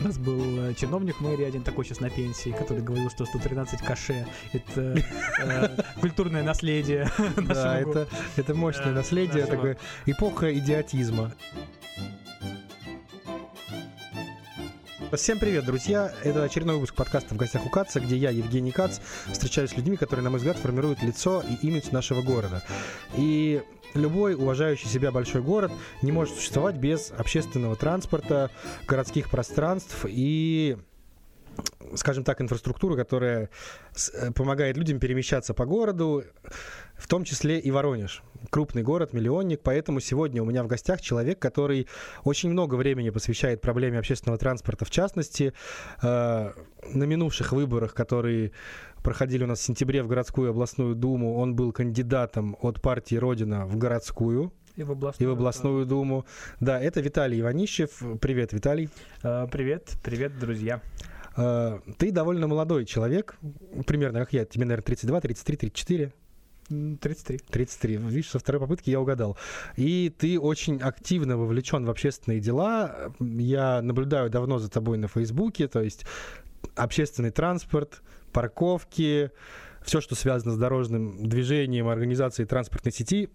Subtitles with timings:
[0.00, 3.80] У нас был э, чиновник мэрии один такой сейчас на пенсии, который говорил, что 113
[3.80, 5.02] каше— это
[5.40, 8.06] э, культурное наследие Да, это,
[8.36, 9.76] это мощное наследие, такое
[10.06, 11.32] эпоха идиотизма.
[15.16, 16.12] Всем привет, друзья!
[16.22, 18.98] Это очередной выпуск подкаста «В гостях у Каца», где я, Евгений Кац,
[19.32, 22.62] встречаюсь с людьми, которые, на мой взгляд, формируют лицо и имидж нашего города.
[23.16, 23.62] И
[23.94, 28.50] любой уважающий себя большой город не может существовать без общественного транспорта,
[28.86, 30.76] городских пространств и
[31.94, 33.50] скажем так, инфраструктуры, которая
[34.14, 36.24] э, помогает людям перемещаться по городу,
[36.96, 38.22] в том числе и Воронеж.
[38.50, 41.88] Крупный город, миллионник, поэтому сегодня у меня в гостях человек, который
[42.24, 45.52] очень много времени посвящает проблеме общественного транспорта, в частности,
[46.02, 46.52] э,
[46.92, 48.52] на минувших выборах, которые
[49.02, 53.66] проходили у нас в сентябре в городскую областную думу, он был кандидатом от партии Родина
[53.66, 56.24] в городскую, и в областную, и в областную думу.
[56.60, 58.00] Да, это Виталий Иванищев.
[58.20, 58.88] Привет, Виталий.
[59.22, 60.80] Э, привет, привет, друзья.
[61.38, 63.38] Э, ты довольно молодой человек,
[63.86, 66.12] примерно как я, тебе, наверное, 32, 33, 34.
[66.68, 67.38] 33.
[67.38, 67.96] 33.
[67.96, 69.38] Видишь, со второй попытки я угадал.
[69.76, 73.12] И ты очень активно вовлечен в общественные дела.
[73.20, 76.04] Я наблюдаю давно за тобой на Фейсбуке, то есть
[76.74, 79.30] общественный транспорт, парковки,
[79.82, 83.30] все, что связано с дорожным движением, организацией транспортной сети.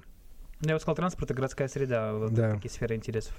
[0.62, 2.52] Я бы сказал, транспорт и городская среда, вот да.
[2.52, 3.34] такие сферы интересов.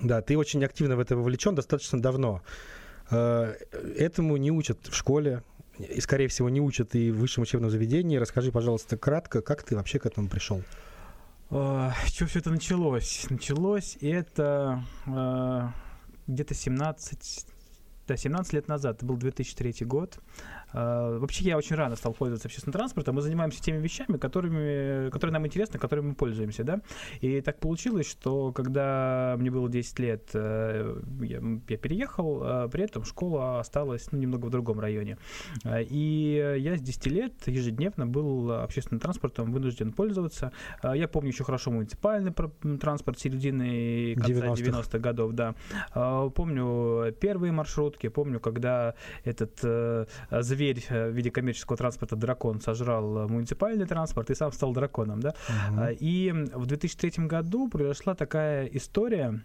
[0.00, 2.42] Да, ты очень активно в это вовлечен достаточно давно.
[3.12, 3.54] Э,
[3.98, 5.42] этому не учат в школе,
[5.78, 8.16] и, скорее всего, не учат и в высшем учебном заведении.
[8.16, 10.62] Расскажи, пожалуйста, кратко, как ты вообще к этому пришел?
[11.50, 13.26] Э, Что все это началось?
[13.28, 15.68] Началось это э,
[16.26, 17.46] где-то 17,
[18.08, 20.18] да, 17 лет назад, это был 2003 год.
[20.72, 23.16] А, вообще я очень рано стал пользоваться общественным транспортом.
[23.16, 26.64] Мы занимаемся теми вещами, которыми, которые нам интересны, которыми мы пользуемся.
[26.64, 26.80] Да?
[27.20, 32.84] И так получилось, что когда мне было 10 лет, э, я, я переехал, а при
[32.84, 35.18] этом школа осталась ну, немного в другом районе.
[35.64, 40.52] А, и я с 10 лет ежедневно был общественным транспортом вынужден пользоваться.
[40.82, 42.32] Я помню еще хорошо муниципальный
[42.78, 45.32] транспорт середины конца 90-х, 90-х годов.
[45.32, 45.54] Да.
[46.34, 48.94] Помню первые маршрутки, помню, когда
[49.24, 50.06] этот э,
[50.62, 55.34] зверь э, в виде коммерческого транспорта дракон сожрал муниципальный транспорт и сам стал драконом, да.
[55.70, 55.96] Угу.
[56.00, 59.40] И в 2003 году произошла такая история,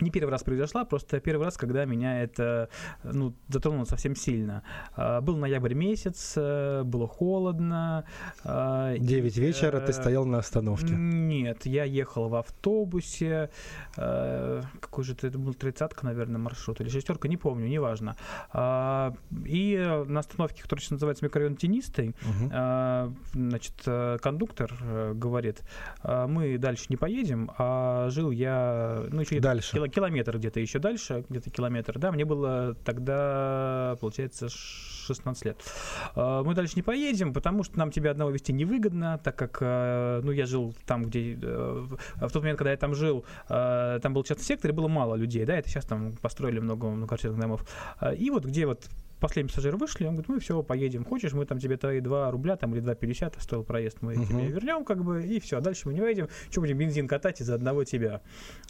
[0.00, 2.68] не первый раз произошла, просто первый раз, когда меня это
[3.04, 4.62] ну, затронуло совсем сильно.
[4.94, 8.04] А, был ноябрь месяц, э, было холодно.
[8.44, 8.94] 9 а,
[9.40, 10.94] вечера ты стоял на остановке?
[10.94, 13.50] Нет, я ехал в автобусе.
[13.96, 18.16] А, какой же это, был тридцатка, наверное, маршрут, или шестерка, не помню, неважно.
[19.44, 23.14] И на остановке, которая сейчас называется микрорайон Тенистый, угу.
[23.34, 25.62] значит, э, кондуктор э, говорит,
[26.02, 29.04] мы дальше не поедем, а жил я...
[29.10, 35.44] Ну, еще дальше километр где-то еще дальше, где-то километр, да, мне было тогда, получается, 16
[35.44, 35.62] лет.
[36.14, 40.20] А, мы дальше не поедем, потому что нам тебя одного вести невыгодно, так как, э,
[40.22, 44.14] ну, я жил там, где, э, в тот момент, когда я там жил, э, там
[44.14, 47.66] был частный сектор, и было мало людей, да, это сейчас там построили много многоквартирных домов.
[47.98, 48.88] А, и вот где вот
[49.22, 51.04] последний пассажир вышли, он говорит, мы все, поедем.
[51.04, 54.26] Хочешь, мы там тебе твои 2 рубля там, или 2,50 стоил проезд, мы uh-huh.
[54.26, 55.58] тебе вернем, как бы, и все.
[55.58, 56.28] А дальше мы не поедем.
[56.50, 58.20] Что будем бензин катать из-за одного тебя?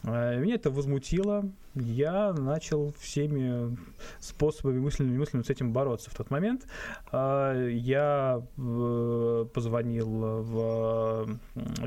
[0.04, 1.50] А, меня это возмутило.
[1.74, 3.78] Я начал всеми
[4.18, 6.66] способами мысленными мыслями с этим бороться в тот момент.
[7.10, 10.08] А, я э, позвонил
[10.42, 11.38] в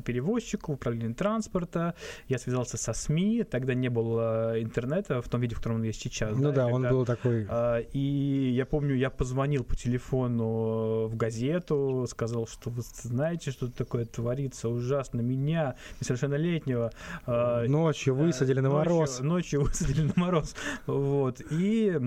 [0.03, 1.93] перевозчику, в управление транспорта,
[2.27, 6.01] я связался со СМИ, тогда не было интернета в том виде, в котором он есть
[6.01, 6.35] сейчас.
[6.35, 7.47] Ну да, да он был такой.
[7.93, 14.05] И я помню, я позвонил по телефону в газету, сказал, что вы знаете, что такое
[14.05, 15.21] творится ужасно.
[15.21, 16.91] Меня, несовершеннолетнего...
[17.25, 19.19] А, ночью высадили на мороз.
[19.19, 20.55] Ночью высадили на мороз.
[20.87, 21.41] Вот.
[21.51, 21.99] И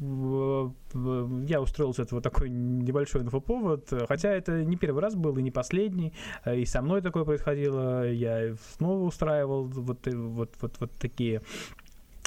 [0.00, 5.52] я устроил с этого такой небольшой инфоповод, хотя это не первый раз был и не
[5.52, 6.12] последний,
[6.52, 11.42] и со мной такое происходило, я снова устраивал вот, вот, вот, вот такие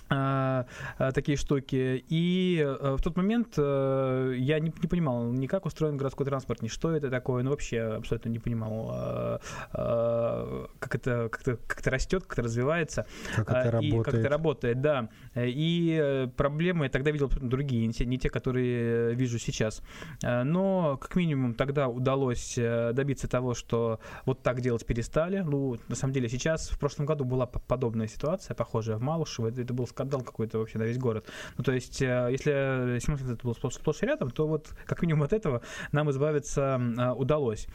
[0.10, 2.04] такие штуки.
[2.10, 6.62] И а, в тот момент а, я не, не понимал ни как устроен городской транспорт,
[6.62, 9.40] ни что это такое, ну вообще абсолютно не понимал, а,
[9.74, 13.06] а, как, это, как, это, как это растет, как это развивается.
[13.36, 13.94] Как это работает.
[13.94, 15.10] И как это работает, да.
[15.36, 19.82] И э, проблемы я тогда видел другие, не те, не те, которые вижу сейчас.
[20.22, 25.40] Но как минимум тогда удалось э, добиться того, что вот так делать перестали.
[25.40, 29.48] Ну, на самом деле сейчас, в прошлом году была подобная ситуация, похожая в Малышево.
[29.48, 31.26] Это был скандал какой-то вообще на весь город.
[31.58, 35.24] Ну, то есть, э, если 17 лет это было сплошь рядом, то вот как минимум
[35.24, 35.62] от этого
[35.92, 37.68] нам избавиться а, удалось.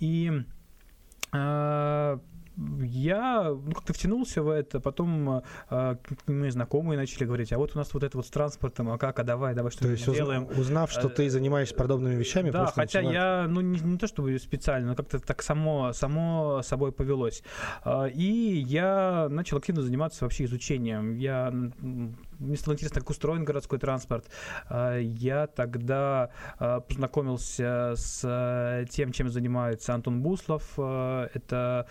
[0.00, 0.32] И
[2.56, 5.96] я ну, как-то втянулся в это, потом э,
[6.26, 9.18] мои знакомые начали говорить, а вот у нас вот это вот с транспортом, а как,
[9.18, 10.48] а давай, давай что-то сделаем.
[10.56, 13.12] Узнав, что ты занимаешься подобными вещами, да, хотя начинают...
[13.12, 17.42] я, ну не, не то чтобы специально, но как-то так само, само собой повелось.
[18.14, 21.16] И я начал активно заниматься вообще изучением.
[21.16, 21.52] Я
[22.42, 24.28] мне стало интересно, как устроен городской транспорт.
[24.68, 30.72] А, я тогда а, познакомился с тем, чем занимается Антон Буслов.
[30.76, 31.86] А, это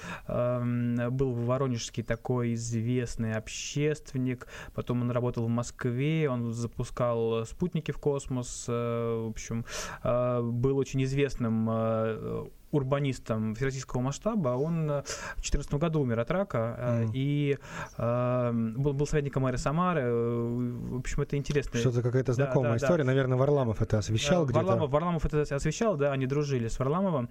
[1.11, 4.47] был воронежский такой известный общественник.
[4.73, 8.65] Потом он работал в Москве, он запускал спутники в космос.
[8.67, 9.65] В общем,
[10.03, 14.49] был очень известным урбанистом всероссийского масштаба.
[14.49, 17.11] Он э, в 2014 году умер от рака mm.
[17.13, 17.57] и
[17.97, 20.11] э, был, был советником мэра Самары.
[20.11, 21.79] В общем, это интересно.
[21.79, 23.03] Что-то какая-то знакомая да, да, история.
[23.03, 23.07] Да.
[23.07, 24.59] Наверное, Варламов это освещал где-то.
[24.59, 27.29] Варламов, Варламов это освещал, да, они дружили с Варламовым.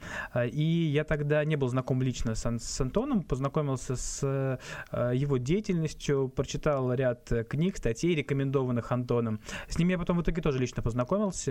[0.52, 4.58] И я тогда не был знаком лично с, с Антоном, познакомился с
[4.92, 9.40] его деятельностью, прочитал ряд книг, статей, рекомендованных Антоном.
[9.68, 11.50] С ним я потом в итоге тоже лично познакомился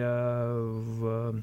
[0.59, 1.33] в Э,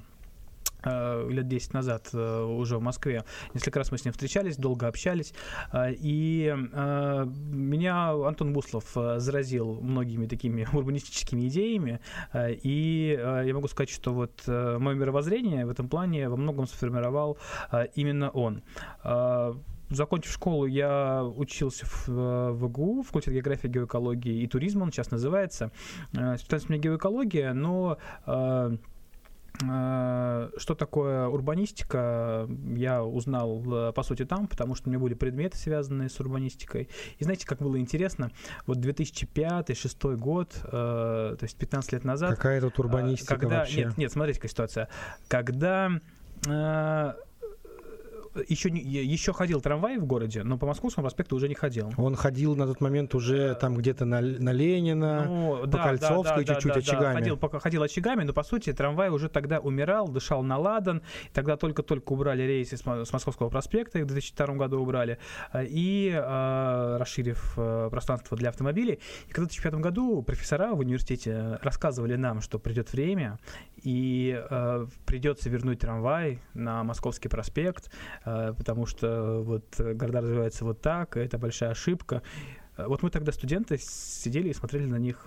[0.84, 3.24] лет 10 назад э, уже в Москве.
[3.54, 5.34] Несколько раз мы с ним встречались, долго общались.
[5.72, 12.00] Э, и меня Антон Буслов заразил многими такими урбанистическими идеями.
[12.34, 17.38] И я могу сказать, что вот мое мировоззрение в этом плане во многом сформировал
[17.94, 18.62] именно он.
[19.88, 25.12] Закончив школу, я учился в, в ИГУ, в факультете географии, геоэкологии и туризма, он сейчас
[25.12, 25.70] называется.
[26.10, 28.76] Специальность у меня геоэкология, но Э,
[29.58, 35.56] что такое урбанистика, я узнал, э, по сути, там, потому что у меня были предметы,
[35.56, 36.88] связанные с урбанистикой.
[37.18, 38.30] И знаете, как было интересно,
[38.66, 42.36] вот 2005-2006 год, э, то есть 15 лет назад...
[42.36, 43.84] Какая тут урбанистика когда, вообще?
[43.84, 44.88] Нет, нет, смотрите, какая ситуация.
[45.28, 45.90] Когда
[48.48, 51.92] еще, еще ходил трамвай в городе, но по Московскому проспекту уже не ходил.
[51.96, 56.44] Он ходил на тот момент уже там где-то на, на Ленина, ну, по да, Кольцовской
[56.44, 57.14] да, да, чуть-чуть да, очагами.
[57.14, 61.02] Да, ходил, пока, ходил очагами, но по сути трамвай уже тогда умирал, дышал на ладан.
[61.32, 65.18] Тогда только-только убрали рейсы с, с Московского проспекта, их в 2002 году убрали,
[65.52, 69.00] а, и э, расширив э, пространство для автомобилей.
[69.28, 73.38] И в 2005 году профессора в университете рассказывали нам, что придет время,
[73.82, 77.90] и э, придется вернуть трамвай на Московский проспект,
[78.24, 82.22] э, потому что вот города развиваются вот так, это большая ошибка.
[82.76, 85.26] Вот мы тогда студенты сидели и смотрели на них,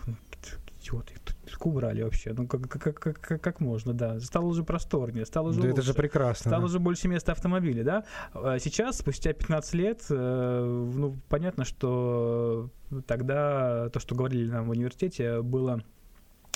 [0.80, 1.16] идиоты,
[1.62, 2.34] убрали вообще.
[2.34, 4.20] Ну, как, как, как, как можно, да.
[4.20, 5.74] Стало уже просторнее, стало уже Да лучше.
[5.74, 6.50] это же прекрасно.
[6.50, 8.04] Стало уже больше места автомобиля, да.
[8.34, 12.70] А сейчас, спустя 15 лет, э, ну, понятно, что
[13.08, 15.82] тогда то, что говорили нам в университете, было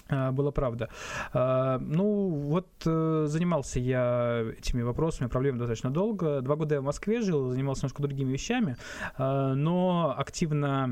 [0.10, 0.90] была правда.
[1.34, 6.42] А, ну, вот э, занимался я этими вопросами, проблемами достаточно долго.
[6.42, 8.76] Два года я в Москве жил, занимался немножко другими вещами,
[9.18, 10.90] а, но активно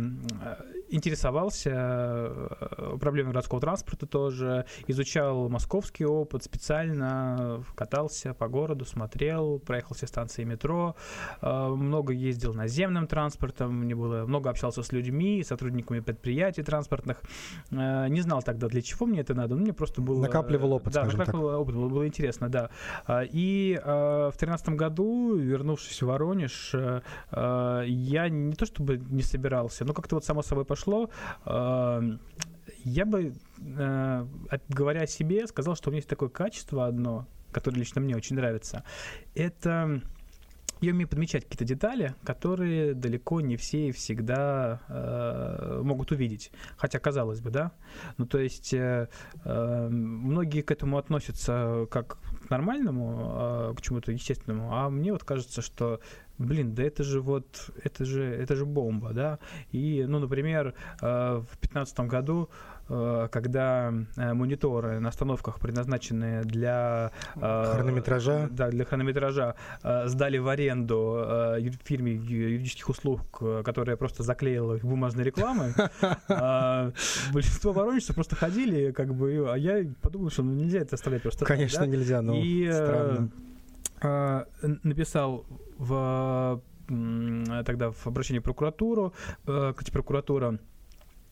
[0.89, 9.95] интересовался э, проблемами городского транспорта тоже, изучал московский опыт, специально катался по городу, смотрел, проехал
[9.95, 10.95] все станции метро,
[11.41, 17.21] много ездил наземным транспортом, мне было много общался с людьми, сотрудниками предприятий транспортных.
[17.69, 20.21] Не знал тогда, для чего мне это надо, ну, мне просто было...
[20.21, 21.59] Накапливал опыт, Да, накапливал так.
[21.59, 22.69] опыт, было, было интересно, да.
[23.05, 29.23] А, и а, в тринадцатом году, вернувшись в Воронеж, а, я не то чтобы не
[29.23, 31.09] собирался, но как-то вот само собой пошло,
[32.83, 33.33] я бы,
[34.69, 38.35] говоря о себе, сказал, что у меня есть такое качество одно, которое лично мне очень
[38.35, 38.83] нравится.
[39.35, 40.01] Это
[40.81, 46.51] я умею подмечать какие-то детали, которые далеко не все и всегда э, могут увидеть.
[46.75, 47.71] Хотя, казалось бы, да.
[48.17, 49.07] Ну, то есть э,
[49.45, 55.23] э, многие к этому относятся как к нормальному, э, к чему-то естественному, а мне вот
[55.23, 55.99] кажется, что
[56.41, 59.39] блин, да это же вот, это же, это же бомба, да.
[59.71, 62.49] И, ну, например, э, в 2015 году
[63.31, 69.55] когда э, мониторы на остановках, предназначенные для э, хронометража, да, для хронометража,
[70.05, 71.25] сдали в аренду
[71.83, 73.21] фирме юридических услуг,
[73.63, 75.73] которая просто заклеила их бумажной рекламой.
[77.33, 81.45] Большинство воронежцев просто ходили, как бы, а я подумал, что ну, нельзя это оставлять просто.
[81.45, 83.31] Конечно, нельзя, но и, странно.
[84.83, 85.45] написал
[85.77, 86.61] в
[87.65, 89.13] тогда в обращении в прокуратуру,
[89.45, 90.70] прокуратура Э,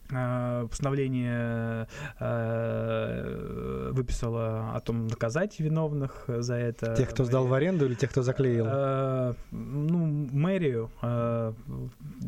[0.10, 1.88] постановление
[2.20, 6.96] э, выписала о том, наказать виновных за это.
[6.96, 8.66] Тех, кто сдал в аренду или тех, кто заклеил?
[8.68, 10.90] Э, ну, мэрию,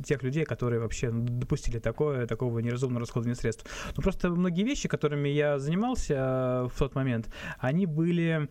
[0.05, 3.65] тех людей, которые вообще допустили такое, такого неразумного расходования средств.
[3.95, 8.49] Ну, просто многие вещи, которыми я занимался в тот момент, они были,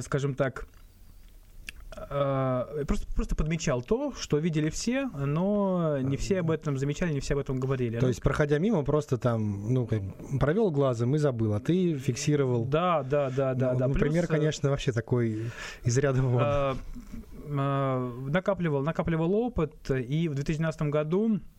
[0.00, 0.81] скажем так, Э,
[2.86, 7.34] просто, просто подмечал то, что видели все, но не все об этом замечали, не все
[7.34, 7.98] об этом говорили.
[7.98, 9.88] То есть, проходя мимо, просто там, ну,
[10.38, 12.64] провел глазом и забыл, а ты фиксировал.
[12.64, 13.72] Да, да, да, да.
[13.72, 13.88] Ну, да.
[13.88, 15.50] Например, Плюс, конечно, вообще такой
[15.84, 16.42] из ряда вон.
[16.42, 16.74] Э,
[17.46, 21.51] э, накапливал, накапливал опыт, и в 2012 году Э,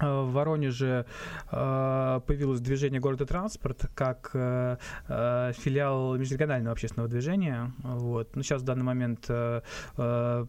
[0.00, 1.06] в Воронеже
[1.50, 4.76] э, появилось движение «Город и транспорт» как э,
[5.08, 7.72] филиал межрегионального общественного движения.
[7.78, 8.34] Вот.
[8.34, 10.48] Но ну, сейчас в данный момент в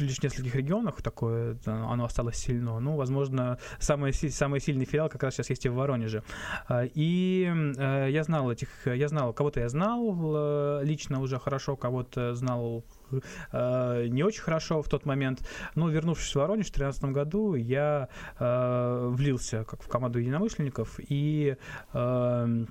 [0.00, 2.78] лишь нескольких регионах такое, оно осталось сильно.
[2.80, 6.22] Ну, возможно, самый, самый сильный филиал как раз сейчас есть и в Воронеже.
[6.94, 12.84] И я знал этих, я знал, кого-то я знал лично уже хорошо, кого-то знал
[13.52, 15.46] э, не очень хорошо в тот момент.
[15.74, 18.08] Но вернувшись в Воронеж в 2013 году, я
[18.38, 20.98] э, влился как в команду единомышленников.
[21.08, 21.56] И
[21.92, 22.64] э,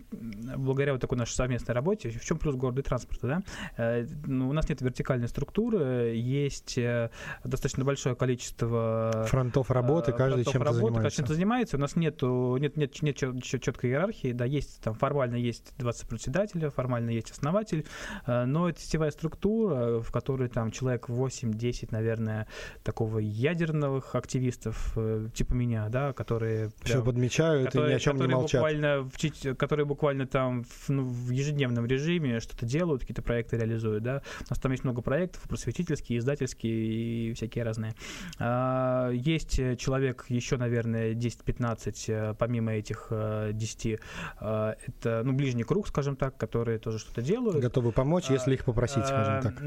[0.58, 3.42] благодаря вот такой нашей совместной работе, в чем плюс города и транспорта, да?
[3.78, 7.10] Э, ну, у нас нет вертикальной структуры, есть э,
[7.44, 11.18] достаточно большое количество фронтов работы, э, каждый чем-то занимается.
[11.18, 11.78] чем-то занимается.
[11.78, 16.70] У нас нету, нет, нет, нет четкой иерархии, да, есть там формально есть 20 председателя,
[16.70, 17.86] формально есть основатель,
[18.26, 22.48] э, но это сетевая структура, в которой который там человек 8-10, наверное,
[22.84, 26.72] такого ядерных активистов, э, типа меня, да, которые...
[26.82, 28.60] Все подмечают которые, и ни о чем не молчат.
[28.60, 29.08] Буквально,
[29.56, 34.24] которые буквально там в, ну, в ежедневном режиме что-то делают, какие-то проекты реализуют, да.
[34.42, 37.94] У нас там есть много проектов, просветительские, издательские и всякие разные.
[38.40, 43.98] А, есть человек еще, наверное, 10-15, э, помимо этих 10, э,
[44.40, 47.62] а, это, ну, ближний круг, скажем так, которые тоже что-то делают.
[47.62, 49.62] Готовы помочь, если их попросить, скажем так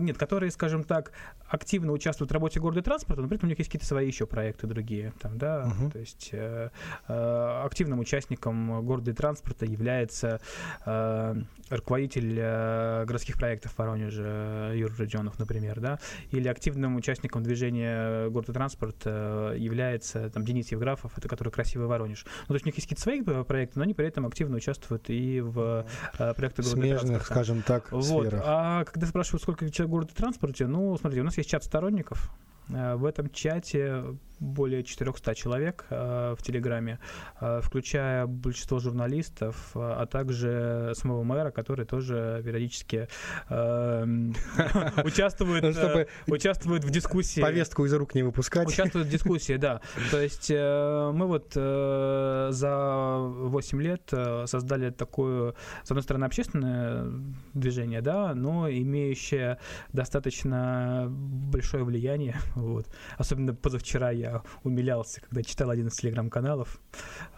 [0.00, 1.12] нет, которые, скажем так,
[1.48, 4.06] активно участвуют в работе города и транспорта, но при этом у них есть какие-то свои
[4.06, 5.12] еще проекты другие.
[5.20, 5.66] Там, да?
[5.66, 5.90] uh-huh.
[5.92, 6.70] То есть э,
[7.08, 10.40] э, активным участником города и транспорта является
[10.84, 11.34] э,
[11.70, 15.98] руководитель э, городских проектов в Воронеже Юр Родионов, например, да,
[16.30, 21.86] или активным участником движения города и транспорт э, является там Денис Евграфов, это который красивый
[21.86, 22.24] Воронеж.
[22.42, 24.56] Ну, то есть у них есть какие-то свои э, проекты, но они при этом активно
[24.56, 25.86] участвуют и в
[26.18, 27.34] э, проектах города Смежных, транспорта.
[27.34, 28.04] скажем так, вот.
[28.04, 28.42] сферах.
[28.44, 32.30] А когда спрашивают, сколько человек в городе транспорте, ну, смотрите, у нас есть чат сторонников,
[32.68, 34.04] э, в этом чате
[34.38, 36.98] более 400 человек э, в Телеграме,
[37.40, 43.08] э, включая большинство журналистов, э, а также самого мэра, который тоже периодически
[43.48, 44.04] э,
[45.04, 47.40] участвует, ну, э, участвует в дискуссии.
[47.40, 48.68] Повестку из рук не выпускать.
[48.68, 49.80] Участвует в дискуссии, да.
[50.10, 54.12] То есть э, мы вот за 8 лет
[54.46, 57.10] создали такое, с одной стороны, общественное
[57.54, 59.58] движение, да, но имеющее
[59.92, 62.36] достаточно большое влияние.
[62.56, 62.86] Вот.
[63.16, 66.80] Особенно позавчера я я умилялся, когда читал один из телеграм-каналов.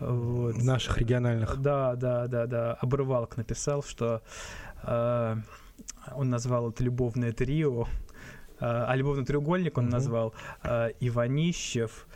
[0.00, 0.56] Вот.
[0.62, 1.56] Наших региональных.
[1.60, 2.74] Да, да, да, да.
[2.74, 4.22] Обрывалк написал, что
[4.82, 5.36] э,
[6.14, 7.86] он назвал это любовное трио, э,
[8.60, 9.92] а любовный треугольник он угу.
[9.92, 12.06] назвал э, Иванищев,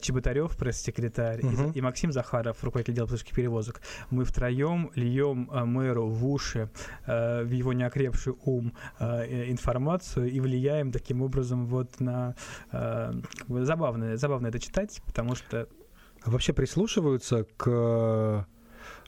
[0.00, 1.70] Чеботарев, пресс-секретарь, угу.
[1.72, 3.80] и, и Максим Захаров, руководитель дела пассажирских перевозок.
[4.10, 6.70] Мы втроем льем э, мэру в уши,
[7.06, 12.34] э, в его неокрепший ум информацию и влияем таким образом вот на...
[13.48, 15.68] Забавно, забавно это читать, потому что...
[16.22, 18.46] А вообще прислушиваются к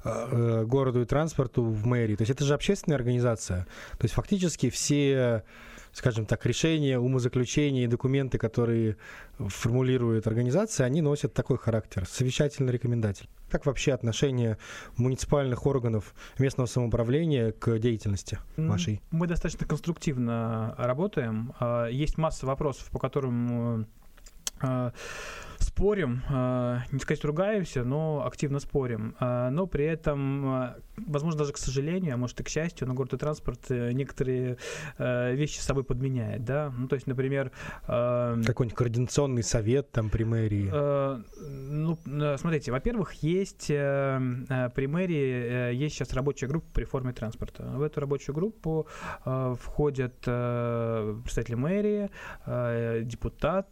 [0.02, 2.16] городу и транспорту в мэрии.
[2.16, 3.66] То есть это же общественная организация.
[3.99, 5.44] То есть фактически все
[5.92, 8.97] скажем так, решения, умозаключения и документы, которые
[9.38, 13.28] формулирует организация, они носят такой характер, совещательно рекомендатель.
[13.50, 14.59] Как вообще отношение
[14.97, 19.02] муниципальных органов местного самоуправления к деятельности вашей?
[19.11, 21.52] Мы достаточно конструктивно работаем.
[21.59, 23.87] А, есть масса вопросов, по которым
[24.61, 24.92] а,
[25.62, 29.14] спорим, а, не сказать ругаемся, но активно спорим.
[29.21, 33.14] А, но при этом, возможно, даже к сожалению, а может и к счастью, на город
[33.14, 34.59] и транспорт э, некоторые
[34.99, 36.45] вещи с собой подменяет.
[36.45, 36.73] Да?
[36.76, 37.52] Ну, то есть, например...
[37.87, 40.71] Какой-нибудь координационный совет там при мэрии?
[40.71, 41.99] Ну,
[42.38, 47.64] смотрите, во-первых, есть при мэрии есть сейчас рабочая группа по реформе транспорта.
[47.64, 48.87] В эту рабочую группу
[49.25, 52.11] входят представители мэрии,
[53.05, 53.71] депутат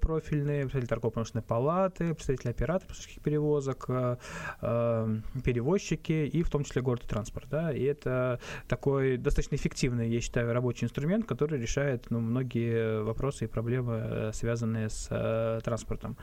[0.00, 4.16] профильный, представитель торгово-промышленной палаты, представители операторов пассажирских перевозок, э,
[4.62, 7.48] э, перевозчики и в том числе город и транспорт.
[7.50, 7.72] Да?
[7.72, 13.48] И это такой достаточно эффективный, я считаю, рабочий инструмент, который решает ну, многие вопросы и
[13.48, 15.06] проблемы, э, связанные с
[15.64, 16.16] транспортом.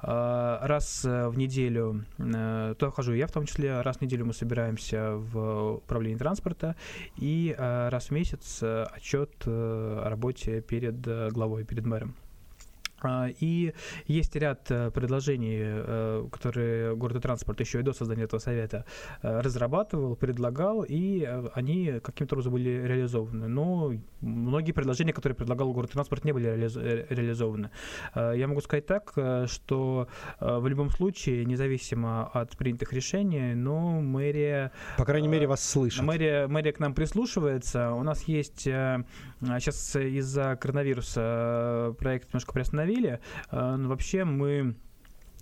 [0.00, 5.76] Раз в неделю, то хожу я в том числе, раз в неделю мы собираемся в
[5.76, 6.76] управлении транспорта
[7.16, 11.00] и раз в месяц отчет о работе перед
[11.32, 12.14] главой, перед мэром.
[13.04, 13.72] А, и
[14.06, 18.84] есть ряд э, предложений, э, которые городотранспорт еще и до создания этого совета
[19.22, 23.48] э, разрабатывал, предлагал, и они каким-то образом были реализованы.
[23.48, 27.70] Но многие предложения, которые предлагал городотранспорт, не были реализованы.
[28.14, 29.12] Я могу сказать так,
[29.46, 30.08] что
[30.40, 34.72] в любом случае, независимо от принятых решений, но мэрия...
[34.98, 36.04] По крайней мере, вас слышат.
[36.04, 37.92] Мэрия, мэрия к нам прислушивается.
[37.92, 38.68] У нас есть
[39.42, 43.20] сейчас из-за коронавируса проект немножко приостановили, остановили.
[43.50, 44.74] Э, но вообще мы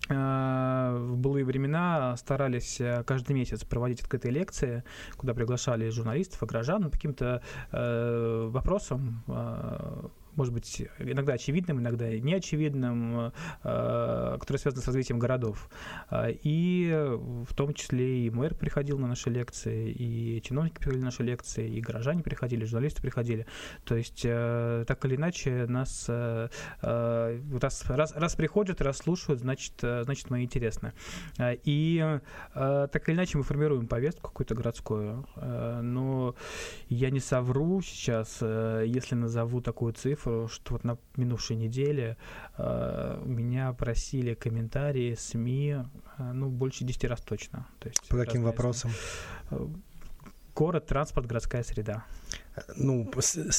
[0.08, 4.84] э, в былые времена старались э, каждый месяц проводить открытые лекции,
[5.16, 7.42] куда приглашали журналистов и граждан по каким-то
[7.72, 13.32] э, вопросам, э, может быть, иногда очевидным, иногда неочевидным,
[13.64, 15.68] э, которые связаны с развитием городов.
[16.10, 21.06] Э, и в том числе и мэр приходил на наши лекции, и чиновники приходили на
[21.06, 23.46] наши лекции, и горожане приходили, и журналисты приходили.
[23.84, 30.30] То есть, э, так или иначе, нас раз, раз, раз приходят, раз слушают, значит, значит
[30.30, 30.92] мы интересны.
[31.38, 32.20] И
[32.54, 35.26] так или иначе мы формируем повестку какую-то городскую.
[35.36, 36.34] Но
[36.88, 42.16] я не совру сейчас, если назову такую цифру, что вот на минувшей неделе
[42.58, 45.76] э, меня просили комментарии СМИ,
[46.18, 47.66] э, ну, больше 10 раз точно.
[47.78, 48.90] То есть По каким вопросам?
[48.90, 49.58] СМИ.
[49.58, 49.66] Э,
[50.54, 52.04] город, транспорт, городская среда
[52.76, 53.10] ну,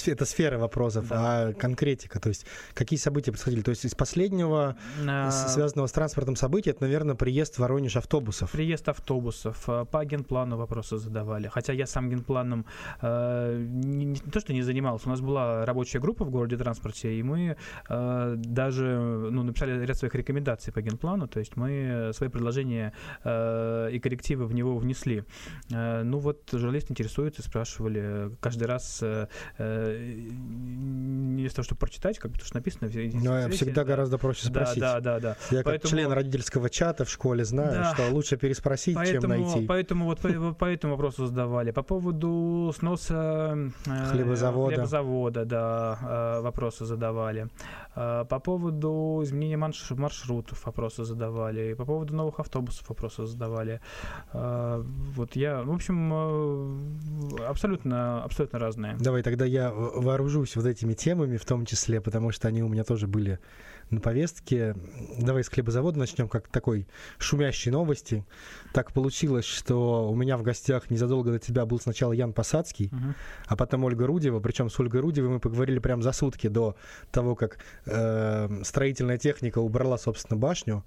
[0.06, 1.50] это сфера вопросов, да.
[1.50, 3.62] а конкретика, то есть какие события происходили?
[3.62, 4.75] То есть из последнего,
[5.08, 5.32] а...
[5.32, 8.51] связанного с транспортом события, это, наверное, приезд в Воронеж автобусов.
[8.51, 12.66] Приезд автобусов, э, по генплану вопросы задавали, хотя я сам генпланом
[13.01, 17.13] э, не, не то, что не занимался, у нас была рабочая группа в городе транспорте,
[17.13, 17.58] и мы
[17.90, 18.86] э, даже
[19.32, 24.46] ну, написали ряд своих рекомендаций по генплану, то есть мы свои предложения э, и коррективы
[24.46, 25.24] в него внесли.
[25.72, 29.27] Э, ну вот журналисты интересуются, спрашивали каждый раз раз э,
[29.58, 29.98] э,
[30.32, 32.89] не из того, чтобы прочитать, как то, что написано.
[33.13, 33.84] Но всегда да.
[33.84, 34.80] гораздо проще спросить.
[34.80, 35.36] Да, да, да.
[35.50, 35.56] да.
[35.56, 35.80] Я Поэтому...
[35.80, 37.94] как член родительского чата в школе знаю, да.
[37.94, 39.65] что лучше переспросить, поэтому, чем найти.
[39.68, 41.72] Поэтому вот по, по этому вопросу задавали.
[41.72, 44.75] По поводу сноса э, хлебозавода.
[44.75, 47.48] хлебозавода, да, э, вопросы задавали.
[47.96, 51.74] Э, по поводу изменения марш маршрутов вопросы задавали.
[51.74, 53.82] По поводу новых автобусов вопросы задавали.
[54.34, 54.84] Э,
[55.16, 58.96] вот я, в общем, э, абсолютно, абсолютно разные.
[59.00, 62.84] Давай тогда я вооружусь вот этими темами в том числе, потому что они у меня
[62.84, 63.40] тоже были
[63.92, 64.75] на повестке.
[65.20, 68.25] Давай с хлебозавода начнем, как такой шумящей новости.
[68.74, 73.14] Так получилось, что у меня в гостях незадолго до тебя был сначала Ян Посадский, uh-huh.
[73.48, 74.40] а потом Ольга Рудева.
[74.40, 76.75] Причем с Ольгой Рудевой мы поговорили прямо за сутки до
[77.12, 80.84] того, как э, строительная техника убрала, собственно, башню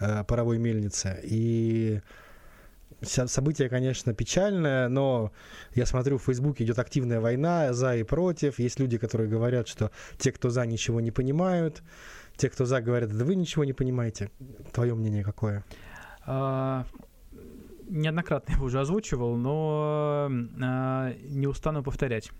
[0.00, 1.20] э, паровой мельницы.
[1.22, 2.00] И
[3.04, 5.32] Событие, конечно, печальное, но
[5.74, 8.60] я смотрю, в Фейсбуке идет активная война за и против.
[8.60, 11.82] Есть люди, которые говорят, что те, кто за, ничего не понимают.
[12.36, 14.30] Те, кто за, говорят, да вы ничего не понимаете.
[14.72, 15.64] Твое мнение какое?
[16.26, 16.86] А,
[17.88, 20.28] неоднократно его уже озвучивал, но
[20.62, 22.30] а, не устану повторять.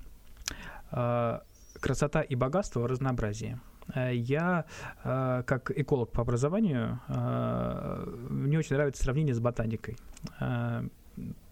[0.90, 1.42] А,
[1.80, 3.58] красота и богатство в разнообразии.
[3.94, 4.64] Э, я,
[5.04, 9.96] э, как эколог по образованию, э, мне очень нравится сравнение с ботаникой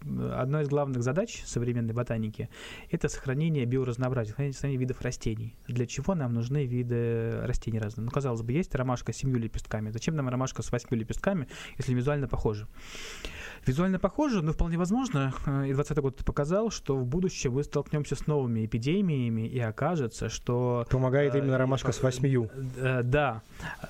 [0.01, 2.49] одна из главных задач современной ботаники–
[2.91, 5.55] это сохранение биоразнообразия, сохранение видов растений.
[5.67, 8.05] Для чего нам нужны виды растений разные?
[8.05, 9.91] Ну, казалось бы, есть ромашка с семью лепестками.
[9.91, 12.67] Зачем нам ромашка с восьмью лепестками, если визуально похожи?
[13.65, 18.15] Визуально похоже, но вполне возможно, э, и 20 год показал, что в будущем мы столкнемся
[18.15, 20.87] с новыми эпидемиями, и окажется, что...
[20.89, 22.49] Помогает именно э, ромашка с восьмию.
[22.77, 23.41] Э, да.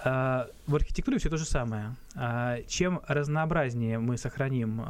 [0.03, 1.95] В архитектуре все то же самое.
[2.67, 4.81] Чем разнообразнее мы сохраним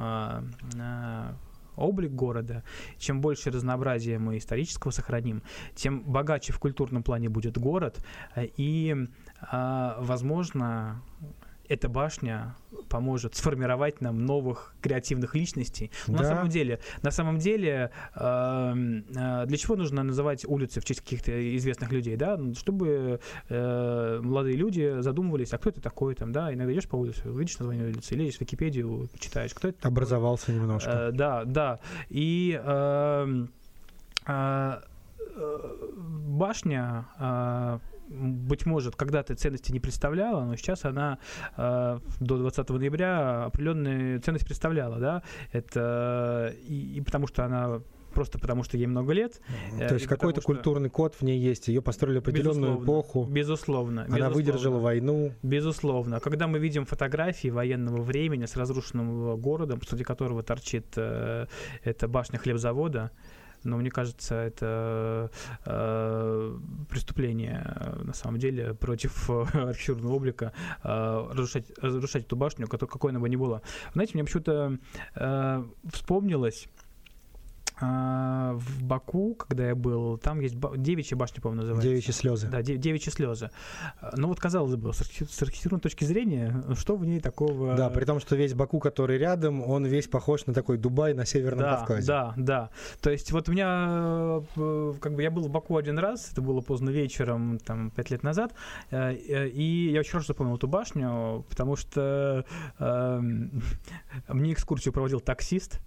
[1.75, 2.63] облик города,
[2.97, 5.41] чем больше разнообразия мы исторического сохраним,
[5.73, 8.03] тем богаче в культурном плане будет город,
[8.37, 9.07] и,
[9.51, 11.01] возможно,
[11.71, 12.55] эта башня
[12.89, 15.89] поможет сформировать нам новых креативных личностей.
[16.07, 16.23] Но да.
[16.23, 18.73] на самом деле, на самом деле, э,
[19.15, 22.37] э, для чего нужно называть улицы в честь каких-то известных людей, да?
[22.55, 26.53] Чтобы э, молодые люди задумывались, а кто это такой там, да?
[26.53, 29.87] Иногда идешь по улице, видишь название улицы, лезешь в Википедию, читаешь, кто это.
[29.87, 30.59] Образовался такой?
[30.59, 30.89] немножко.
[30.89, 31.79] Э, да, да.
[32.09, 33.45] И э,
[34.27, 34.81] э,
[35.97, 37.05] башня
[38.11, 41.17] быть может, когда-то ценности не представляла, но сейчас она
[41.57, 47.81] э, до 20 ноября определенные ценности представляла, да, это и, и потому что она
[48.13, 49.41] просто потому что ей много лет.
[49.79, 50.47] Э, То есть какой-то что...
[50.47, 53.25] культурный код в ней есть, ее построили определенную безусловно, эпоху.
[53.25, 54.01] Безусловно.
[54.01, 55.31] Она безусловно, выдержала войну.
[55.41, 56.19] Безусловно.
[56.19, 61.47] Когда мы видим фотографии военного времени с разрушенным городом, посреди которого торчит э,
[61.83, 63.11] эта башня хлебзавода,
[63.63, 65.31] но мне кажется, это
[65.65, 72.67] э, преступление э, на самом деле против э, архитектурного облика э, разрушать, разрушать эту башню,
[72.67, 73.61] какой она бы ни была.
[73.93, 74.77] Знаете, мне почему-то
[75.15, 76.67] э, вспомнилось
[77.81, 81.89] в Баку, когда я был, там есть ба- девичья башня, по-моему, называется.
[81.89, 82.47] Девичьи слезы.
[82.47, 83.49] Да, дев- девичьи слезы.
[84.15, 87.75] Ну вот, казалось бы, с, архи- с архитектурной точки зрения, что в ней такого...
[87.75, 91.25] Да, при том, что весь Баку, который рядом, он весь похож на такой Дубай на
[91.25, 92.07] Северном да, Кавказе.
[92.07, 92.69] Да, да.
[93.01, 96.41] То есть вот у меня, э, как бы я был в Баку один раз, это
[96.41, 98.53] было поздно вечером, там, пять лет назад,
[98.91, 102.45] э, и я очень хорошо запомнил эту башню, потому что
[102.79, 103.19] э,
[104.27, 105.79] мне экскурсию проводил таксист,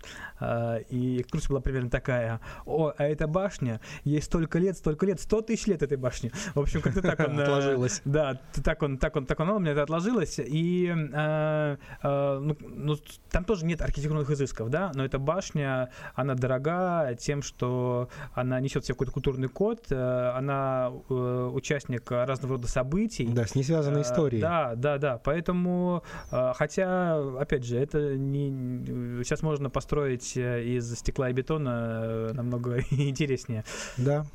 [0.90, 5.40] и экскурсия была примерно такая, о, а эта башня, ей столько лет, столько лет, сто
[5.40, 6.30] тысяч лет этой башни.
[6.54, 7.38] В общем, как-то так он...
[7.38, 8.02] э, Отложилось.
[8.04, 12.56] Да, так он, так он, так он, у меня это отложилось, и э, э, ну,
[12.60, 12.96] ну,
[13.30, 18.82] там тоже нет архитектурных изысков, да, но эта башня, она дорога тем, что она несет
[18.82, 23.26] в себе какой-то культурный код, она участник разного рода событий.
[23.26, 24.40] Да, с ней связаны истории.
[24.40, 25.18] Да, да, да.
[25.18, 32.80] Поэтому, хотя, опять же, это не сейчас можно построить из стекла и бетона э, намного
[32.90, 33.64] интереснее.
[33.96, 34.26] Да.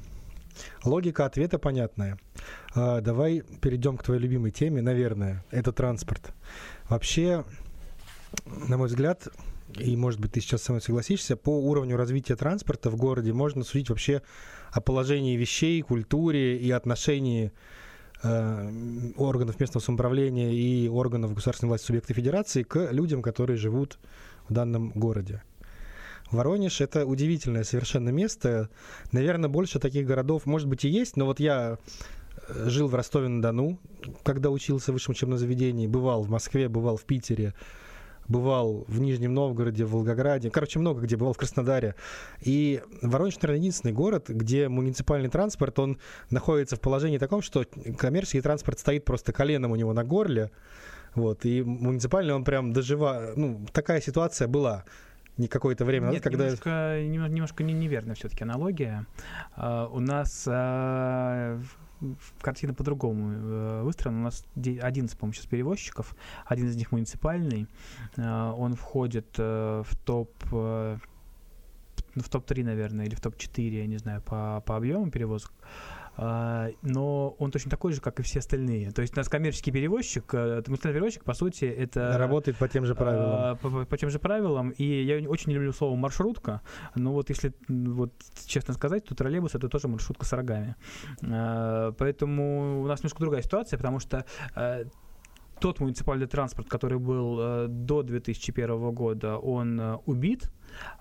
[0.84, 2.18] Логика ответа понятная.
[2.76, 5.44] А, давай перейдем к твоей любимой теме, наверное.
[5.52, 6.34] Это транспорт.
[6.90, 7.46] Вообще,
[8.68, 9.28] на мой взгляд,
[9.78, 13.64] и, может быть, ты сейчас со мной согласишься, по уровню развития транспорта в городе можно
[13.64, 14.22] судить вообще
[14.72, 17.52] о положении вещей, культуре и отношении
[18.24, 24.00] э, органов местного самоуправления и органов государственной власти субъекта федерации к людям, которые живут
[24.48, 25.44] в данном городе.
[26.32, 28.70] Воронеж— это удивительное совершенно место.
[29.12, 31.78] Наверное, больше таких городов, может быть, и есть, но вот я
[32.48, 33.80] э, жил в Ростове-на-Дону,
[34.24, 37.56] когда учился в высшем учебном заведении, бывал в Москве, бывал в Питере,
[38.28, 41.96] бывал в Нижнем Новгороде, в Волгограде, короче, много где, бывал в Краснодаре.
[42.42, 45.98] И Воронеж, наверное, единственный город, где муниципальный транспорт, он
[46.30, 47.66] находится в положении таком, что
[47.98, 50.52] коммерческий транспорт стоит просто коленом у него на горле,
[51.16, 53.34] вот, и муниципальный он прям дожива...
[53.36, 54.86] Ну, такая ситуация была
[55.40, 56.44] не какое-то время назад, Нет, когда...
[56.46, 59.06] немножко, немно- немножко не- неверная все-таки аналогия.
[59.56, 64.20] А, у нас в- картина по-другому э, выстроена.
[64.20, 66.16] У нас де- 11, по-моему, сейчас перевозчиков.
[66.46, 67.68] Один из них муниципальный.
[68.18, 70.32] А, он входит э, в топ...
[70.52, 70.98] э,
[72.16, 75.52] в топ-3, наверное, или в топ-4, я не знаю, по, по объему перевозок.
[76.20, 78.92] Но он точно такой же, как и все остальные.
[78.92, 82.18] То есть у нас коммерческий перевозчик, э, муниципальный перевозчик, по сути, это...
[82.18, 83.30] Работает по тем же правилам.
[83.32, 84.72] А, По, по- тем же правилам.
[84.72, 86.62] И я очень не люблю слово маршрутка.
[86.96, 88.12] Но вот если вот
[88.46, 90.76] честно сказать, то троллейбус это тоже маршрутка с рогами.
[91.24, 94.86] А, Поэтому у нас немножко другая ситуация, потому что э,
[95.60, 100.52] тот муниципальный транспорт, который был э, до 2001 года, он э, убит,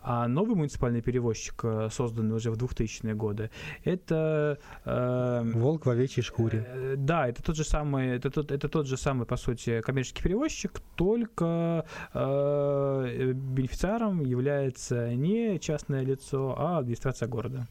[0.03, 3.51] а новый муниципальный перевозчик, э, созданный уже в 2000-е годы,
[3.85, 4.59] это...
[4.85, 6.67] э, Волк в овечьей шкуре.
[6.69, 10.23] Э, Да, это тот же самый, это тот, это тот же самый, по сути, коммерческий
[10.23, 17.67] перевозчик, только э, бенефициаром является не частное лицо, а администрация города.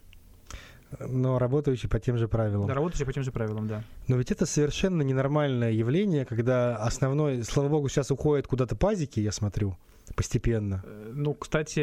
[0.99, 2.67] Но работающий по тем же правилам.
[2.67, 3.83] Да, работающий по тем же правилам, да.
[4.07, 9.31] Но ведь это совершенно ненормальное явление, когда основной, слава богу, сейчас уходят куда-то пазики, я
[9.31, 9.77] смотрю,
[10.17, 10.81] постепенно.
[10.83, 11.79] Э, Ну, кстати,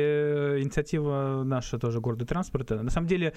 [0.60, 2.82] инициатива наша тоже города транспорта.
[2.82, 3.32] На самом деле,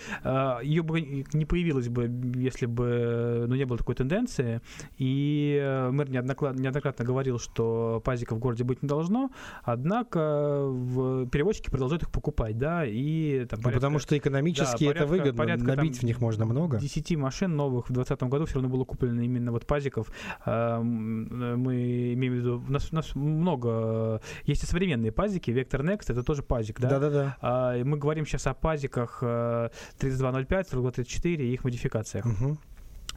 [0.64, 4.60] ее бы не появилось бы, если бы ну, не было такой тенденции.
[4.98, 9.32] И э, мэр неоднократно, говорил, что пазиков в городе быть не должно.
[9.64, 15.00] Однако перевозчики продолжают их покупать, да, и там Ну, порядка потому что экономически да, это
[15.00, 16.80] порядка- выгодно, порядка набить там в них можно много.
[16.80, 20.12] 10 машин новых в 2020 году все равно было куплено именно вот пазиков.
[20.46, 25.52] А, м, Мы имеем в виду, у нас, у нас много, есть и современные пазики,
[25.52, 26.89] Vector Next, это тоже пазик, да?
[26.89, 27.38] Да-да-да.
[27.41, 32.26] А, мы говорим сейчас о пазиках э, 3205, 4234 и их модификациях.
[32.26, 32.58] Мгм.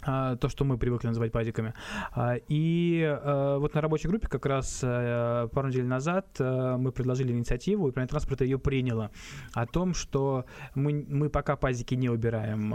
[0.02, 1.74] А, то, что мы привыкли называть пазиками.
[2.12, 6.92] А, И э, вот на рабочей группе как раз э, пару недель назад э, мы
[6.92, 9.10] предложили инициативу, и управление транспорта ее приняло,
[9.52, 12.70] о том, что мы, мы пока пазики не убираем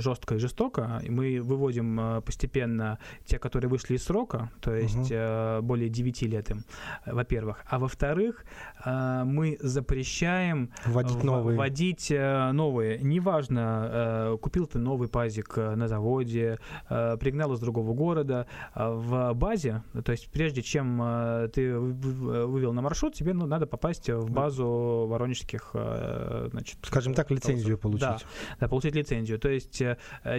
[0.00, 5.88] жестко и жестоко, мы выводим постепенно те, которые вышли из срока, то есть э, более
[5.88, 6.64] 9 лет им,
[7.06, 7.64] во-первых.
[7.66, 8.44] А во-вторых,
[8.84, 11.56] мы запрещаем Вводить новые.
[11.56, 12.98] Вводить новые.
[12.98, 18.46] Неважно, купил ты новый пазик на заводе заводе, пригнал из другого города.
[18.74, 20.98] В базе, то есть прежде чем
[21.52, 26.78] ты вывел на маршрут, тебе ну, надо попасть в базу воронежских, значит...
[26.82, 28.00] Скажем так, лицензию получить.
[28.00, 28.18] Да,
[28.60, 29.38] да, получить лицензию.
[29.38, 29.82] То есть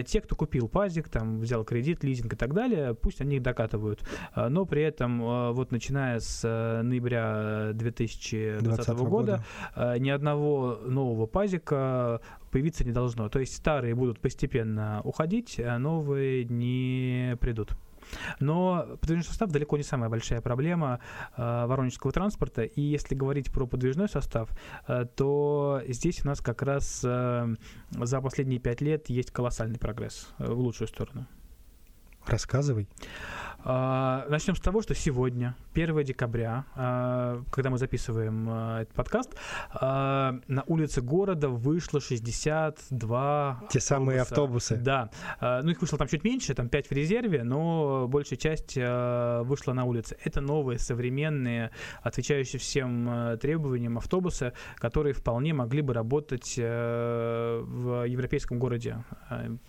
[0.06, 4.02] те, кто купил пазик, там, взял кредит, лизинг и так далее, пусть они докатывают.
[4.36, 6.42] Но при этом вот начиная с
[6.82, 9.44] ноября 2020 года,
[9.76, 13.28] года ни одного нового пазика появиться не должно.
[13.28, 17.76] То есть старые будут постепенно уходить, а новые не придут.
[18.40, 21.00] Но подвижной состав далеко не самая большая проблема
[21.36, 22.62] э, воронежского транспорта.
[22.62, 24.50] И если говорить про подвижной состав,
[24.88, 27.54] э, то здесь у нас как раз э,
[27.90, 31.26] за последние пять лет есть колоссальный прогресс э, в лучшую сторону.
[32.26, 32.88] Рассказывай.
[33.62, 39.34] А, начнем с того, что сегодня, 1 декабря, а, когда мы записываем а, этот подкаст,
[39.80, 44.76] на улице города вышло 62 Те самые автобусы.
[44.76, 45.10] Да.
[45.40, 49.84] Ну, их вышло там чуть меньше, там 5 в резерве, но большая часть вышла на
[49.84, 50.16] улице.
[50.24, 51.70] Это новые, современные,
[52.02, 59.04] отвечающие всем требованиям автобусы, которые вполне могли бы работать в европейском городе.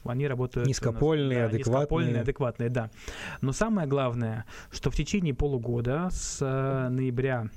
[0.03, 0.67] Они работают...
[0.67, 1.81] Низкопольные, нас, да, адекватные.
[1.81, 2.89] Низкопольные, адекватные, да.
[3.41, 7.47] Но самое самое главное, что в течение полугода с э, ноября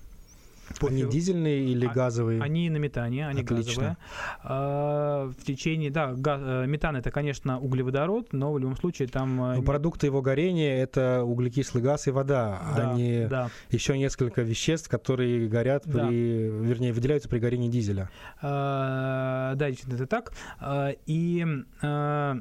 [0.81, 2.41] по они дизельные или а, газовые?
[2.41, 3.65] Они на метане, они Отлично.
[3.67, 3.97] газовые.
[4.43, 9.43] А, в течение, да, газ, э, метан это, конечно, углеводород, но в любом случае там...
[9.43, 13.51] Э, но продукты его горения это углекислый газ и вода, да, а не да.
[13.71, 16.09] еще несколько веществ, которые горят при, да.
[16.09, 18.09] вернее, выделяются при горении дизеля.
[18.41, 20.33] А, да, действительно, это так.
[20.61, 21.45] А, и
[21.83, 22.39] а,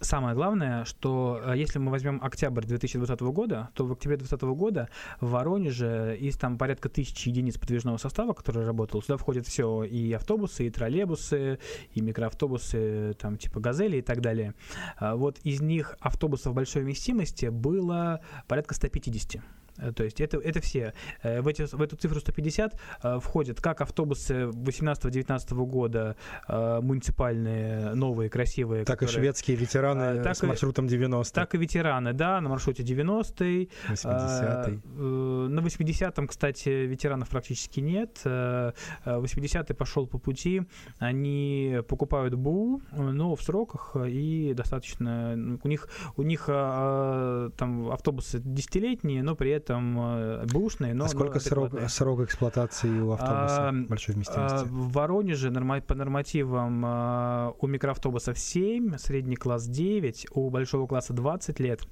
[0.00, 4.88] Самое главное, что э, если мы возьмем октябрь 2020 года, то в октябре 2020 года
[5.20, 10.12] в Воронеже из там порядка тысячи единиц подвижного состава, который работал, сюда входит все и
[10.12, 11.58] автобусы, и троллейбусы,
[11.94, 14.54] и микроавтобусы, там типа газели и так далее.
[14.98, 19.42] А вот из них автобусов большой вместимости было порядка 150.
[19.78, 20.92] Э, то есть это, это все.
[21.22, 26.16] Э, в, эти, в эту цифру 150 э, входят как автобусы 18-19 года
[26.48, 28.84] муниципальные, новые, красивые.
[28.84, 31.34] Так которые, и шведские ветераны так с маршрутом 90.
[31.34, 33.70] Так и ветераны, да, на маршруте 90-й.
[33.88, 35.48] 80-й.
[35.48, 38.20] На 80-м, кстати, ветеранов практически нет.
[38.24, 40.62] 80-й пошел по пути.
[40.98, 45.36] Они покупают БУ, но в сроках и достаточно...
[45.36, 51.04] Ну, у них, у них там автобусы десятилетние, но при этом этом э, бушные, но...
[51.04, 54.56] А сколько но срок, срок эксплуатации у автобуса а, большой вместимости?
[54.56, 55.50] А, в Воронеже
[55.86, 61.82] по нормативам а, у микроавтобусов 7, средний класс 9, у большого класса 20 лет.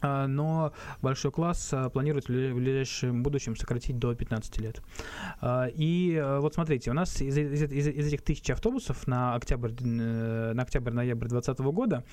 [0.00, 4.82] А, но большой класс а, планирует в ближайшем будущем сократить до 15 лет.
[5.40, 9.72] А, и вот смотрите, у нас из, из, из, из этих тысяч автобусов на октябрь,
[9.80, 12.04] э, на октябрь-ноябрь 2020 года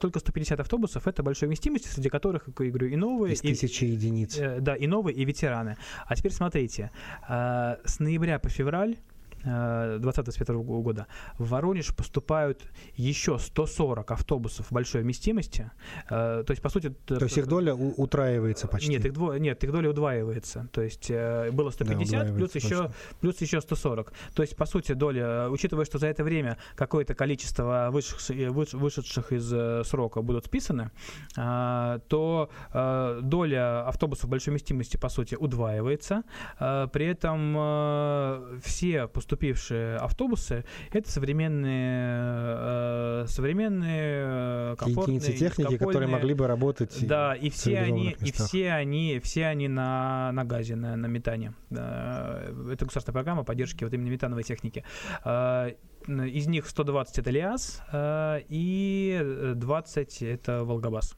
[0.00, 3.34] только 150 автобусов это большой вместимости, среди которых, как я говорю, и новые.
[3.34, 4.38] Из и, тысячи единиц.
[4.38, 5.76] Э, да, и новые, и ветераны.
[6.06, 6.90] А теперь смотрите,
[7.28, 8.96] с ноября по февраль
[9.44, 11.06] 2021 года
[11.38, 12.62] в Воронеж поступают
[12.96, 15.70] еще 140 автобусов большой вместимости.
[16.08, 16.90] Э, то есть, по сути...
[17.06, 18.90] То есть их доля утраивается почти?
[18.90, 19.34] Нет, их, дво...
[19.34, 20.68] Нет, их доля удваивается.
[20.72, 24.12] То есть э, было 150, да, плюс, еще, плюс еще 140.
[24.34, 29.86] То есть, по сути, доля, учитывая, что за это время какое-то количество вышедших, вышедших из
[29.86, 30.90] срока будут списаны,
[31.34, 36.22] то доля автобусов большой вместимости, по сути, удваивается.
[36.58, 46.34] При этом все поступают поступившие автобусы это современные, э, современные комфортные единицы техники, которые могли
[46.34, 46.96] бы работать.
[47.06, 51.52] Да, и все они, и все они, все они на на газе, на, на метане.
[51.70, 54.84] Это государственная программа поддержки вот именно метановой техники.
[55.24, 55.72] Э,
[56.06, 61.16] из них 120 это ЛиАЗ э, и 20 это Волгобас.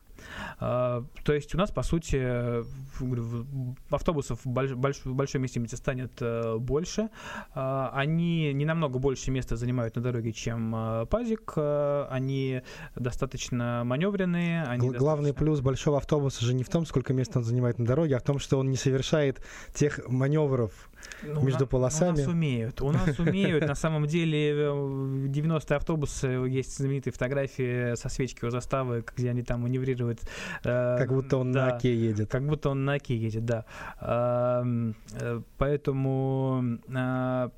[0.59, 2.17] А, то есть у нас, по сути,
[3.91, 7.09] автобусов в большой вместимости станет э, больше.
[7.55, 11.53] А, они не намного больше места занимают на дороге, чем э, Пазик.
[11.57, 12.63] Э, они
[12.95, 14.65] достаточно маневренные.
[14.65, 15.35] Они Главный достаточно...
[15.35, 18.23] плюс большого автобуса же не в том, сколько места он занимает на дороге, а в
[18.23, 19.43] том, что он не совершает
[19.75, 20.91] тех маневров,
[21.23, 22.15] ну, между на, полосами.
[22.15, 22.83] У нас умеют.
[22.83, 23.67] У нас умеют.
[23.67, 29.63] На самом деле 90-е автобусы, есть знаменитые фотографии со свечки у заставы, где они там
[29.63, 30.16] маневрируют.
[30.65, 32.31] Э, как будто он на оке едет.
[32.31, 33.65] Как будто он на оке едет, да.
[34.01, 34.93] Э,
[35.59, 37.51] поэтому э,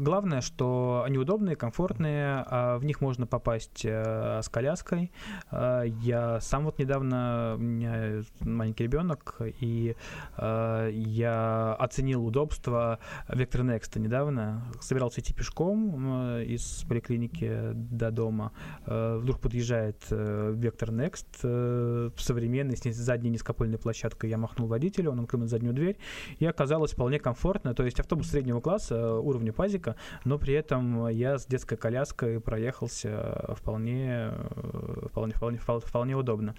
[0.00, 5.12] главное, что они удобные, комфортные, а в них можно попасть э, с коляской.
[5.50, 9.96] Э, я сам вот недавно, у меня маленький ребенок, и
[10.38, 14.64] я оценил удобство Vector Next недавно.
[14.80, 18.52] Собирался идти пешком из поликлиники до дома.
[18.86, 24.30] Вдруг подъезжает Vector Next современный, с задней низкопольной площадкой.
[24.30, 25.98] Я махнул водителю, он открыл заднюю дверь,
[26.38, 27.74] и оказалось вполне комфортно.
[27.74, 32.40] То есть автобус среднего класса э, уровня пазика, но при этом я с детской коляской
[32.40, 36.54] проехался вполне, э, вполне, вполне, вполне удобно.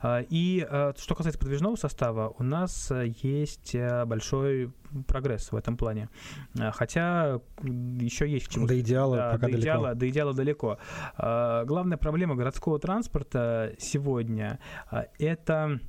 [0.00, 3.76] А, и э, что касается подвижного состава, у нас есть
[4.06, 4.72] большой
[5.06, 6.08] прогресс в этом плане.
[6.72, 8.66] Хотя еще есть к чему.
[8.66, 9.60] До идеала да, пока до далеко.
[9.60, 10.78] Идеала, до идеала далеко.
[11.16, 14.58] А, главная проблема городского транспорта сегодня
[15.18, 15.80] это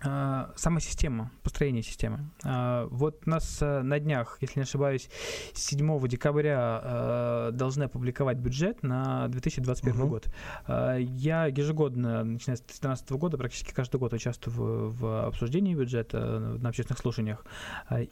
[0.00, 2.30] сама система, построение системы.
[2.44, 5.08] А, вот у нас э, на днях, если не ошибаюсь,
[5.54, 10.08] 7 декабря э, должны опубликовать бюджет на 2021 угу.
[10.08, 10.28] год.
[10.66, 16.68] А, я ежегодно, начиная с 2013 года, практически каждый год участвую в обсуждении бюджета на
[16.68, 17.44] общественных слушаниях.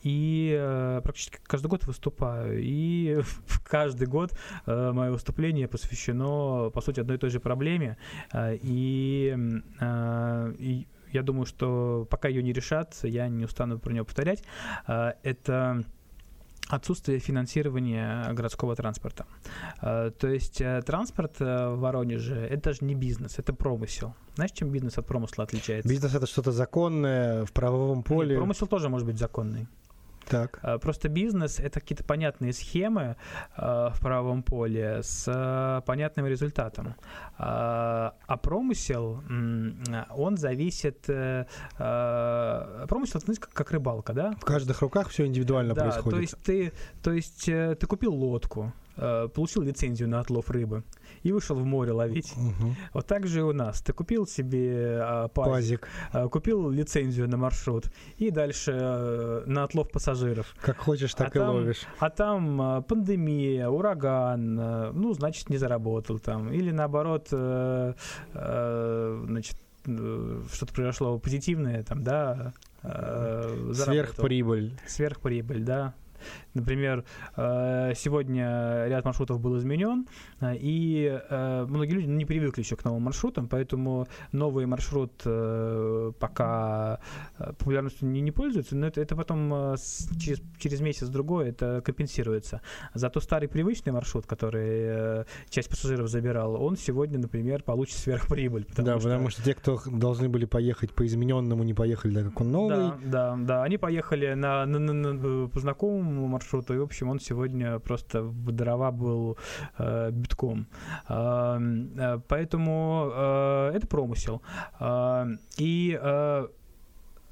[0.03, 2.61] И э, практически каждый год выступаю.
[2.61, 3.20] И
[3.64, 7.96] каждый год мое выступление посвящено, по сути, одной и той же проблеме.
[8.35, 9.37] И,
[10.59, 14.42] и я думаю, что пока ее не решат, я не устану про нее повторять.
[14.87, 15.85] А, это
[16.69, 19.27] отсутствие финансирования городского транспорта.
[19.81, 24.14] А, то есть э, транспорт э, в Воронеже– это же не бизнес, это промысел.
[24.35, 25.88] Знаешь, чем бизнес от промысла отличается?
[25.88, 28.31] Бизнес– это что-то законное в правовом поле.
[28.31, 29.69] Нет, промысел тоже может быть законный.
[30.29, 30.59] Так.
[30.62, 33.17] А, просто бизнес это какие-то понятные схемы
[33.57, 36.95] э, в правом поле с э, понятным результатом.
[37.39, 39.23] А, а промысел,
[40.11, 41.09] он зависит...
[41.09, 41.47] Э,
[42.89, 44.33] промысел, знаете, как, как рыбалка, да?
[44.41, 46.11] В каждых руках все индивидуально да, происходит.
[46.11, 50.83] То есть ты, то есть ты купил лодку, получил лицензию на отлов рыбы
[51.27, 52.33] и вышел в море ловить.
[52.37, 52.75] Угу.
[52.95, 53.81] Вот так же и у нас.
[53.81, 55.89] Ты купил себе а, пазик, пазик.
[56.12, 57.87] А, купил лицензию на маршрут
[58.17, 60.55] и дальше а, на отлов пассажиров.
[60.61, 61.83] Как хочешь, так а и там, ловишь.
[61.99, 66.53] А там а, пандемия, ураган, а, ну, значит, не заработал там.
[66.53, 67.97] Или наоборот, а,
[68.33, 74.79] а, значит, что-то произошло позитивное, там, да, Сверхприбыль.
[74.87, 75.95] Сверхприбыль, да.
[76.55, 77.05] Например,
[77.37, 80.07] э, сегодня ряд маршрутов был изменен,
[80.41, 85.12] э, и э, многие люди не привыкли еще к новым маршрутам, поэтому новый маршрут
[86.19, 87.01] пока
[87.39, 89.75] популярностью не, не пользуется, но это, это потом
[90.19, 92.61] через, через месяц-другой это компенсируется.
[92.95, 98.65] Зато старый привычный маршрут, который часть пассажиров забирал, он сегодня, например, получит сверхприбыль.
[98.65, 99.09] Потому да, что...
[99.09, 102.77] потому что те, кто должны были поехать по измененному, не поехали, так как он новый.
[102.77, 103.62] Да, да, да.
[103.62, 106.74] Они поехали на, на, на, на, по знакомому маршруту, маршруту.
[106.74, 109.37] И, в общем, он сегодня просто в дрова был
[109.79, 110.66] э, битком.
[111.09, 111.59] Э,
[111.98, 114.40] э, поэтому э, это промысел.
[114.81, 115.26] Э,
[115.59, 116.46] и э,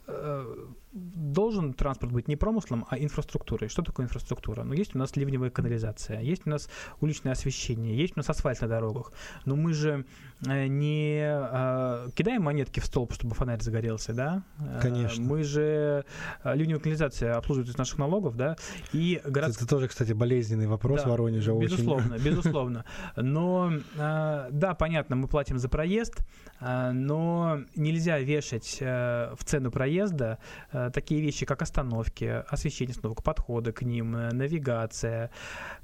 [0.09, 0.55] э
[0.95, 3.69] должен транспорт быть не промыслом, а инфраструктурой.
[3.69, 4.63] Что такое инфраструктура?
[4.63, 6.69] Ну, есть у нас ливневая канализация, есть у нас
[7.01, 9.13] уличное освещение, есть у нас асфальт на дорогах.
[9.45, 10.05] Но мы же
[10.47, 14.45] э, не э, кидаем монетки в столб, чтобы фонарь загорелся, да?
[14.61, 15.25] Э, Конечно.
[15.25, 16.05] Мы же
[16.45, 18.57] э, ливневая канализация обслуживает из наших налогов, да?
[18.93, 19.51] И город...
[19.51, 21.53] Это тоже, кстати, болезненный вопрос да, в Воронеже.
[21.55, 22.25] Безусловно, очень.
[22.31, 22.85] безусловно.
[23.17, 26.21] Но э, да, понятно, мы платим за проезд,
[26.61, 30.39] э, но нельзя вешать э, в цену проезда
[30.73, 35.31] э, такие вещи, как остановки, освещение остановок, подходы к ним, э, навигация,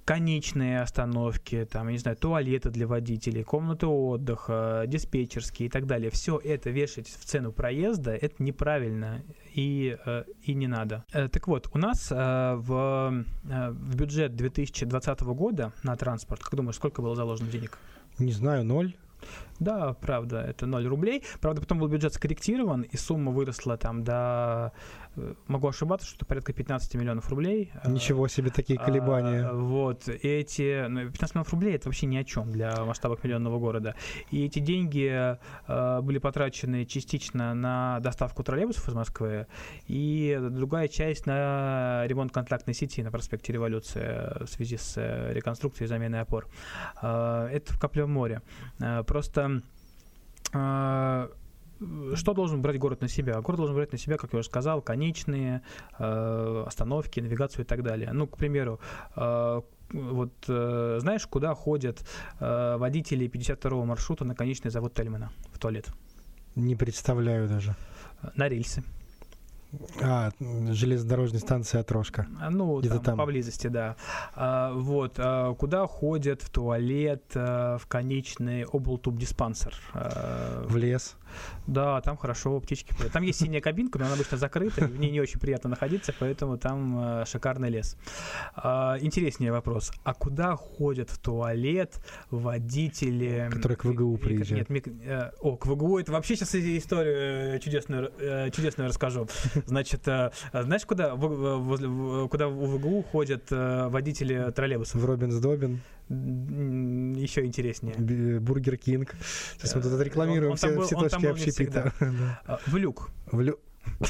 [0.04, 6.10] конечные остановки, там, я не знаю, туалеты для водителей, комнаты отдыха, диспетчерские и так далее.
[6.10, 9.22] Все это вешать в цену проезда, это неправильно
[9.54, 11.04] и, э, и не надо.
[11.12, 17.02] Э, так вот, у нас в, в бюджет 2020 года на транспорт, как думаешь, сколько
[17.02, 17.78] было заложено денег?
[18.18, 18.94] Не знаю, ноль.
[19.58, 21.22] Да, правда, это 0 рублей.
[21.40, 24.72] Правда, потом был бюджет скорректирован, и сумма выросла там до
[25.46, 27.72] могу ошибаться, что порядка 15 миллионов рублей.
[27.82, 29.48] Э, Ничего себе такие а, колебания.
[29.48, 33.58] А, вот, эти 15 ну, миллионов рублей это вообще ни о чем для масштабов миллионного
[33.58, 33.94] города.
[34.30, 35.10] И эти деньги
[35.66, 39.46] а, были потрачены частично на доставку троллейбусов из Москвы,
[39.86, 44.96] и другая часть на ремонт контактной сети на проспекте Революции в связи с
[45.32, 46.48] реконструкцией и заменой опор.
[47.02, 48.42] А, это в капле море.
[48.80, 49.62] А, просто
[52.14, 53.40] что должен брать город на себя?
[53.40, 55.62] Город должен брать на себя, как я уже сказал, конечные
[55.98, 58.12] э, остановки, навигацию и так далее.
[58.12, 58.80] Ну, к примеру,
[59.16, 59.60] э,
[59.92, 62.04] вот э, знаешь, куда ходят
[62.38, 65.88] э, водители 52-го маршрута на конечный завод Тельмана в туалет?
[66.54, 67.74] Не представляю даже.
[68.36, 68.82] На рельсы.
[70.02, 72.26] А, железнодорожная станция Трошка.
[72.40, 73.18] А, Ну, Где-то там, там.
[73.18, 73.96] поблизости, да.
[74.34, 79.74] А, вот, а, куда ходят в туалет, а, в конечный облтуб-диспансер?
[79.94, 81.16] А, В лес.
[81.66, 83.12] Да, там хорошо птички поют.
[83.12, 86.58] Там есть синяя кабинка, но она обычно закрыта, в ней не очень приятно находиться, поэтому
[86.58, 87.96] там э, шикарный лес.
[88.54, 89.92] А, интереснее вопрос.
[90.04, 92.00] А куда ходят в туалет
[92.30, 93.48] водители...
[93.52, 94.68] Которые к ВГУ приезжают.
[94.68, 99.28] Нет, мик- э, о, к ВГУ это вообще сейчас историю э, чудесную, э, чудесную расскажу.
[99.66, 105.00] Значит, э, знаешь, куда, возле, куда у ВГУ ходят э, водители троллейбусов?
[105.00, 105.80] В Робин Сдобин,
[106.10, 107.94] Еще интереснее.
[107.96, 109.14] Б- Burger King.
[109.56, 111.92] Сейчас мы тут Э, отрекламируем он там все, был- все он точки общепита.
[112.00, 112.40] Да.
[112.46, 113.10] А, В люк.
[113.30, 113.60] В лю-
[114.00, 114.04] А,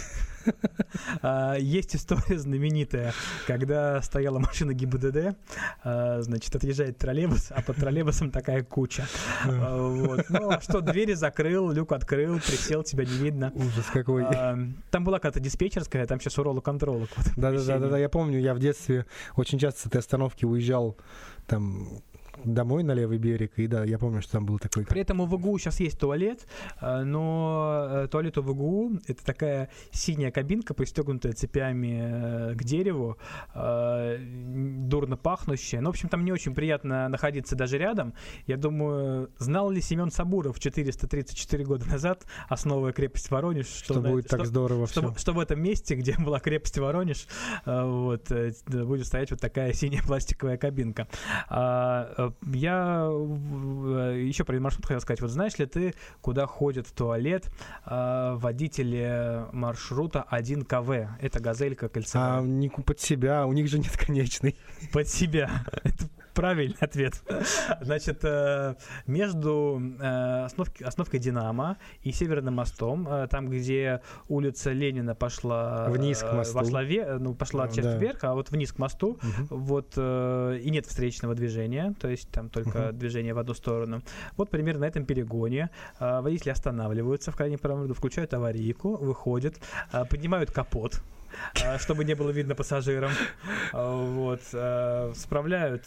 [1.58, 3.12] Есть история знаменитая,
[3.46, 5.36] когда стояла машина ГИБДД,
[5.84, 9.06] а, значит, отъезжает троллейбус, а под троллейбусом такая куча.
[9.44, 10.26] А, Вот.
[10.30, 13.52] Ну, а что, двери закрыл, люк открыл, присел, тебя не видно.
[13.54, 14.24] Ужас какой.
[14.24, 14.58] А,
[14.90, 17.08] Там была какая-то диспетчерская, там сейчас уролог-контролог.
[17.10, 18.00] в этом Да, да, да, да, да, помещении.
[18.00, 20.96] я помню, я в детстве очень часто с этой остановки уезжал
[21.46, 22.00] там
[22.44, 24.84] домой на левый берег, и да, я помню, что там был такой...
[24.84, 26.46] При этом у ВГУ сейчас есть туалет,
[26.80, 33.16] а, но э, туалет у ВГУ это такая синяя кабинка, пристегнутая цепями э, к дереву,
[33.54, 35.80] а, дурно пахнущая.
[35.80, 38.14] Ну, в общем, там не очень приятно находиться даже рядом.
[38.46, 44.28] Я думаю, знал ли Семен Сабуров 434 года назад, основывая крепость Воронеж, Что на- будет
[44.28, 45.18] так что- здорово что, все.
[45.20, 47.26] что в этом месте, где была крепость Воронеж,
[47.66, 51.08] э, вот, э, будет стоять вот такая синяя пластиковая кабинка.
[52.42, 55.20] А, э, Я еще про маршрут хотел сказать.
[55.20, 57.50] Вот знаешь ли ты, куда ходят в туалет
[57.84, 61.08] а, водители маршрута 1КВ?
[61.20, 62.40] Это газелька А кольцевая.
[62.42, 64.56] не ку- под себя, у них же нет конечной.
[64.92, 65.50] Под себя.
[65.84, 66.04] Это
[66.34, 67.22] правильный ответ.
[67.80, 68.74] Значит, э,
[69.06, 70.44] между э,
[70.84, 75.88] остановкой «Динамо» и Северным мостом, э, там, где улица Ленина пошла...
[75.88, 76.58] Вниз к мосту.
[76.58, 77.72] Вошла ве- ну, пошла Да.
[77.72, 79.46] часть вверх, а вот вниз к мосту, Мгм.
[79.50, 82.98] вот и нет встречного движения, то есть там только Мгм.
[82.98, 84.02] движение в одну сторону.
[84.36, 89.54] Вот примерно на этом перегоне водители останавливаются в крайнем правом ряду, включают аварийку, выходят,
[90.10, 91.00] поднимают капот
[91.78, 93.10] чтобы не было видно пассажирам.
[93.72, 94.40] Э, Вот.
[94.52, 95.84] э, Справляют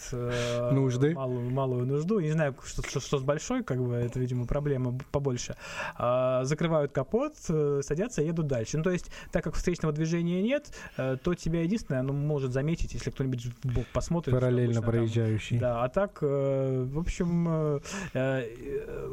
[0.72, 1.14] Нужды.
[1.14, 2.20] Малую, малую нужду.
[2.20, 5.56] Не знаю, что, что- что с большой, как бы, это, видимо, проблема побольше.
[5.96, 8.78] А, Закрывают капот, э, садятся и едут дальше.
[8.78, 12.94] Ну, то есть, так как встречного движения нет, э, то тебя единственное, оно может заметить,
[12.94, 14.34] если кто-нибудь в бок посмотрит.
[14.34, 15.58] Параллельно обычно там- проезжающий.
[15.60, 17.82] да, а так, э, в общем,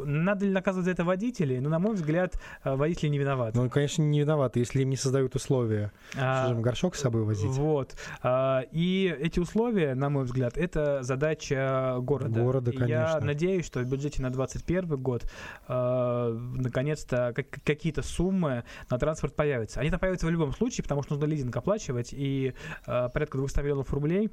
[0.04, 1.60] надо ли наказывать за это водителей?
[1.60, 3.58] Ну, на мой взгляд, водители не виноваты.
[3.58, 5.92] Ну, конечно, не виноваты, если им не создают условия.
[6.22, 7.50] А, же им горшок с собой возить?
[7.50, 7.94] Вот.
[8.22, 12.40] А, И эти условия, на мой взгляд, это задача города.
[12.40, 13.20] Города, И Я конечно.
[13.20, 15.24] надеюсь, что в бюджете на 2021 год
[15.68, 19.80] а, наконец-то как- какие-то суммы на транспорт появятся.
[19.80, 22.54] Они там появятся в любом случае, потому что нужно лизинг оплачивать, и
[22.86, 24.30] а, порядка 200 миллионов рублей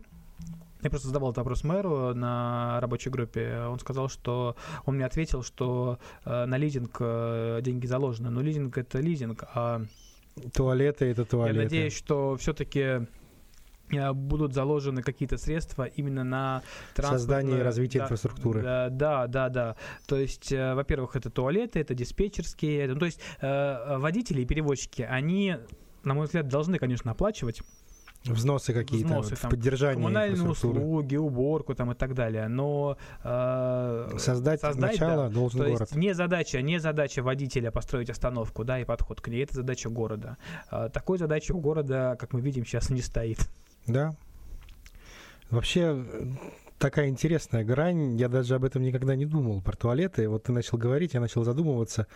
[0.84, 3.62] я просто задавал этот вопрос мэру на рабочей группе.
[3.68, 8.30] Он сказал, что он мне ответил, что э, на лизинг э, деньги заложены.
[8.30, 9.82] Но лизинг это лизинг, а
[10.54, 11.58] Туалеты это туалеты.
[11.58, 13.08] я надеюсь, что все-таки
[14.14, 16.62] будут заложены какие-то средства именно на
[16.94, 18.62] транспортное- Создание и развитие да, инфраструктуры.
[18.62, 19.76] Да, да, да, да.
[20.08, 22.80] То есть, э, во-первых, это туалеты, это диспетчерские.
[22.82, 25.56] это- ну, то есть э, водители и перевозчики, они,
[26.04, 27.62] на мой взгляд, должны, конечно, оплачивать
[28.34, 32.48] Взносы какие-то Взносы вот, там, поддержание коммунальные услуги, уборку там и так далее.
[32.48, 35.34] Но э, Создать, создать, сначала да.
[35.34, 35.82] должен то город.
[35.82, 39.90] есть не задача, не задача водителя построить остановку, да, и подход к ней, это задача
[39.90, 40.38] города.
[40.70, 43.50] А, Такой задачи у города, как мы видим, сейчас не стоит.
[43.86, 44.16] Да.
[45.50, 46.26] Вообще, э,
[46.78, 48.16] такая интересная грань.
[48.18, 50.28] Я даже об этом никогда не думал, про туалеты.
[50.30, 52.08] Вот ты начал говорить, я начал задумываться.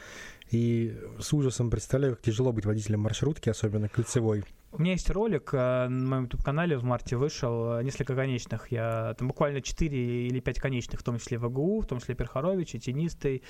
[0.50, 4.44] И с ужасом представляю, как тяжело быть водителем маршрутки, особенно кольцевой.
[4.74, 8.72] У меня есть ролик э, на моем YouTube-канале в марте вышел, несколько конечных.
[8.72, 12.76] Я там буквально 4 или 5 конечных, в том числе ВГУ, в том числе Перхарович,
[12.76, 13.44] и Тенистый,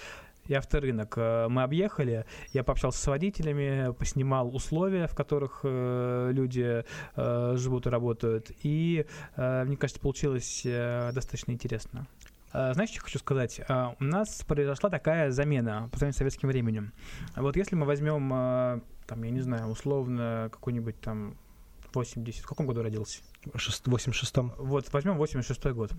[0.48, 1.14] и Авторынок.
[1.18, 6.84] Э, Мы объехали, я пообщался с водителями, поснимал условия, в которых э, люди
[7.16, 8.52] э, живут и работают.
[8.64, 12.08] И, э, мне кажется, получилось э, достаточно интересно.
[12.54, 13.62] Знаешь, что хочу сказать?
[14.02, 16.92] У нас произошла такая замена по сравнению с советским временем.
[17.38, 18.28] Вот если мы возьмем,
[19.08, 21.38] там, я не знаю, условно, какой-нибудь там
[21.94, 22.44] 80...
[22.44, 23.22] В каком году родился?
[23.56, 24.52] Шест- В 86-м.
[24.58, 25.94] Вот, возьмем 86 год.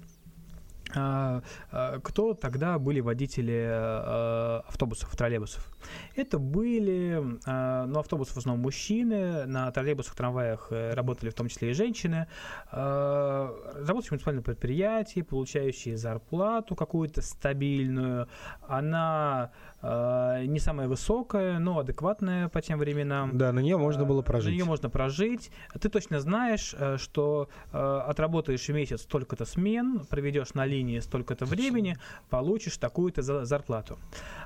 [0.95, 5.69] А, а, Кто тогда были водители э, автобусов, троллейбусов?
[6.15, 11.71] Это были, ну, автобусы в основном мужчины, на троллейбусах, трамваях э, работали в том числе
[11.71, 12.29] и женщины,
[12.71, 18.29] работающие в муниципальном предприятии, получающие зарплату какую-то стабильную.
[18.69, 19.51] Она
[19.83, 23.37] не самая высокая, но адекватная по тем временам.
[23.37, 24.51] Да, на нее можно было Э, прожить.
[24.51, 25.51] На нее можно прожить.
[25.81, 31.97] Ты точно знаешь, э, что э, отработаешь месяц столько-то смен, проведешь на линии столько-то времени,
[32.31, 33.99] получишь такую-то за- зарплату.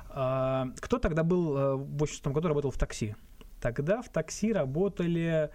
[0.09, 3.15] Кто тогда был э, в 86 году работал в такси?
[3.61, 5.49] Тогда в такси работали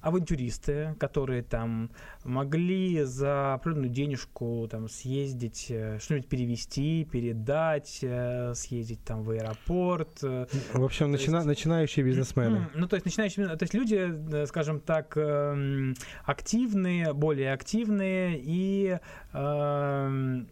[0.00, 1.90] авантюристы, которые там
[2.24, 10.18] могли за определенную денежку там съездить, э, что-нибудь перевести, передать, э, съездить там в аэропорт,
[10.22, 12.68] э, В общем, То есть- начина- начинающие бизнесмены.
[12.74, 15.94] Ну, то есть начинающие, то есть люди, скажем так, эм,
[16.24, 18.98] активные, более активные и
[19.32, 20.48] эм,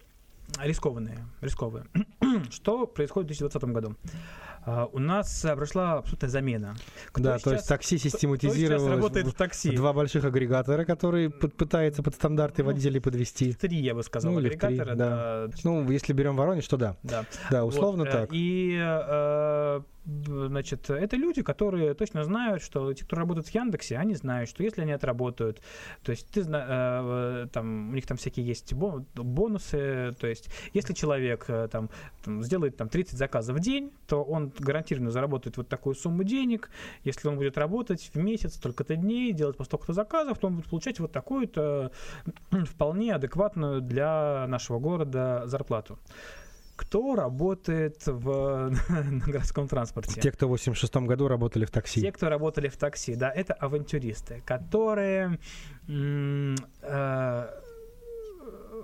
[0.62, 1.84] рискованные, рисковые.
[2.50, 3.96] Что происходит в 2020 году?
[4.64, 6.74] А, У нас э, прошла абсолютная замена.
[7.12, 9.70] Кто Да, то сейчас- есть такси кто- кто систематизировалось работает в- такси?
[9.76, 13.52] Два больших агрегатора, которые под- пытаются под стандарты Ну, водителей подвести.
[13.54, 14.94] Три, я бы сказал, Ну, в три, агрегатора.
[14.94, 15.46] да.
[15.46, 15.52] да.
[15.64, 16.96] Ну, если берем Воронеж, то да.
[17.02, 17.24] Да.
[17.50, 18.28] Да, Вот, условно э, так.
[18.32, 24.14] И, э, значит, это люди, которые точно знают, что те, кто работает в Яндексе, они
[24.14, 25.60] знают, что если они отработают,
[26.02, 30.94] то есть ты э, там у них там всякие есть бо- бонусы, то есть если
[30.94, 31.90] человек э, там,
[32.24, 36.70] там сделает там 30 заказов в день, то он гарантированно заработает вот такую сумму денег.
[37.04, 40.70] Если он будет работать в месяц столько-то дней, делать по столько-то заказов, то он будет
[40.70, 41.92] получать вот такую-то
[42.50, 45.98] вполне адекватную для нашего города зарплату.
[46.78, 50.20] Кто работает в, на городском транспорте?
[50.20, 52.00] Те, кто в 86 году работали в такси.
[52.00, 55.40] Те, кто работали в такси, да, это авантюристы, которые
[55.88, 57.48] м, э,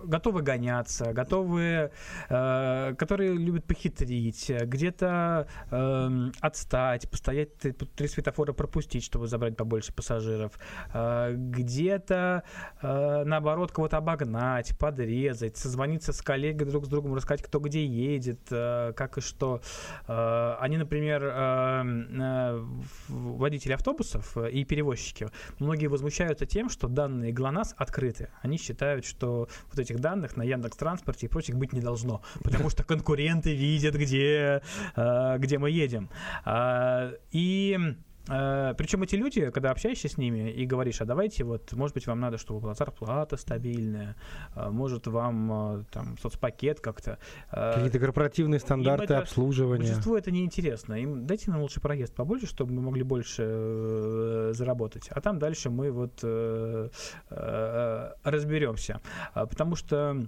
[0.05, 1.91] готовы гоняться, готовы,
[2.29, 9.93] э, которые любят похитрить, э, где-то эм, отстать, постоять, три светофора пропустить, чтобы забрать побольше
[9.93, 10.59] пассажиров,
[10.93, 12.43] э, где-то
[12.83, 18.41] э, наоборот кого-то обогнать, подрезать, созвониться с коллегой друг с другом, рассказать, кто где едет,
[18.51, 19.61] э, как и что.
[20.07, 22.65] Э, Они, например, э, э,
[23.09, 25.29] водители автобусов э, и перевозчики,
[25.59, 28.29] многие возмущаются тем, что данные ГЛОНАСС открыты.
[28.43, 32.71] Они считают, что вот этих данных на Яндекс Транспорте и прочих быть не должно, потому
[32.71, 34.61] что конкуренты видят, где,
[34.97, 36.11] э, где мы едем.
[36.45, 37.79] А, И
[38.27, 42.21] причем эти люди, когда общаешься с ними и говоришь, а давайте вот, может быть, вам
[42.21, 44.17] надо, чтобы была зарплата стабильная,
[44.55, 47.19] а, может, вам э, там соцпакет как-то.
[47.53, 49.79] э, Какие-то корпоративные стандарты это обслуживания.
[49.85, 50.95] Большинству это неинтересно.
[50.95, 55.09] Им дайте нам лучше проезд побольше, чтобы мы могли больше э, заработать.
[55.11, 56.89] А там дальше мы вот э,
[57.31, 59.01] э, разберемся.
[59.35, 60.27] А, Потому что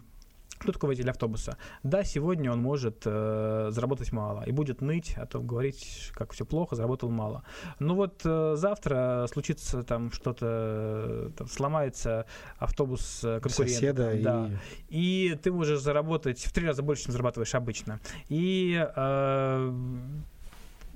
[0.58, 1.56] кто такой водитель автобуса?
[1.82, 6.44] Да, сегодня он может э, заработать мало и будет ныть, а то говорить, как все
[6.44, 7.42] плохо, заработал мало.
[7.78, 12.26] Ну вот э, завтра случится там что-то, там, сломается
[12.58, 13.74] автобус э, конкурента.
[13.74, 14.50] соседа да
[14.88, 18.00] и и ты можешь заработать в три раза больше, чем зарабатываешь обычно.
[18.28, 19.72] И э,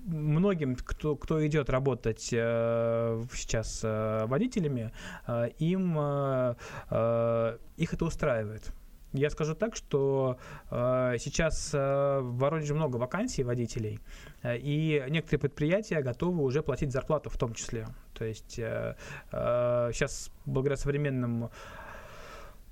[0.05, 4.93] многим, кто, кто идет работать э, сейчас э, водителями,
[5.27, 6.55] э, им э,
[6.91, 8.73] э, их это устраивает.
[9.13, 10.39] Я скажу так, что
[10.71, 13.99] э, сейчас э, в Воронеже много вакансий водителей,
[14.43, 17.87] э, и некоторые предприятия готовы уже платить зарплату в том числе.
[18.15, 18.95] То есть э,
[19.33, 21.51] э, сейчас благодаря современным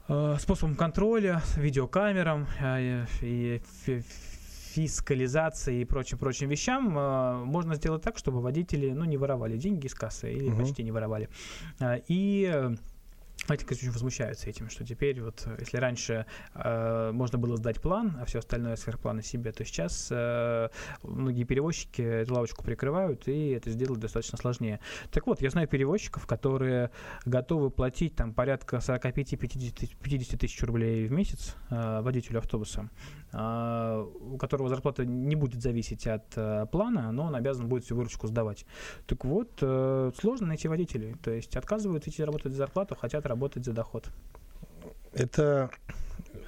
[0.09, 4.05] э, способам контроля, видеокамерам э, и фи-
[4.75, 9.95] фискализации и прочим-прочим вещам э, можно сделать так, чтобы водители ну, не воровали деньги из
[9.95, 10.59] кассы или Мгм.
[10.59, 11.29] почти не воровали.
[11.81, 12.77] Э, И
[13.57, 18.17] конечно, очень возмущаются этим, что теперь вот, э, если раньше э, можно было сдать план,
[18.21, 20.69] а все остальное сверхпланы себе, то сейчас э,
[21.03, 24.81] многие перевозчики эту лавочку прикрывают, и это сделать достаточно сложнее.
[25.11, 26.91] Так вот, я знаю перевозчиков, которые
[27.25, 32.91] готовы платить там порядка 45-50 тысяч рублей в месяц э, водителю автобуса,
[33.33, 37.97] э, у которого зарплата не будет зависеть от э, плана, но он обязан будет всю
[37.97, 38.67] выручку сдавать.
[39.07, 41.15] Так вот, э, сложно найти водителей.
[41.23, 44.09] То есть отказывают идти работать за зарплату, хотят работать за доход.
[45.13, 45.71] это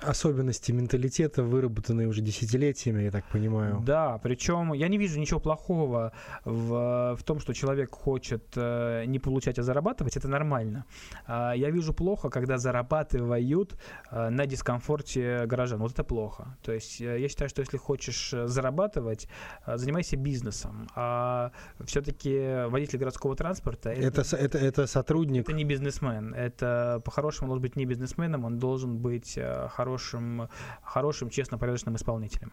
[0.02, 3.80] особенности менталитета, выработанные уже десятилетиями, я так понимаю.
[3.84, 6.12] Да, причем я не вижу ничего плохого
[6.44, 10.84] в, в том, что человек хочет э, не получать, а зарабатывать, это нормально.
[11.26, 13.76] А я вижу плохо, когда зарабатывают
[14.10, 15.80] э, на дискомфорте горожан.
[15.80, 16.56] Вот это плохо.
[16.62, 19.28] То есть э, я считаю, что если хочешь э, зарабатывать,
[19.66, 20.88] э, занимайся бизнесом.
[20.94, 21.52] А
[21.84, 25.42] все-таки водитель городского транспорта Это, с- это, это сотрудник.
[25.42, 26.34] это не бизнесмен.
[26.34, 30.48] Это по-хорошему должен быть не бизнесменом, он должен быть э, хорошим,
[30.82, 32.52] хорошим, честно порядочным исполнителем.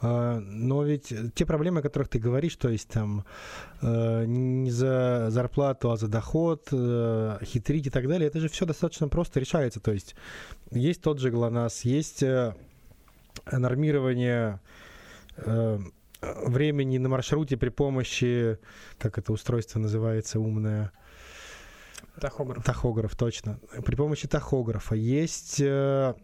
[0.00, 3.24] А, Но ведь те проблемы, о которых ты говоришь, то есть там
[3.82, 8.64] э, не за зарплату, а за доход, э, хитрить и так далее, это же все
[8.64, 9.80] достаточно просто решается.
[9.80, 10.14] То есть
[10.70, 12.54] есть тот же ГЛОНАСС, есть э,
[13.52, 14.60] нормирование
[16.22, 18.58] времени на маршруте при помощи,
[18.98, 20.92] как это устройство называется, умное?
[22.20, 22.64] Тахограф.
[22.64, 23.58] Тахограф, точно.
[23.84, 26.14] При помощи тахографа есть э,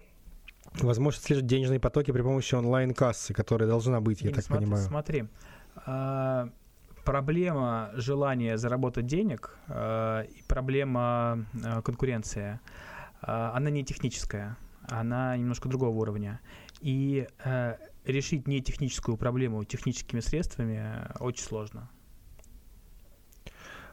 [0.75, 4.85] возможность слежать денежные потоки при помощи онлайн-кассы, которая должна быть, я Дим, так смотри, понимаю.
[4.85, 5.25] Смотри,
[5.87, 6.49] а,
[7.05, 12.61] проблема желания заработать денег а, и проблема а, конкуренции,
[13.21, 14.57] она не техническая,
[14.89, 16.41] она немножко другого уровня.
[16.81, 17.29] И
[18.07, 21.91] решить не техническую проблему техническими средствами очень сложно.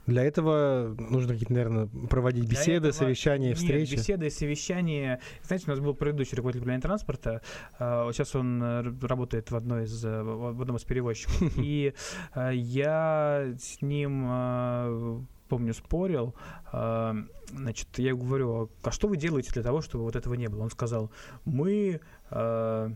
[0.07, 3.93] Для этого нужно какие-то, наверное, проводить Для беседы, этого- совещания, Нет, встречи.
[3.93, 5.19] беседы, совещания.
[5.43, 7.41] Знаете, у нас был предыдущий руководитель управления транспорта.
[7.77, 11.35] а, Сейчас он э, работает в, одной из, э, в одном из перевозчиков.
[11.57, 11.93] И
[12.35, 16.35] э, я с ним помню, спорил,
[16.71, 17.15] а,
[17.51, 20.63] значит, я говорю, а что вы делаете для того, чтобы вот этого не было?
[20.63, 21.09] Он сказал,
[21.45, 22.91] мы а,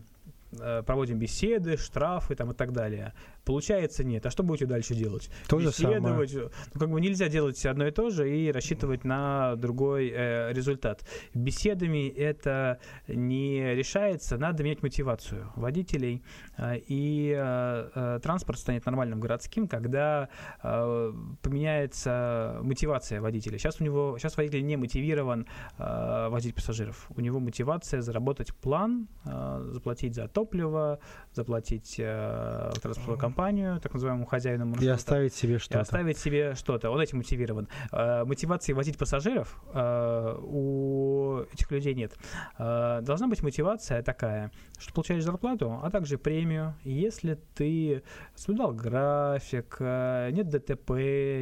[0.84, 3.14] проводим беседы, штрафы там и так далее.
[3.44, 4.24] Получается нет.
[4.26, 5.30] А что будете дальше делать?
[5.48, 6.00] То же самое.
[6.00, 11.04] Ну, как бы нельзя делать одно и то же и рассчитывать на другой э, результат.
[11.34, 12.78] Беседами это
[13.08, 16.22] не решается, надо менять мотивацию водителей.
[16.58, 20.28] э, и э, э, транспорт станет нормальным городским, когда
[20.62, 21.12] э,
[21.42, 23.58] поменяется мотивация водителя.
[23.58, 25.46] Сейчас у него, сейчас водитель не мотивирован
[25.78, 27.10] э, возить пассажиров.
[27.16, 30.98] У него мотивация заработать план, э, заплатить за топливо,
[31.32, 34.94] заплатить э, транспортную компанию, так называемому хозяину И маршрута.
[34.94, 35.80] оставить себе И что-то.
[35.80, 36.90] оставить себе что-то.
[36.90, 37.68] Он этим мотивирован.
[37.90, 42.12] Э, мотивации возить пассажиров э, у этих людей нет.
[42.58, 46.74] Э, должна быть мотивация такая, что получаешь зарплату, а также премию.
[46.84, 48.02] Если ты
[48.34, 50.90] соблюдал график, нет ДТП,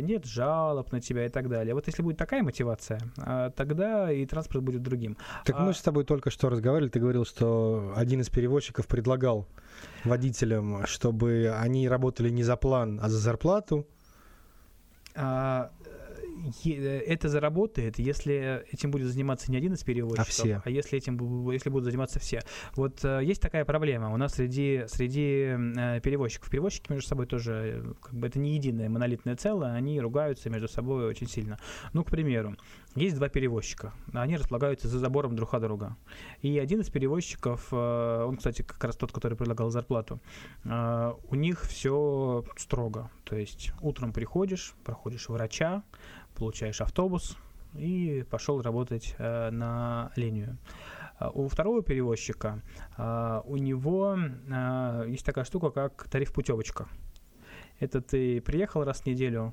[0.02, 1.74] нет жалоб на тебя и так далее.
[1.74, 3.00] Вот если будет такая мотивация,
[3.56, 5.16] тогда и транспорт будет другим.
[5.44, 9.48] Так А- мы с тобой только что разговаривали, ты говорил, что один из перевозчиков предлагал
[10.04, 13.86] водителям, чтобы они работали не за план, а за зарплату.
[15.14, 15.70] А,
[16.64, 20.62] это заработает, если этим будет заниматься не один из перевозчиков, А все.
[20.66, 22.40] если этим если будут заниматься все.
[22.76, 26.50] Вот э, есть такая проблема у нас среди среди э, перевозчиков.
[26.50, 30.68] Перевозчики между собой тоже э, как бы это не единое монолитное целое, они ругаются между
[30.68, 31.58] собой очень сильно.
[31.92, 32.56] Ну, к примеру,
[32.94, 35.96] есть два перевозчика, они располагаются за забором друг от друга.
[36.42, 40.20] И один из перевозчиков, э, он, кстати, как раз тот, который предлагал зарплату,
[40.64, 43.10] у них все строго.
[43.24, 45.82] То есть утром приходишь, проходишь врача,
[46.40, 47.36] получаешь автобус
[47.74, 50.56] и пошел работать э, на линию.
[51.18, 52.62] А У второго перевозчика
[52.96, 54.16] а, у него
[54.50, 56.88] а, есть такая штука, как тариф путевочка.
[57.78, 59.52] Это ты приехал раз в неделю,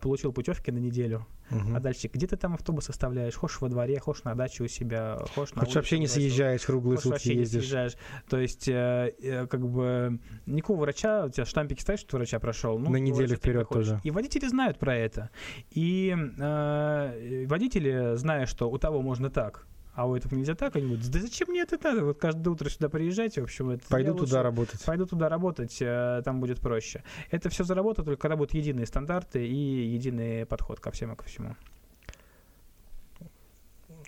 [0.00, 1.76] получил путевки на неделю, Мгм.
[1.76, 3.34] а дальше где ты там автобус оставляешь?
[3.34, 6.62] Хочешь во дворе, хочешь на даче у себя, хочешь на Хочешь улице вообще не съезжаешь,
[6.62, 7.62] круглые сутки вообще не ездишь.
[7.62, 7.92] съезжаешь.
[8.28, 12.78] То есть, э, э, как бы, никакого врача, у тебя штампики стоят, что врача прошел.
[12.78, 14.00] Ну, На неделю вперед тоже.
[14.02, 15.30] И водители знают про это.
[15.70, 19.66] И э, водители, зная, что у того можно так,
[19.96, 22.04] а у этого нельзя так, они говорят, да зачем мне это надо?
[22.04, 24.84] Вот каждое утро сюда приезжайте, в общем, это Пойду я лучше туда работать.
[24.84, 27.02] Пойду туда работать, э, там будет проще.
[27.30, 31.24] Это все заработает только когда будут единые стандарты и единый подход ко всем и ко
[31.24, 31.56] всему.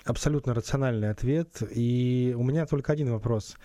[0.05, 1.63] Абсолютно рациональный ответ.
[1.75, 3.57] И у меня только один вопрос.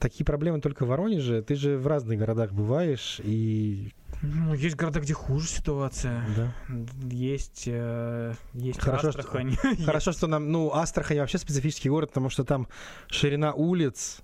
[0.00, 1.40] Такие проблемы только в Воронеже.
[1.40, 3.92] Ты же в разных городах бываешь, и
[4.22, 6.22] Ну, есть города, где хуже ситуация.
[6.36, 6.52] да.
[7.10, 9.56] Есть, э, есть Хорошо, что- Астрахань.
[9.84, 12.68] Хорошо, что нам, ну, Астрахань вообще специфический город, потому что там
[13.08, 14.20] ширина улиц,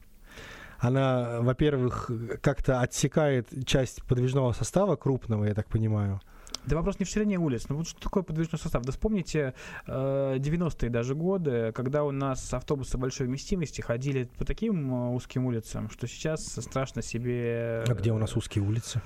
[0.78, 2.10] она, во-первых,
[2.42, 6.20] как-то отсекает часть подвижного состава крупного, я так понимаю.
[6.66, 7.68] Да вопрос не в ширине улиц.
[7.68, 8.82] Ну вот что такое подвижной состав?
[8.84, 9.54] Да вспомните
[9.86, 15.46] э, 90-е даже годы, когда у нас автобусы большой вместимости ходили по таким э, узким
[15.46, 17.84] улицам, что сейчас страшно себе...
[17.86, 19.00] А где у нас узкие улицы?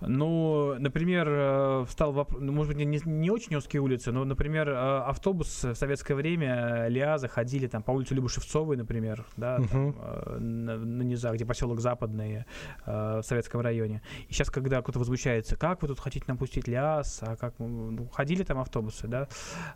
[0.00, 4.68] Ну, например, э, встал вопрос, ну, может быть, не, не очень узкие улицы, но, например,
[4.68, 9.64] э, автобус в советское время э, Лиаза ходили там по улице Любышевцовой, например, да, там,
[9.88, 9.96] Мгм.
[10.00, 12.44] э, на, на низах, где поселок Западный
[12.86, 14.02] в советском районе.
[14.28, 18.08] И сейчас, когда кто-то возмущается, как вы тут хотите нам пустить Лиаз, а как ну,
[18.12, 19.28] ходили там автобусы, да,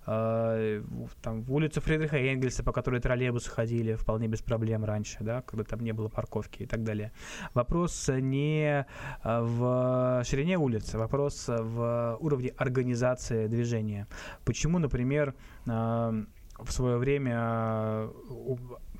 [0.07, 5.43] в- там в улицу Фридриха Энгельса, по которой троллейбусы ходили вполне без проблем раньше, да,
[5.43, 7.13] когда там не было парковки и так далее.
[7.55, 8.87] Вопрос не
[9.25, 9.41] э,
[10.21, 14.07] в ширине улицы, вопрос в уровне организации движения.
[14.45, 15.35] Почему, например,
[15.67, 15.71] э,
[16.59, 18.11] в свое время э,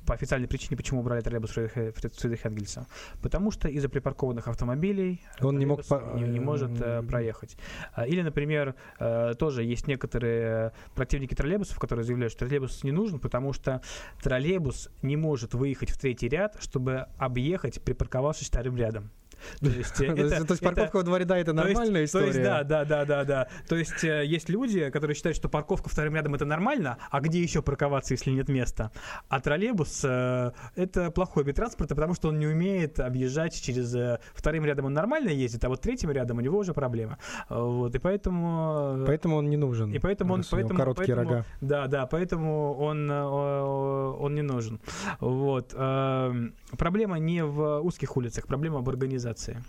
[0.05, 2.87] по официальной причине, почему убрали троллейбус Фридриха Энгельса.
[3.21, 6.13] Потому что из-за припаркованных автомобилей он не, мог по...
[6.15, 7.57] не, не может э, проехать.
[7.93, 13.19] А, или, например, э, тоже есть некоторые противники троллейбусов, которые заявляют, что троллейбус не нужен,
[13.19, 13.81] потому что
[14.21, 19.11] троллейбус не может выехать в третий ряд, чтобы объехать, припарковавшись вторым рядом.
[19.59, 22.31] То есть, это, то есть парковка во дворе, да, это нормальная история.
[22.31, 23.47] То есть, да, да, да, да, да.
[23.67, 27.41] То есть э, есть люди, которые считают, что парковка вторым рядом это нормально, а где
[27.41, 28.91] еще парковаться, если нет места?
[29.29, 34.19] А троллейбус э, это плохой вид транспорта, потому что он не умеет объезжать через э,
[34.33, 37.17] вторым рядом он нормально ездит, а вот третьим рядом у него уже проблема.
[37.49, 39.03] Вот и поэтому.
[39.05, 39.91] Поэтому он не нужен.
[39.91, 41.45] И поэтому он, поэтому, короткие поэтому, рога.
[41.61, 44.79] Да, да, поэтому он он не нужен.
[45.19, 49.63] Вот проблема не в узких улицах, проблема в организации организации.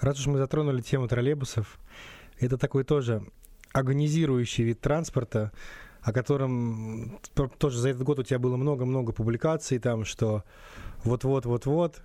[0.00, 1.78] Раз уж мы затронули тему троллейбусов,
[2.38, 3.22] это такой тоже
[3.72, 5.52] агонизирующий вид транспорта,
[6.06, 7.18] о котором
[7.58, 10.44] тоже за этот год у тебя было много-много публикаций, там, что
[11.02, 12.00] вот-вот-вот-вот,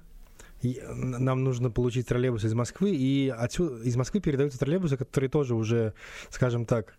[0.64, 5.94] нам нужно получить троллейбус из Москвы, и отсюда, из Москвы передаются троллейбусы, которые тоже уже,
[6.32, 6.96] скажем так,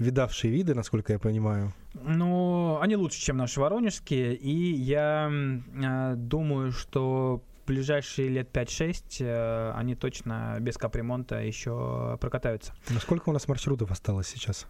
[0.00, 1.72] видавшие виды, насколько я понимаю.
[1.94, 9.72] Ну, они лучше, чем наши воронежские, и я э, думаю, что ближайшие лет 5-6 э,
[9.76, 12.74] они точно без капремонта еще прокатаются.
[12.90, 14.66] Насколько у нас маршрутов осталось сейчас?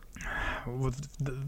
[0.66, 0.94] Вот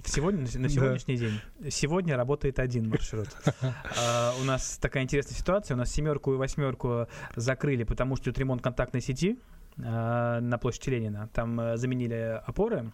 [0.07, 1.27] сегодня, на сегодняшний да.
[1.27, 1.71] день.
[1.71, 3.29] Сегодня работает один маршрут.
[3.99, 5.75] А, у нас такая интересная ситуация.
[5.75, 9.39] У нас семерку и восьмерку закрыли, потому что идет ремонт контактной сети
[9.77, 11.29] э, на площади Ленина.
[11.35, 12.91] Там э, заменили опоры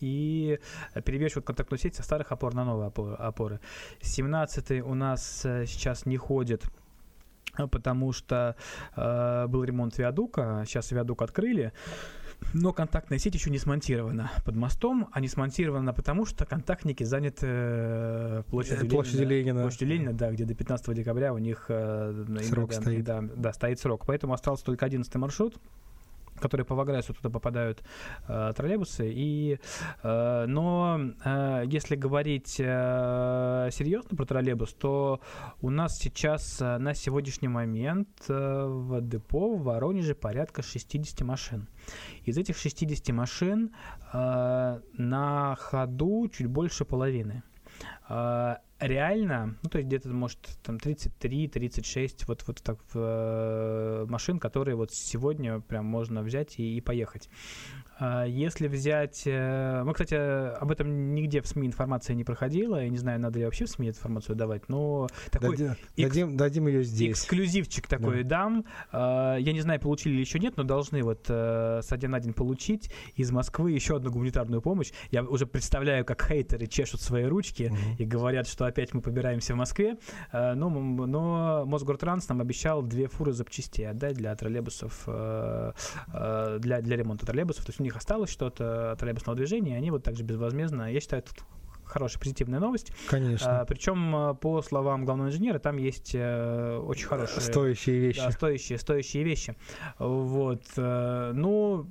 [0.00, 0.58] и
[1.04, 3.60] перевешивают контактную сеть со старых опор на новые опоры.
[4.02, 6.64] 17 у нас сейчас не ходит
[7.66, 8.56] потому что
[8.94, 11.72] э, был ремонт виадука, сейчас виадук открыли,
[12.54, 17.46] но контактная сеть еще не смонтирована под мостом, а не смонтирована потому, что контактники заняты
[17.48, 19.60] э, площадью, площадью Ленина, Ленина.
[19.62, 23.04] Площадью Ленина, да, где до 15 декабря у них э, срок иногда, стоит.
[23.04, 24.04] Да, да, стоит срок.
[24.06, 25.56] Поэтому остался только 11 маршрут
[26.38, 27.82] которые по Ваграйсу туда попадают
[28.28, 29.10] э, троллейбусы.
[29.10, 29.58] И,
[30.02, 35.20] э, но э, если говорить э, серьезно про троллейбус, то
[35.60, 41.68] у нас сейчас э, на сегодняшний момент э, в депо в Воронеже порядка 60 машин.
[42.24, 43.72] Из этих 60 машин
[44.12, 47.42] э, на ходу чуть больше половины.
[48.08, 54.76] Э, реально, ну, то есть где-то, может, там 33-36 вот, вот так э, машин, которые
[54.76, 57.28] вот сегодня прям можно взять и, и поехать.
[57.98, 59.22] А если взять...
[59.26, 62.82] Э, мы, кстати, об этом нигде в СМИ информация не проходила.
[62.82, 65.56] Я не знаю, надо ли вообще в СМИ информацию давать, но такой...
[65.56, 65.78] Дадим, экс...
[65.96, 67.12] дадим, дадим ее здесь.
[67.12, 68.38] Эксклюзивчик такой да.
[68.38, 68.64] дам.
[68.92, 72.20] А, я не знаю, получили или еще нет, но должны вот э, с один на
[72.20, 74.92] день получить из Москвы еще одну гуманитарную помощь.
[75.10, 77.76] Я уже представляю, как хейтеры чешут свои ручки угу.
[77.98, 79.98] и говорят, что опять мы побираемся в Москве.
[80.30, 85.72] А, но, но Мосгортранс нам обещал две фуры запчастей отдать для троллейбусов, э,
[86.60, 87.64] для, для ремонта троллейбусов.
[87.64, 91.00] То есть у них осталось что-то от троллейбусного движения, и они вот также безвозмездно, я
[91.00, 91.32] считаю, это
[91.84, 92.92] хорошая позитивная новость.
[93.08, 93.60] Конечно.
[93.60, 97.40] А, причем, а, по словам главного инженера, там есть а, очень хорошие...
[97.40, 98.20] Стоящие вещи.
[98.20, 99.56] Да, стоящие, стоящие вещи.
[99.98, 100.62] Вот.
[100.76, 101.86] А, ну,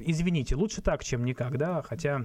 [0.00, 2.24] извините, лучше так, чем никак, да, хотя...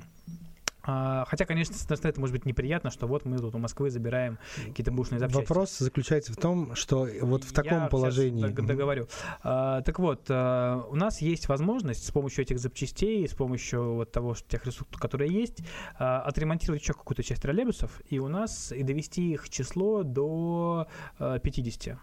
[0.90, 4.92] А, хотя, конечно, это может быть неприятно, что вот мы тут у Москвы забираем какие-то
[4.92, 5.42] бушные запчасти.
[5.42, 8.42] Вопрос заключается в том, что вот в таком Я положении...
[8.42, 9.08] Я договорю.
[9.44, 14.12] А, так вот, а, у нас есть возможность с помощью этих запчастей, с помощью вот
[14.12, 15.62] того, что тех ресурсов, которые есть,
[16.00, 20.88] а, отремонтировать еще какую-то часть троллейбусов, и у нас и довести их число до
[21.20, 22.00] а, 50.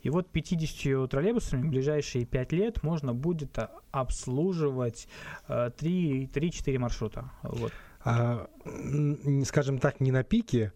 [0.00, 3.58] И вот 50 троллейбусами в ближайшие 5 лет можно будет
[3.92, 5.08] обслуживать
[5.48, 7.30] 3-4 маршрута.
[7.42, 7.72] Вот
[8.02, 10.72] скажем так, не на пике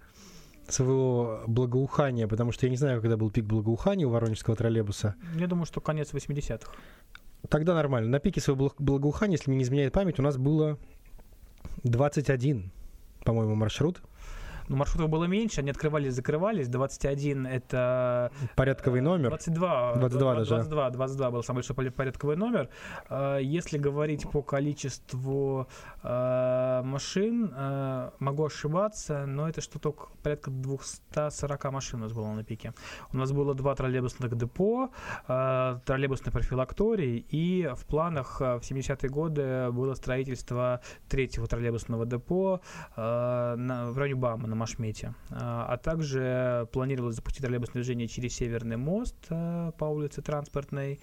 [0.68, 5.14] своего благоухания, потому что я не знаю, когда был пик благоухания у воронежского троллейбуса.
[5.36, 6.70] Я думаю, что конец 80-х.
[7.48, 8.08] Тогда нормально.
[8.08, 10.78] На пике своего благоухания, если мне не изменяет память, у нас было
[11.82, 12.72] 21,
[13.24, 14.00] по-моему, маршрут
[14.68, 16.68] ну, маршрутов было меньше, они открывались, закрывались.
[16.68, 18.32] 21 это...
[18.56, 19.28] Порядковый номер?
[19.28, 19.94] 22.
[19.96, 20.50] 22 даже.
[20.54, 22.68] 22, 22 был самый большой порядковый номер.
[23.08, 25.68] А, если говорить по количеству
[26.02, 32.44] а, машин, а, могу ошибаться, но это что-то порядка 240 машин у нас было на
[32.44, 32.72] пике.
[33.12, 34.90] У нас было два троллейбусных депо,
[35.26, 42.60] троллейбусный профилакторий, и в планах в 70-е годы было строительство третьего троллейбусного депо
[42.96, 45.14] в районе БАМа на Машмете.
[45.30, 51.00] А, а также планировалось запустить троллейбусное движение через Северный мост а, по улице Транспортной.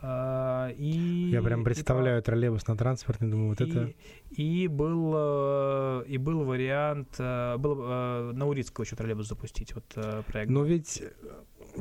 [0.00, 3.92] А, и, Я прям представляю и, троллейбус на Транспортной, думаю, вот и, это...
[4.30, 9.84] И был, э, и был вариант, э, был э, на Урицкого еще троллейбус запустить, вот
[10.26, 10.50] проект.
[10.50, 11.02] Но ведь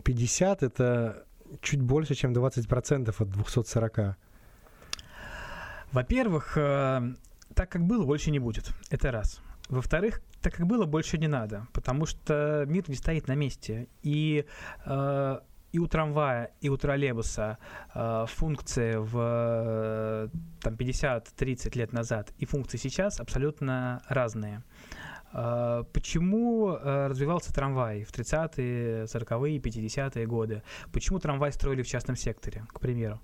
[0.03, 1.25] 50 это
[1.61, 4.17] чуть больше, чем 20% от 240.
[5.91, 8.71] Во-первых, так как было, больше не будет.
[8.89, 9.41] Это раз.
[9.71, 13.87] Во-вторых, так как было, больше не надо, потому что мир не стоит на месте.
[14.03, 14.45] И
[14.85, 15.39] э,
[15.71, 17.57] и у трамвая, и у троллейбуса
[17.95, 20.27] э, функции в э,
[20.59, 24.57] там, 50-30 лет назад и функции сейчас абсолютно разные.
[24.57, 30.61] А, почему э, развивался трамвай в 30-е, 40-е, 50-е годы?
[30.91, 33.19] Почему трамвай строили в частном секторе, к примеру?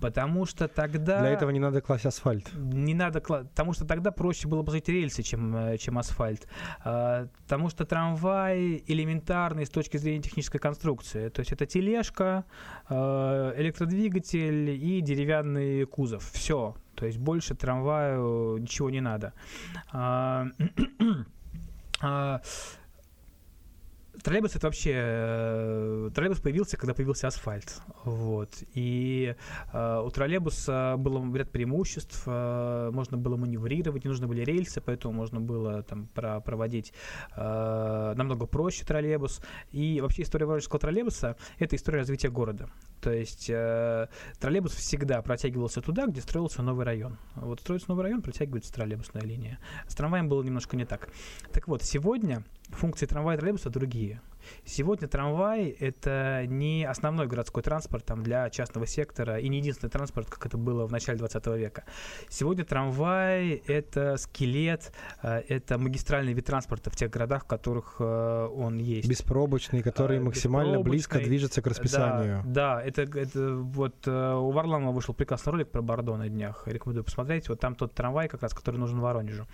[0.00, 1.20] Потому что тогда...
[1.20, 2.50] Для этого не надо класть асфальт.
[2.54, 3.50] Не надо класть...
[3.50, 6.48] Потому что тогда проще было положить рельсы, чем, э, чем асфальт.
[6.82, 11.28] А, потому что трамвай элементарный с точки зрения технической конструкции.
[11.28, 12.44] То есть это тележка,
[12.88, 16.30] э, электродвигатель и деревянный кузов.
[16.32, 16.74] Все.
[16.94, 19.32] То есть больше трамваю ничего не надо.
[22.00, 22.40] А,
[24.22, 28.62] троллейбус это вообще э, троллейбус появился, когда появился асфальт, вот.
[28.74, 29.34] И
[29.72, 35.14] э, у троллейбуса было ряд преимуществ, э, можно было маневрировать, не нужны были рельсы, поэтому
[35.14, 36.92] можно было там про проводить
[37.36, 39.40] э, намного проще троллейбус.
[39.72, 42.70] И вообще история воронежского троллейбуса это история развития города.
[43.00, 47.18] То есть э, троллейбус всегда протягивался туда, где строился новый район.
[47.34, 49.58] Вот строится новый район, протягивается троллейбусная линия.
[49.88, 51.08] С трамваем было немножко не так.
[51.52, 54.20] Так вот, сегодня функции трамвая и троллейбуса другие.
[54.64, 60.28] Сегодня трамвай– это не основной городской транспорт там, для частного сектора и не единственный транспорт,
[60.28, 61.84] как это было в начале 20 века.
[62.28, 68.48] Сегодня трамвай– это скелет, э, это магистральный вид транспорта в тех городах, в которых э,
[68.54, 69.08] он есть.
[69.08, 72.42] Беспробочный, который э, максимально близко движется к расписанию.
[72.46, 76.62] Да, да это, это вот у Варламова вышел прекрасный ролик про Бордо на днях.
[76.66, 77.48] Рекомендую посмотреть.
[77.48, 79.46] Вот там тот трамвай, как раз, который нужен Воронежу.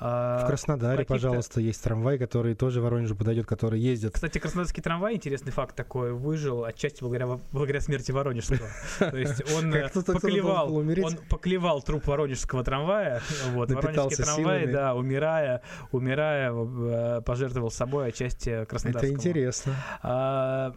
[0.00, 4.12] В Краснодаре, пожалуйста, есть трамвай, который тоже Воронежу подойдет, который ездит.
[4.12, 8.68] Кстати, краснодарский трамвай, интересный факт такой, выжил отчасти благодаря, благодаря смерти Воронежского.
[8.98, 9.72] То есть он
[10.04, 13.22] поклевал, он поклевал труп воронежского трамвая.
[13.50, 19.12] Вот, воронежский трамвай, да, умирая, умирая, э, пожертвовал собой отчасти краснодарского.
[19.12, 19.76] Это интересно.
[20.02, 20.74] А,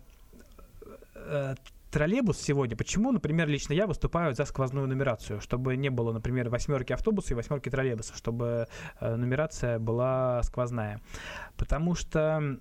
[1.16, 1.56] э,
[1.92, 6.94] троллейбус сегодня, почему, например, лично я выступаю за сквозную нумерацию, чтобы не было, например, восьмерки
[6.94, 8.68] автобуса и восьмерки троллейбуса, чтобы
[9.00, 11.02] э, нумерация была сквозная.
[11.56, 12.58] Потому что э,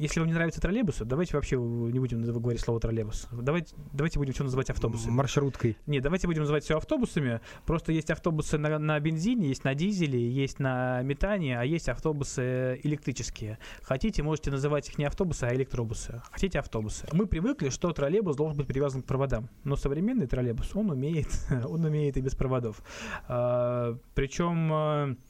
[0.00, 3.28] если вам не нравятся троллейбусы, давайте вообще не будем говорить слово троллейбус.
[3.32, 5.12] Давайте, давайте будем все называть автобусами.
[5.12, 5.76] Маршруткой.
[5.86, 7.42] Нет, давайте будем называть все автобусами.
[7.66, 12.80] Просто есть автобусы на, на бензине, есть на дизеле, есть на метане, а есть автобусы
[12.82, 13.58] электрические.
[13.82, 16.22] Хотите, можете называть их не автобусы, а электробусы.
[16.30, 17.06] Хотите автобусы.
[17.12, 19.50] Мы привыкли, что троллейбус должен быть привязан к проводам.
[19.64, 21.28] Но современный троллейбус, он умеет,
[21.68, 22.82] он умеет и без проводов.
[23.28, 25.14] А, причем а,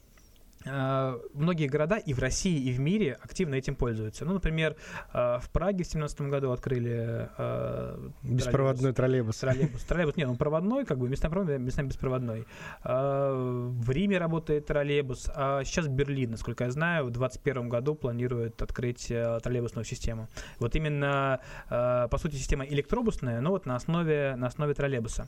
[0.65, 4.25] многие города и в России, и в мире активно этим пользуются.
[4.25, 4.75] Ну, например,
[5.13, 9.37] э, в Праге в 2017 году открыли э, беспроводной троллейбус.
[9.37, 12.45] Троллейбус, троллейбус нет, он проводной, как бы местами проводной, местами беспроводной.
[12.83, 19.07] В Риме работает троллейбус, а сейчас Берлин, насколько я знаю, в 2021 году планирует открыть
[19.07, 20.27] троллейбусную систему.
[20.59, 21.39] Вот именно,
[21.69, 25.27] по сути, система электробусная, но вот на основе, на основе троллейбуса.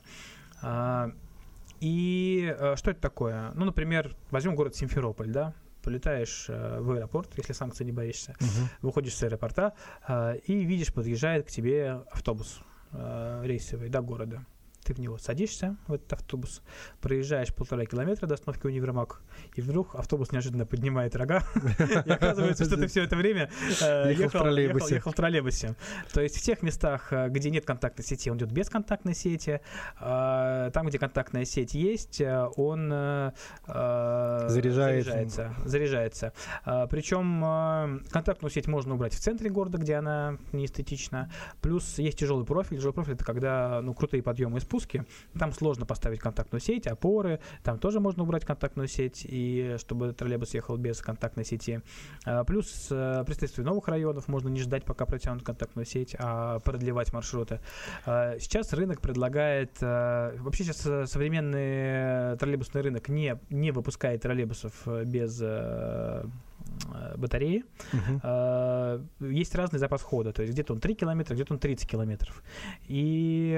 [1.84, 3.52] И э, что это такое?
[3.54, 8.68] Ну, например, возьмем город Симферополь, да, полетаешь э, в аэропорт, если санкций не боишься, uh-huh.
[8.80, 9.74] выходишь с аэропорта
[10.08, 12.62] э, и видишь, подъезжает к тебе автобус
[12.92, 14.46] э, рейсовый до города
[14.84, 16.62] ты в него садишься, в этот автобус,
[17.00, 19.22] проезжаешь полтора километра до остановки Универмаг,
[19.54, 21.42] и вдруг автобус неожиданно поднимает рога,
[22.06, 24.40] и оказывается, что ты все это время э, ехал
[25.10, 25.74] в троллейбусе.
[26.12, 29.60] То есть в тех местах, э, где нет контактной сети, он идет без контактной сети,
[29.98, 32.90] а там, где контактная сеть есть, э, он
[33.66, 35.54] заряжается.
[35.64, 36.32] Заряжается.
[36.64, 41.30] А, Причем контактную сеть можно убрать в центре города, где она не эстетична.
[41.60, 42.76] Плюс есть тяжелый профиль.
[42.78, 45.04] Тяжелый профиль это когда ну, крутые подъемы и спуски.
[45.38, 47.38] Там сложно поставить контактную сеть, опоры.
[47.62, 51.80] Там тоже можно убрать контактную сеть, и чтобы троллейбус ехал без контактной сети.
[52.24, 56.58] А, плюс э, при строительстве новых районов можно не ждать, пока протянут контактную сеть, а
[56.58, 57.60] продлевать маршруты.
[58.04, 59.76] А, сейчас рынок предлагает...
[59.80, 64.72] Э, вообще сейчас э, современный троллейбусный рынок не, не выпускает троллейбусов
[65.04, 65.40] без
[67.16, 67.64] батареи.
[67.92, 69.30] Угу.
[69.30, 72.42] Есть разный запас хода, то есть где-то он 3 километра, где-то он 30 километров.
[72.88, 73.52] И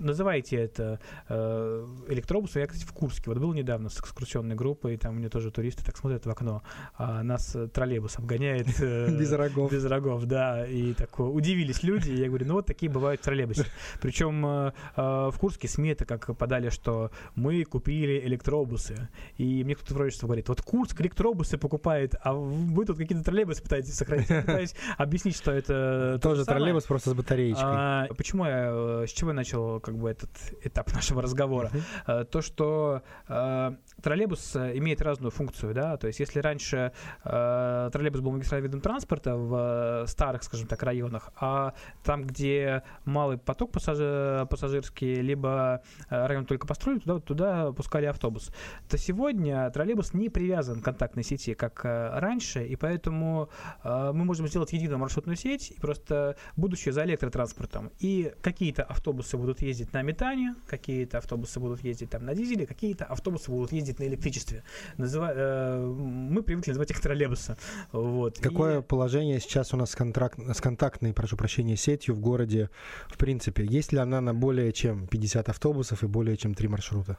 [0.00, 0.98] называйте это
[1.28, 2.62] э, электробусом.
[2.62, 3.30] Я, кстати, в Курске.
[3.30, 6.62] Вот был недавно с экскурсионной группой, там у меня тоже туристы так смотрят в окно,
[6.94, 8.66] а нас троллейбус обгоняет.
[8.80, 9.70] Э, без рогов.
[9.70, 10.66] Без рогов, да.
[10.66, 12.10] И так удивились люди.
[12.10, 13.66] я говорю, ну вот такие бывают троллейбусы.
[14.00, 19.08] Причем э, э, в Курске СМИ это как подали, что мы купили электробусы.
[19.36, 23.94] И мне кто-то вроде говорит, вот Курск электробусы покупает, а вы тут какие-то троллейбусы пытаетесь
[23.94, 24.30] сохранить.
[24.30, 27.64] Я пытаюсь объяснить, что это Тоже троллейбус, просто с батареечкой.
[27.66, 28.70] А, почему я,
[29.02, 30.30] э, с чего я начал как бы этот
[30.62, 31.70] этап нашего разговора.
[32.06, 32.24] Uh-huh.
[32.24, 36.92] То, что э, троллейбус э, имеет разную функцию, да, то есть если раньше
[37.24, 43.38] э, троллейбус был магистральным видом транспорта в старых, скажем так, районах, а там, где малый
[43.38, 48.50] поток пассажир, пассажирский, либо район только построили, туда, туда пускали автобус,
[48.88, 51.84] то сегодня троллейбус не привязан к контактной сети, как
[52.14, 53.48] раньше, и поэтому
[53.84, 57.90] мы можем сделать единую маршрутную сеть, и просто будущее за электротранспортом.
[57.98, 62.66] И какие-то автобусы будут ездить ездить на метане, какие-то автобусы будут ездить там на дизеле,
[62.66, 64.62] какие-то автобусы будут ездить на электричестве.
[64.98, 65.32] Называ...
[65.34, 67.56] Э, мы привыкли называть их троллейбусы.
[67.92, 68.38] Вот.
[68.38, 68.82] Какое И...
[68.82, 70.38] положение сейчас у нас с, контракт...
[70.38, 72.70] с контактной, прошу прощения, сетью в городе
[73.08, 73.64] в принципе?
[73.64, 77.18] Есть ли она на более чем 50 автобусов и более чем 3 маршрута?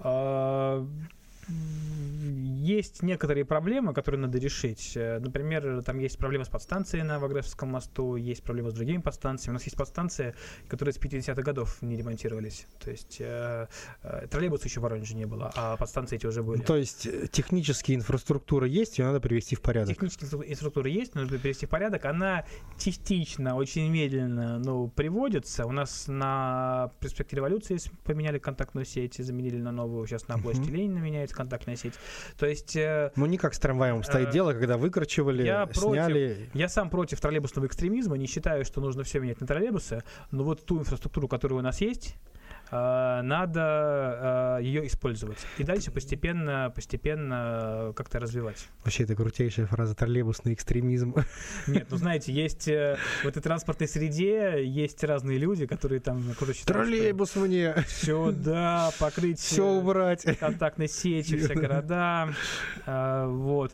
[0.00, 0.86] А,
[2.64, 4.92] есть некоторые проблемы, которые надо решить.
[4.96, 9.52] Э, например, там есть проблема с подстанцией на Вагревском мосту, есть проблема с другими подстанциями.
[9.52, 10.34] У нас есть подстанции,
[10.68, 12.66] которые с 50-х годов не ремонтировались.
[12.82, 13.66] То есть э,
[14.02, 16.62] э, троллейбуса еще в Воронеже не было, а подстанции эти уже были.
[16.62, 19.94] То есть э, технические инфраструктура есть, ее надо привести в порядок?
[19.94, 22.04] Техническая инфраструктура есть, но надо привести в порядок.
[22.06, 22.44] Она
[22.78, 25.66] частично, очень медленно ну, приводится.
[25.66, 30.06] У нас на перспективе революции поменяли контактную сеть, заменили на новую.
[30.06, 30.76] Сейчас на площади uh-huh.
[30.76, 31.94] Ленина меняется контактная сеть.
[32.38, 32.76] То есть...
[32.76, 36.34] Э, ну, не как с трамваем стоит э, дело, когда выкручивали, я сняли...
[36.34, 40.44] Против, я сам против троллейбусного экстремизма, не считаю, что нужно все менять на троллейбусы, но
[40.44, 42.33] вот ту инфраструктуру, которая у нас есть, Э,
[42.70, 45.38] надо э, ее использовать.
[45.58, 48.66] И дальше постепенно, постепенно как-то развивать.
[48.84, 51.14] Вообще, это крутейшая фраза троллейбусный экстремизм.
[51.66, 56.64] Нет, ну знаете, есть э, в этой транспортной среде есть разные люди, которые там считают,
[56.64, 57.74] Троллейбус мне!
[57.86, 60.24] Все, да, покрыть все убрать.
[60.38, 62.28] контактной сети, все города.
[62.86, 63.72] Вот.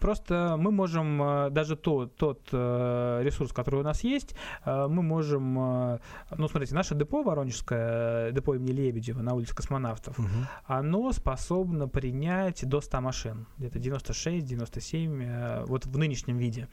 [0.00, 6.74] Просто мы можем даже тот, тот ресурс, который у нас есть, мы можем, ну, смотрите,
[6.74, 10.28] наше депо Воронеж Московское э, депо имени Лебедева на улице космонавтов, угу.
[10.66, 16.68] оно способно принять до 100 машин, где-то 96-97, э, вот в нынешнем виде.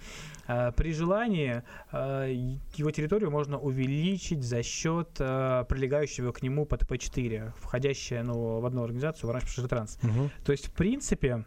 [0.47, 8.59] Э, при желании его территорию можно увеличить за счет прилегающего к нему ПТП-4, входящая ну,
[8.59, 9.99] в одну организацию Воронеж Пассажиртранс.
[10.03, 10.29] Угу.
[10.45, 11.45] То есть, в принципе,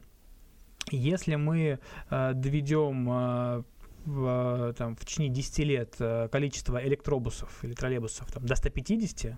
[0.90, 1.78] если мы
[2.11, 3.62] э, доведем э,
[4.05, 9.36] в, там, в течение 10 лет э, количество электробусов или троллейбусов там, до 150,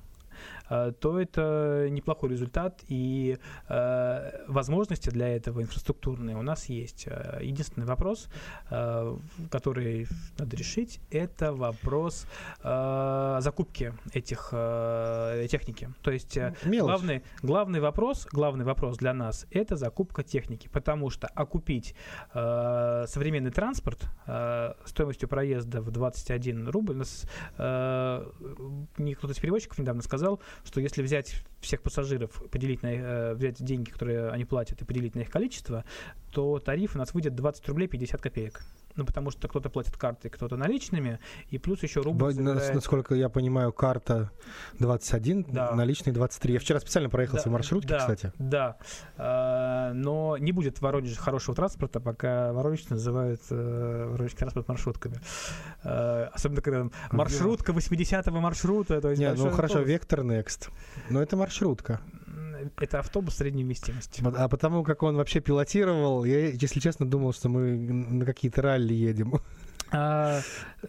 [0.64, 3.39] Э, то это неплохой результат, и
[3.69, 7.05] э, возможности для этого инфраструктурные у нас есть.
[7.07, 8.29] Э, единственный вопрос,
[9.51, 10.07] который
[10.39, 12.27] надо решить, это вопрос
[12.62, 14.49] закупки этих
[15.51, 15.91] техники.
[16.03, 21.95] То есть главный, главный вопрос, главный вопрос для нас это закупка техники, потому что окупить
[22.33, 24.05] современный транспорт
[24.87, 31.83] стоимостью проезда в 21 рубль, нас кто-то из перевозчиков недавно сказал, что если взять всех
[31.83, 35.85] пассажиров, поделить на, э, взять деньги, которые они платят, и поделить на их количество,
[36.31, 38.63] то тариф у нас выйдет 20 рублей 50 копеек
[38.97, 41.19] ну, потому что кто-то платит картой, кто-то наличными,
[41.51, 42.75] и плюс еще рубль забирает...
[42.75, 44.31] Насколько я понимаю, карта
[44.79, 45.73] 21, да.
[45.75, 46.55] наличные 23.
[46.55, 48.33] Я вчера специально проехал да, в маршрутке, да, кстати.
[48.39, 48.77] Да,
[49.17, 55.21] а, но не будет в Воронеже хорошего транспорта, пока Воронеж называют э, Воронежский транспорт маршрутками.
[55.83, 59.01] А, особенно, когда маршрутка 80-го маршрута.
[59.01, 60.71] То есть Не, ну хорошо, Вектор Next.
[61.11, 62.01] Но это маршрутка
[62.78, 64.22] это автобус средней вместимости.
[64.24, 68.95] А потому как он вообще пилотировал, я, если честно, думал, что мы на какие-то ралли
[68.95, 69.35] едем.
[69.91, 70.41] А,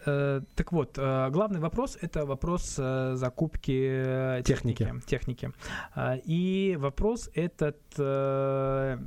[0.04, 4.82] э, так вот, э, главный вопрос это вопрос э, закупки техники.
[4.82, 5.06] Техники.
[5.06, 5.52] техники.
[5.94, 8.98] А, и вопрос этот э,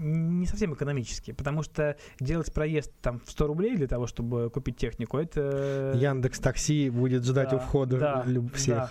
[0.00, 4.76] не совсем экономический, потому что делать проезд там в 100 рублей для того, чтобы купить
[4.76, 5.92] технику, это...
[5.94, 8.76] Яндекс Такси будет ждать да, у входа да, всех.
[8.76, 8.90] Да.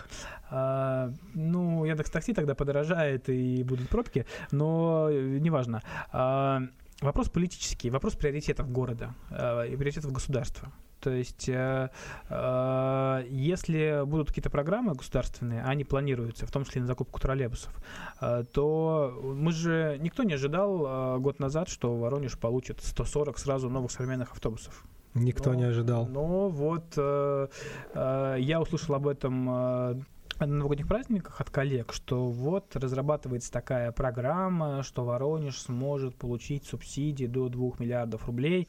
[0.51, 5.81] А, ну, Яндекс Такси тогда подорожает и будут пробки, но неважно.
[6.11, 6.61] А,
[7.01, 10.71] вопрос политический, вопрос приоритетов города э, и приоритетов государства.
[10.99, 11.89] То есть, э,
[12.29, 17.73] э, если будут какие-то программы государственные, они планируются, в том числе на закупку троллейбусов,
[18.21, 23.69] э, то мы же никто не ожидал э, год назад, что Воронеж получит 140 сразу
[23.69, 24.83] новых современных автобусов.
[25.13, 26.07] Никто но, не ожидал.
[26.07, 27.47] Но вот э,
[27.93, 30.01] э, я услышал об этом э,
[30.45, 37.25] на новогодних праздниках от коллег, что вот разрабатывается такая программа, что Воронеж сможет получить субсидии
[37.25, 38.67] до 2 миллиардов рублей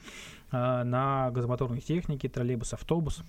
[0.50, 3.22] э, на газомоторные техники, троллейбус, автобус.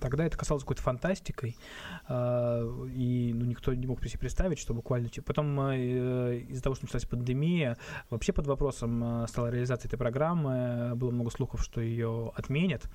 [0.00, 1.56] Тогда это касалось какой-то фантастикой,
[2.08, 5.08] э, и ну, никто не мог себе представить, что буквально...
[5.24, 7.76] Потом э, из-за того, что началась пандемия,
[8.08, 12.88] вообще под вопросом э, стала реализация этой программы, было много слухов, что ее отменят.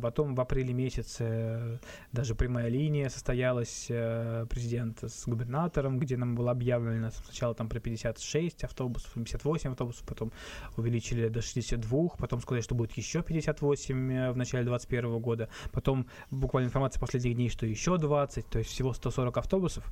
[0.00, 1.80] Потом в апреле месяце
[2.12, 7.80] даже прямая линия состоялась э, президента с губернатором, где нам было объявлено сначала там про
[7.80, 10.32] 56 автобусов, 58 автобусов, потом
[10.76, 16.01] увеличили до 62, потом сказали, что будет еще 58 э, в начале 2021 года, потом
[16.30, 19.84] буквально информация последних дней, что еще 20, то есть всего 140 автобусов.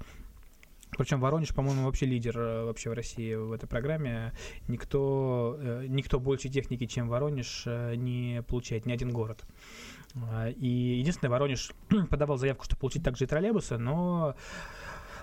[0.97, 4.33] Причем Воронеж, по-моему, вообще лидер э, вообще в России в этой программе.
[4.69, 9.45] Никто, э, никто больше техники, чем Воронеж, э, не получает, ни один город.
[10.57, 11.71] И единственное, Воронеж
[12.11, 14.35] подавал заявку, чтобы получить также и троллейбусы, но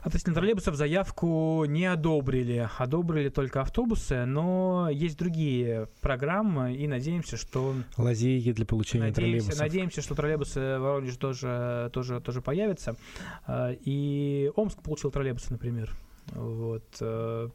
[0.02, 2.70] Относительно троллейбусов заявку не одобрили.
[2.78, 7.76] Одобрили только автобусы, но есть другие программы, и надеемся, что...
[7.98, 9.60] Лазейки для получения надеемся, троллейбусов.
[9.60, 12.96] Надеемся, что троллейбусы в Воронеже тоже, тоже, тоже появятся.
[13.46, 15.96] А, и Омск получил троллейбусы, например.
[16.34, 17.50] Вот, э,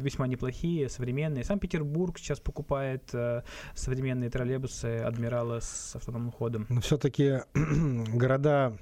[0.00, 1.44] весьма неплохие, современные.
[1.44, 3.42] Санкт-Петербург сейчас покупает э,
[3.74, 6.66] современные троллейбусы Адмирала с автономным ходом.
[6.68, 8.76] Но все-таки города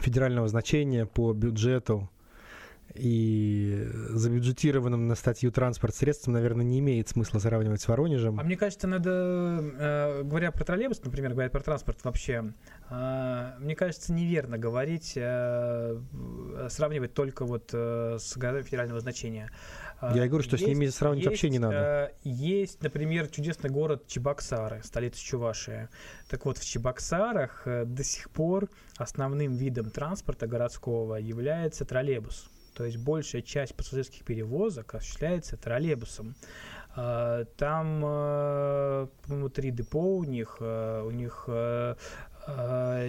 [0.00, 2.10] федерального значения по бюджету
[2.94, 8.38] и забюджетированным на статью транспорт средством, наверное, не имеет смысла сравнивать с Воронежем.
[8.38, 12.52] А мне кажется, надо, э, говоря про троллейбус, например, говоря про транспорт вообще,
[12.90, 15.98] э, мне кажется, неверно говорить, э,
[16.68, 19.50] сравнивать только вот с городами федерального значения.
[20.02, 22.12] Я говорю, что есть, с ними сравнивать есть, вообще не надо.
[22.24, 25.88] Есть, например, чудесный город Чебоксары, столица Чувашии.
[26.28, 32.50] Так вот, в Чебоксарах до сих пор основным видом транспорта городского является троллейбус.
[32.74, 36.34] То есть большая часть пассажирских перевозок осуществляется троллейбусом.
[36.96, 40.58] А, там, а, по-моему, три депо у них.
[40.60, 41.94] А, у них Э,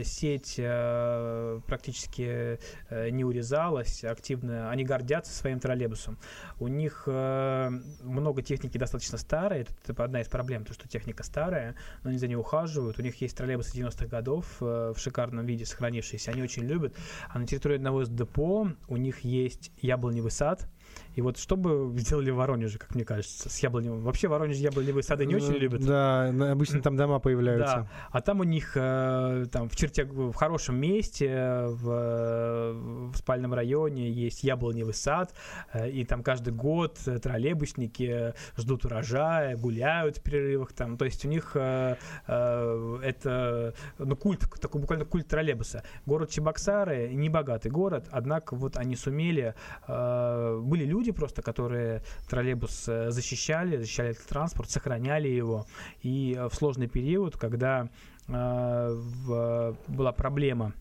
[0.03, 2.59] сеть э, практически
[2.89, 6.17] э, не урезалась, активно, они гордятся своим троллейбусом.
[6.59, 12.09] У них много техники достаточно старой, это одна из проблем, то, что техника старая, но
[12.09, 12.99] они за ней ухаживают.
[12.99, 16.95] У них есть троллейбусы 90-х годов в шикарном виде сохранившиеся, они очень любят.
[17.29, 20.67] А на территории одного из депо у них есть яблоневый сад,
[21.16, 24.01] и вот что бы сделали в Воронеже, как мне кажется, с яблоневым?
[24.01, 25.86] Вообще Воронеж яблоневые сады не очень любят.
[25.86, 27.76] Да, обычно там дома появляются.
[27.76, 32.74] Да, а там у них э, там в черте, в хорошем месте, в,
[33.13, 35.34] в спальном районе есть яблоневый сад,
[35.74, 40.97] э, и там каждый год троллейбусники ждут урожая, гуляют в перерывах там.
[40.97, 41.95] То есть у них э,
[42.28, 45.84] это ну, культ, такой буквально культ троллейбуса.
[46.05, 49.55] Город Чебоксары, не богатый город, однако вот они сумели,
[49.88, 55.65] были люди, люди просто, которые троллейбус э, защищали, защищали этот транспорт, сохраняли его.
[56.03, 57.87] И э, в сложный период, когда
[58.27, 60.73] э, была проблема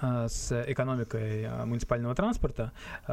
[0.00, 2.72] с экономикой муниципального транспорта.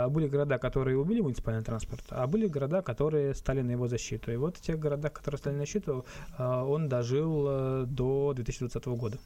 [0.09, 4.34] Были города, которые убили муниципальный транспорт, а были города, которые стали на его защиту.
[4.34, 6.05] И вот в тех городах, которые стали на защиту,
[6.38, 9.18] он дожил до 2020 года.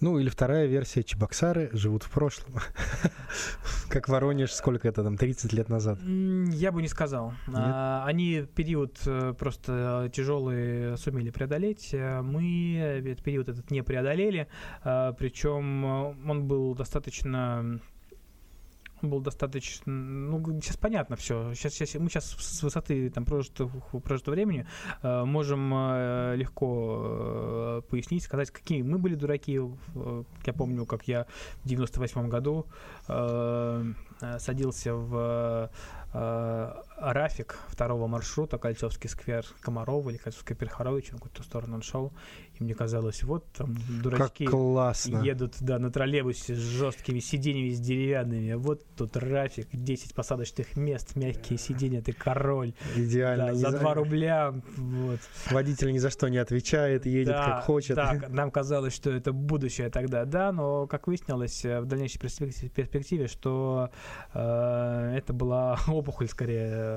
[0.00, 2.54] Ну, или вторая версия, Чебоксары живут в прошлом.
[3.88, 5.98] Как Воронеж, сколько это там, 30 лет назад?
[6.02, 7.34] Я бы не сказал.
[7.52, 11.90] А, они период э, просто тяжелый сумели преодолеть.
[11.92, 14.46] Э, мы этот период этот не преодолели.
[14.82, 17.80] Причем он был достаточно
[19.02, 21.54] был достаточно, ну, сейчас понятно все.
[21.54, 23.70] Сейчас, сейчас, мы сейчас с высоты там, прожитого,
[24.00, 24.66] прожитого времени
[25.02, 29.58] э, можем э, легко э, пояснить, сказать, какие мы были дураки.
[29.58, 31.26] Э, я помню, как я
[31.64, 32.66] в 98 году
[33.08, 33.84] э,
[34.20, 35.70] э, садился в
[36.14, 42.12] э, Рафик второго маршрута, Кольцовский сквер Комарова или Кольцовский Перхарович, в какую-то сторону он шел.
[42.58, 45.18] И мне казалось, вот там дурачки как классно.
[45.18, 48.54] едут да, на троллейбусе с жесткими сиденьями, с деревянными.
[48.54, 52.74] Вот тут Рафик, 10 посадочных мест, мягкие сиденья, ты король.
[52.96, 53.48] Идеально.
[53.48, 54.54] Да, за, за 2 рубля.
[54.76, 55.20] Вот.
[55.50, 57.96] Водитель ни за что не отвечает, едет да, как хочет.
[57.96, 63.90] Да, нам казалось, что это будущее тогда, да, но как выяснилось в дальнейшей перспективе, что
[64.34, 66.87] э, это была опухоль скорее э,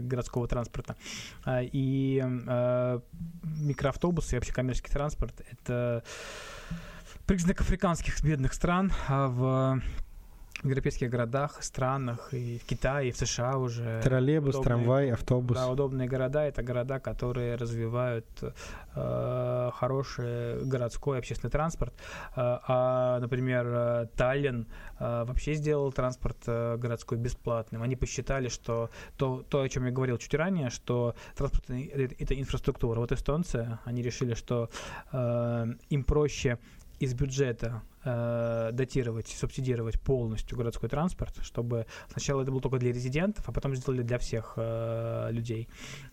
[0.00, 0.96] городского транспорта.
[1.44, 3.00] А, и э,
[3.60, 6.02] микроавтобусы и вообще коммерческий транспорт— это
[7.26, 9.80] признак африканских бедных стран а в
[10.68, 14.00] европейских городах, странах, и в Китае, и в США уже.
[14.02, 15.56] Троллейбус, удобные, трамвай, автобус.
[15.56, 18.26] Да, удобные города— это города, которые развивают
[18.94, 21.94] э, хороший городской общественный транспорт.
[22.36, 24.66] Э, а, например, э, Таллин
[24.98, 27.82] э, вообще сделал транспорт э, городской бесплатным.
[27.82, 33.00] Они посчитали, что то, то, о чем я говорил чуть ранее, что транспорт— это инфраструктура.
[33.00, 34.70] Вот эстонцы, они решили, что
[35.12, 36.58] э, им проще
[37.00, 43.48] из бюджета э, датировать, субсидировать полностью городской транспорт, чтобы сначала это было только для резидентов,
[43.48, 45.68] а потом сделали для всех э, людей.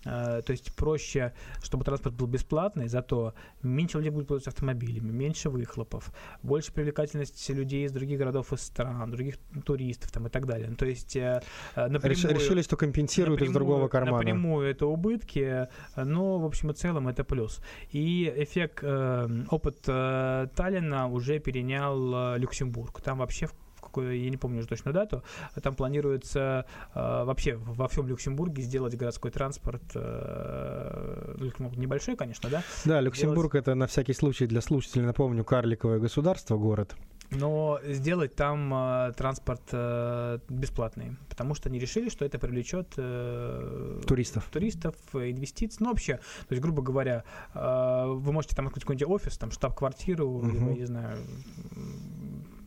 [0.05, 5.49] Э, то есть проще, чтобы транспорт был бесплатный, зато меньше людей будет пользоваться автомобилями, меньше
[5.49, 6.11] выхлопов,
[6.43, 10.75] больше привлекательности людей из других городов и стран, других туристов там, и так далее.
[10.75, 11.41] То есть э,
[11.75, 14.17] э напрямую, решили, что компенсируют из другого кармана.
[14.17, 17.61] Напрямую это убытки, но в общем и целом это плюс.
[17.91, 23.01] И эффект, э, опыт э, Таллина уже перенял обгонял э, Люксембург.
[23.01, 23.49] Там вообще
[23.81, 25.23] какую, я не помню уже точную дату,
[25.61, 32.63] там планируется э, вообще во всем Люксембурге сделать городской транспорт, э, Люксембург небольшой, конечно, да?
[32.85, 33.67] Да, Люксембург сделать...
[33.67, 36.95] это на всякий случай для слушателей, напомню, карликовое государство, город.
[37.31, 44.01] Но сделать там э, транспорт э, бесплатный, потому что они решили, что это привлечет э,
[44.05, 45.77] туристов, туристов, инвестиций.
[45.79, 50.27] Ну вообще, то есть грубо говоря, э, вы можете там открыть какой-нибудь офис, там штаб-квартиру,
[50.27, 50.45] угу.
[50.45, 51.17] либо, не знаю,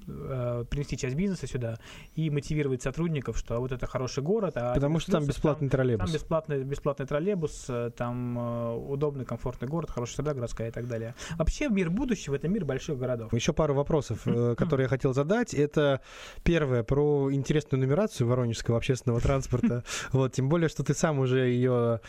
[0.07, 1.79] э, принести часть бизнеса сюда
[2.15, 4.57] и мотивировать сотрудников, что вот это хороший город.
[4.57, 6.07] А Потому что там бесплатный там, троллейбус.
[6.07, 10.87] Там бесплатный, бесплатный троллейбус, э, там э, удобный, комфортный город, хорошая среда городская и так
[10.87, 11.15] далее.
[11.37, 13.33] Вообще мир будущего— это мир больших городов.
[13.33, 15.55] Еще пару вопросов, э, которые я хотел задать.
[15.55, 16.01] Это
[16.43, 19.85] первое, про интересную нумерацию воронежского общественного транспорта.
[20.13, 22.01] Вот, тем более, что ты сам уже ее,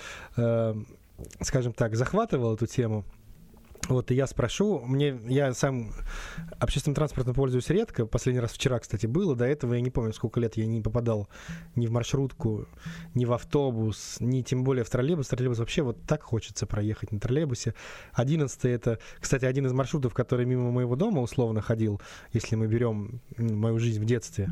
[1.42, 3.06] скажем так, захватывал эту тему.
[3.88, 5.92] Вот, и я спрошу, мне, я сам
[6.60, 10.40] общественным транспортом пользуюсь редко, последний раз вчера, кстати, было, до этого я не помню, сколько
[10.40, 11.30] лет я не попадал
[11.76, 12.68] ни в маршрутку,
[13.14, 15.28] ни в автобус, ни тем более в троллейбус.
[15.28, 17.76] Троллейбус вообще вот так хочется проехать на троллейбусе.
[18.14, 22.02] Одиннадцатый это, кстати, один из маршрутов, который мимо моего дома условно ходил,
[22.34, 24.50] если мы берем мою жизнь в детстве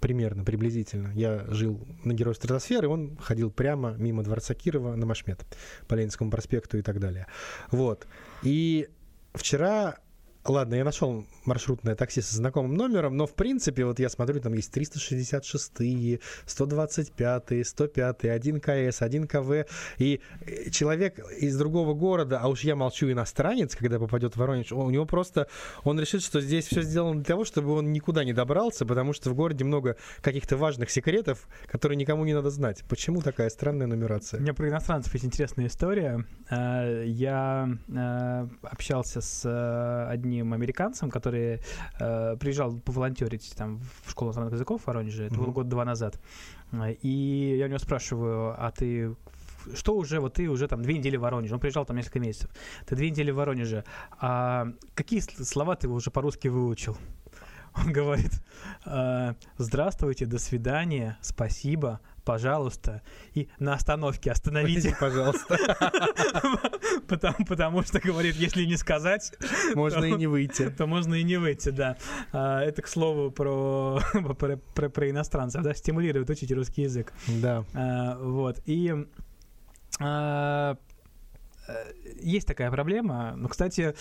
[0.00, 1.12] примерно, приблизительно.
[1.14, 5.44] Я жил на Герой стратосферы, он ходил прямо мимо Дворца Кирова на Машмет,
[5.86, 7.26] по Ленинскому проспекту и так далее.
[7.70, 8.06] Вот.
[8.42, 8.88] И
[9.34, 9.98] вчера
[10.46, 14.54] Ладно, я нашел маршрутное такси со знакомым номером, но в принципе, вот я смотрю, там
[14.54, 19.66] есть 366, 125, 105, 1 КС, 1 КВ,
[19.98, 24.72] и э, человек из другого города, а уж я молчу иностранец, когда попадет в Воронеж,
[24.72, 25.46] у него просто,
[25.84, 29.28] он решит, что здесь все сделано для того, чтобы он никуда не добрался, потому что
[29.28, 32.82] в городе много каких-то важных секретов, которые никому не надо знать.
[32.88, 34.40] Почему такая странная нумерация?
[34.40, 36.24] У меня про иностранцев есть интересная история.
[36.48, 41.60] Э, я э, общался с одним одним американцем, который
[41.98, 45.24] э, приезжал поволонтерить там в школу иностранных языков в Воронеже.
[45.24, 45.38] Это mm-hmm.
[45.38, 46.20] было год-два назад.
[47.02, 49.16] И я у него спрашиваю, а ты
[49.74, 52.50] что уже, вот ты уже там две недели в Воронеже, он приезжал там несколько месяцев,
[52.86, 53.84] ты две недели в Воронеже,
[54.18, 56.96] а какие слова ты уже по-русски выучил?
[57.74, 58.32] Он говорит,
[58.86, 63.02] «Э, здравствуйте, до свидания, спасибо, пожалуйста,
[63.34, 64.96] и на остановке остановите.
[64.98, 65.58] пожалуйста.
[67.08, 69.32] потому, потому что, говорит, если не сказать...
[69.74, 70.70] Можно то, и не выйти.
[70.70, 71.96] То можно и не выйти, да.
[72.32, 74.00] А, это, к слову, про,
[74.38, 77.12] про, про, про иностранцев, да, стимулирует учить русский язык.
[77.28, 77.64] Да.
[77.74, 78.94] А, вот, и...
[80.00, 80.76] А,
[81.68, 81.92] э,
[82.22, 83.34] есть такая проблема.
[83.36, 83.94] Но, кстати,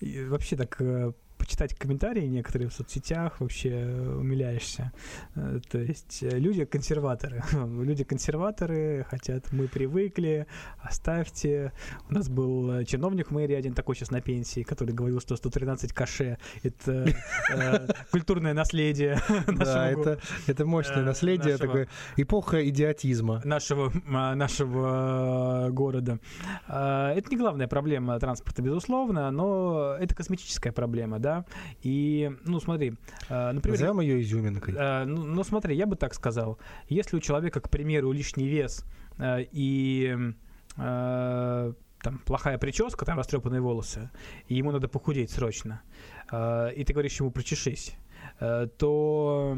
[0.28, 1.12] вообще так э,
[1.46, 3.86] почитать комментарии некоторые в соцсетях, вообще
[4.18, 4.92] умиляешься.
[5.36, 7.44] Э, то есть э, люди консерваторы.
[7.52, 10.48] люди консерваторы хотят, мы привыкли,
[10.82, 11.72] оставьте.
[12.10, 15.36] У нас был э, чиновник в мэрии один такой сейчас на пенсии, который говорил, что
[15.36, 17.14] 113 каше— это
[18.10, 20.18] культурное наследие Да, это,
[20.48, 21.86] это мощное наследие, такое
[22.16, 23.40] эпоха идиотизма.
[23.44, 23.92] Нашего,
[24.34, 26.18] нашего города.
[26.66, 31.35] Это не главная проблема транспорта, безусловно, но это косметическая проблема, да,
[31.82, 32.94] и, ну, смотри,
[33.28, 33.78] э, например...
[33.78, 34.74] Назовем ее изюминкой.
[34.76, 36.58] Э, ну, ну, смотри, я бы так сказал.
[36.88, 38.84] Если у человека, к примеру, лишний вес
[39.18, 40.16] э, и
[40.76, 44.10] там плохая прическа, там растрепанные волосы,
[44.46, 45.80] и ему надо похудеть срочно,
[46.30, 47.96] и ты говоришь ему причешись,
[48.38, 49.56] то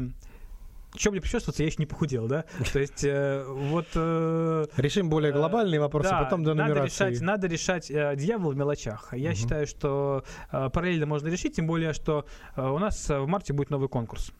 [0.95, 2.45] чем мне причесываться, я еще не похудел, да?
[2.73, 3.87] То есть э, вот...
[3.95, 8.57] Э, Решим более глобальные вопросы, да, потом до надо решать, надо решать э, дьявол в
[8.57, 9.13] мелочах.
[9.13, 9.37] Я угу.
[9.37, 12.25] считаю, что э, параллельно можно решить, тем более, что
[12.55, 14.31] э, у нас в марте будет новый конкурс.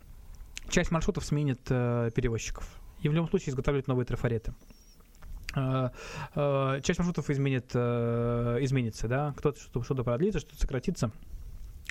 [0.69, 2.67] Часть маршрутов сменит э, перевозчиков.
[3.01, 4.53] и в любом случае изготавливать новые трафареты.
[5.55, 5.89] Э,
[6.35, 11.11] э, часть маршрутов изменит, э, изменится, да, кто-то что-то продлится, что-то сократится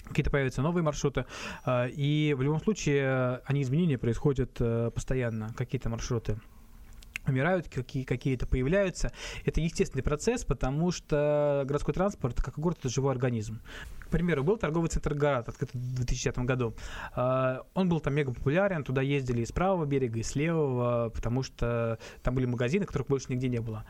[0.05, 1.27] какие-то появятся новые маршруты,
[1.67, 4.53] и в любом случае они изменения происходят
[4.95, 6.39] постоянно, какие-то маршруты
[7.29, 9.13] умирают, какие, какие-то появляются.
[9.45, 13.61] Это естественный процесс, потому что городской транспорт, как и город, это живой организм.
[14.01, 16.75] К примеру, был торговый центр «Гарат», открыт в 2010 году.
[17.13, 21.11] А, он был там мега популярен, туда ездили и с правого берега, и с левого,
[21.15, 23.85] потому что там были магазины, которых больше нигде не было.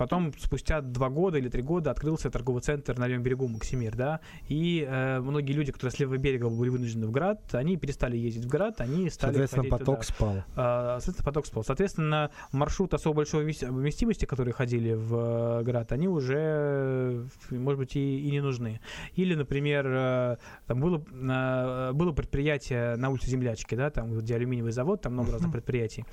[0.00, 4.20] Потом, спустя два года или три года, открылся торговый центр на левом берегу Максимир, да,
[4.48, 8.46] и э, многие люди, которые с левого берега были вынуждены в град, они перестали ездить
[8.46, 10.02] в град, они стали Соответственно, поток туда.
[10.02, 10.44] спал.
[10.56, 11.64] А, соответственно, поток спал.
[11.64, 18.26] Соответственно, маршрут особо большой вместимости, которые ходили в э, град, они уже, может быть, и,
[18.26, 18.80] и не нужны.
[19.16, 20.36] Или, например, э,
[20.66, 25.32] там было, э, было предприятие на улице Землячки, да, там, где алюминиевый завод, там много
[25.32, 26.06] разных предприятий,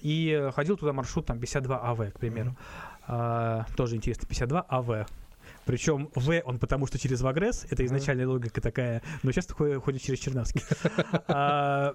[0.00, 2.56] и ходил туда маршрут там 52 АВ, к примеру.
[3.06, 5.08] А, тоже интересно, 52 АВ.
[5.64, 10.18] Причем В он потому что через Вагрес, это изначальная логика такая, но сейчас ходит через
[10.18, 10.62] Чернавский.
[11.28, 11.94] А,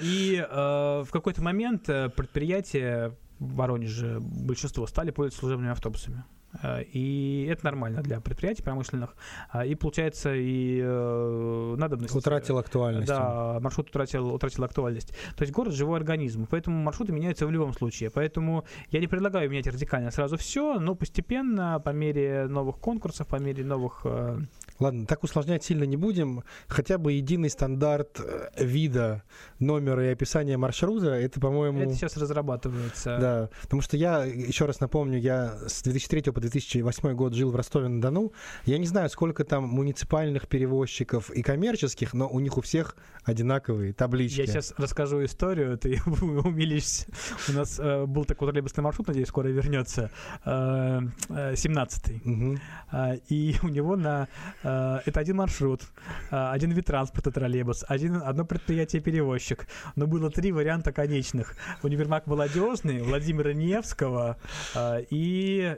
[0.00, 6.24] и а, в какой-то момент э, предприятия в Воронеже, большинство, стали пользоваться служебными автобусами.
[6.62, 9.14] Э, и это нормально для предприятий промышленных.
[9.50, 12.14] А, и получается, и э, надобность...
[12.14, 13.08] Утратил актуальность.
[13.08, 15.14] Да, маршрут утратил, утратил актуальность.
[15.36, 18.10] То есть город живой организм, поэтому маршруты меняются в любом случае.
[18.10, 23.36] Поэтому я не предлагаю менять радикально сразу все, но постепенно, по мере новых конкурсов, по
[23.36, 24.38] мере новых э,
[24.80, 26.42] Ладно, так усложнять сильно не будем.
[26.66, 29.22] Хотя бы единый стандарт э, вида,
[29.58, 31.82] номера и описания маршрута, это, по-моему...
[31.82, 33.18] Это сейчас разрабатывается.
[33.20, 37.56] Да, потому что я, еще раз напомню, я с 2003 по 2008 год жил в
[37.56, 38.32] Ростове-на-Дону.
[38.64, 43.92] Я не знаю, сколько там муниципальных перевозчиков и коммерческих, но у них у всех одинаковые
[43.92, 44.40] таблички.
[44.40, 47.06] Я сейчас расскажу историю, ты умилишься.
[47.50, 50.10] У нас э, был такой троллейбусный маршрут, надеюсь, скоро вернется,
[50.46, 52.30] э, э, 17-й.
[52.30, 52.58] Угу.
[52.92, 54.26] Э, и у него на
[54.62, 54.69] э, Э,
[55.06, 55.82] это один маршрут,
[56.30, 59.66] э, один вид транспорта троллейбус, один, одно предприятие-перевозчик.
[59.96, 61.56] Но было три варианта конечных.
[61.82, 64.36] Универмаг Молодежный, Владимира Невского
[64.74, 65.76] э, и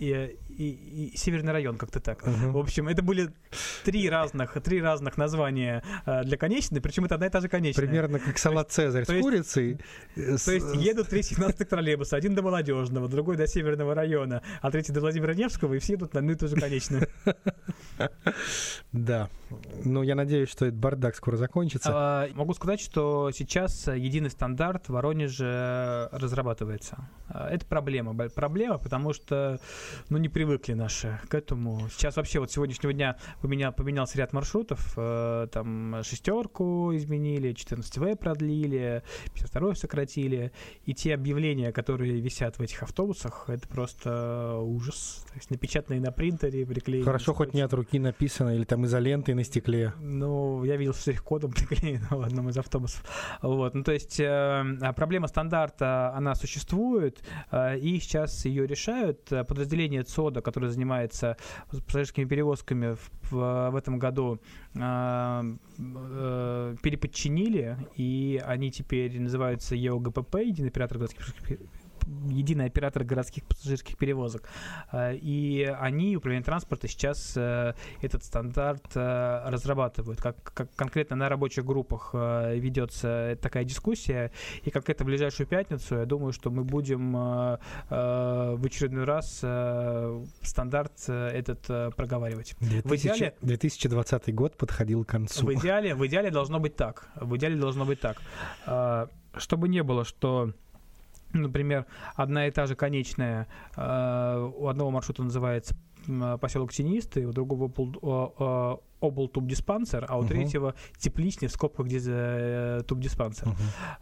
[0.00, 2.22] и, и, и Северный район, как-то так.
[2.22, 2.50] Uh-huh.
[2.50, 3.30] В общем, это были
[3.84, 7.86] три разных, три разных названия э, для конечной, причем это одна и та же конечная.
[7.86, 9.78] Примерно как салат Цезарь с курицей.
[10.14, 14.92] То есть едут три 17 троллейбуса, один до Молодежного, другой до Северного района, а третий
[14.92, 17.08] до Владимира Невского, и все едут на одну и ту же конечную.
[18.92, 19.28] Да.
[19.84, 21.90] Ну, я надеюсь, что этот бардак скоро закончится.
[21.92, 27.08] А, могу сказать, что сейчас единый стандарт в Воронеже разрабатывается.
[27.28, 28.14] А, это проблема.
[28.30, 29.60] Проблема, потому что
[30.08, 31.88] ну, не привыкли наши к этому.
[31.90, 34.94] Сейчас вообще вот сегодняшнего дня у меня поменялся ряд маршрутов.
[34.96, 40.50] Э, там шестерку изменили, 14В продлили, 52 сократили.
[40.86, 45.24] И те объявления, которые висят в этих автобусах, это просто ужас.
[45.28, 47.04] То есть напечатанные на принтере, приклеены.
[47.04, 49.92] Хорошо, хоть не от руки написано, или там изолентой на стекле.
[50.00, 53.04] Ну, я видел штрих-кодом приклеено в одном из автобусов.
[53.40, 54.64] Вот, ну то есть э,
[54.96, 57.22] проблема стандарта, она существует,
[57.52, 59.22] э, и сейчас ее решают.
[59.46, 61.36] Подразделение ЦОДа, которое занимается
[61.86, 64.40] пассажирскими перевозками в, в, в этом году,
[64.74, 65.42] э,
[65.78, 71.26] э, переподчинили, и они теперь называются ЕОГПП, Единый оператор городских
[72.28, 74.48] единый оператор городских пассажирских перевозок.
[74.92, 80.20] Э, и они, управление транспорта, сейчас э, этот стандарт э, разрабатывают.
[80.20, 84.32] Как, как конкретно на рабочих группах ведется такая дискуссия.
[84.64, 89.44] И конкретно в ближайшую пятницу, я думаю, что мы будем в очередной раз
[90.42, 92.56] стандарт этот проговаривать.
[92.60, 95.46] 2000, в идеале, 2020 год подходил к концу.
[95.46, 97.08] В идеале, в идеале должно быть так.
[97.16, 98.20] В идеале должно быть так.
[99.36, 100.52] Чтобы не было, что
[101.32, 101.86] Например,
[102.16, 103.46] одна и та же конечная
[103.76, 105.74] э, у одного маршрута называется
[106.40, 107.68] поселок Тенистый, у другого
[109.00, 110.28] обл туб-диспансер, а у uh-huh.
[110.28, 113.48] третьего тепличный в скобках, э, туб-диспансер.
[113.48, 113.54] Uh-huh.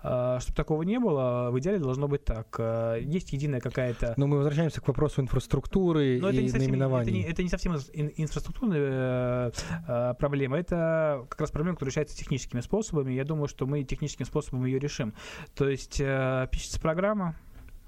[0.02, 2.56] А, чтобы такого не было, в идеале должно быть так.
[2.58, 4.14] А, есть единая какая-то...
[4.16, 7.02] Но мы возвращаемся к вопросу инфраструктуры Но и это не совсем, наименований.
[7.02, 9.52] Это не, это не совсем ин, инфраструктурная
[9.86, 13.12] э, проблема, это как раз проблема, которая решается техническими способами.
[13.12, 15.14] Я думаю, что мы техническим способом ее решим.
[15.54, 17.36] То есть э, пишется программа,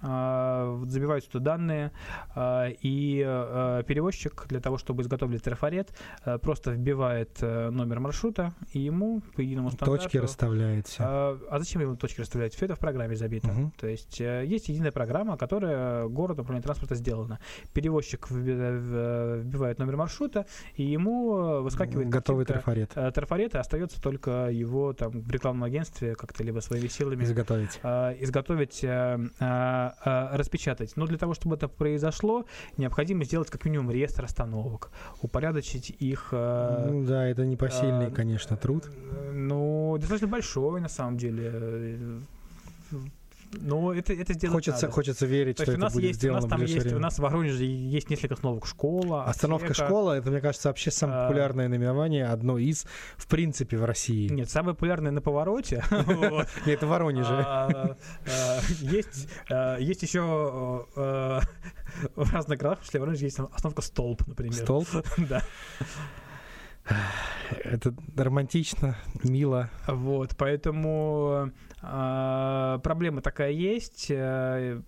[0.02, 1.90] а, забивают туда данные,
[2.35, 5.93] а, и а, перевозчик для того, чтобы изготовить трафарет,
[6.43, 10.02] просто вбивает э, номер маршрута, и ему по единому стандарту...
[10.02, 11.02] Точки расставляет все.
[11.02, 12.55] А зачем ему точки расставлять?
[12.55, 13.48] Все это в программе забито.
[13.48, 13.72] Угу.
[13.78, 17.40] То есть э, есть единая программа, которая город управления транспорта сделана.
[17.72, 22.09] Перевозчик вбивает номер маршрута, и ему выскакивает...
[22.09, 22.90] Готовый трафарет.
[23.14, 27.24] Трафарет, и остается только его там в рекламном агентстве как-то либо своими силами...
[27.24, 27.81] Изготовить.
[28.20, 28.85] Изготовить
[30.05, 30.97] а, распечатать.
[30.97, 32.47] Но для того, чтобы это произошло,
[32.77, 34.91] необходимо сделать как минимум реестр остановок,
[35.23, 36.29] упорядочить их.
[36.33, 38.91] А, ну да, это непосильный, а, конечно, труд.
[39.33, 42.23] Ну, достаточно большой на самом деле
[43.52, 44.94] но это, это сделать хочется, надо.
[44.94, 46.97] Хочется верить, То что это будет есть, сделано у нас там есть, время.
[46.97, 49.86] У нас в Воронеже есть несколько остановок школа, Остановка аптека.
[49.86, 51.27] школа, это, мне кажется, вообще самое а...
[51.27, 52.86] популярное наименование, одно из,
[53.16, 54.28] в принципе, в России.
[54.28, 55.85] Нет, самое популярное на повороте.
[55.90, 57.44] Нет, это Воронеже.
[57.47, 57.97] А,
[58.27, 59.28] а, есть
[59.81, 61.43] есть еще в
[62.32, 64.55] разных городах, в Воронеже есть остановка столб, например.
[64.55, 64.89] Столб?
[65.28, 65.43] Да.
[67.65, 69.71] Это романтично, мило.
[69.87, 71.51] Вот, поэтому
[71.83, 74.07] э, проблема такая есть.
[74.11, 74.81] Э,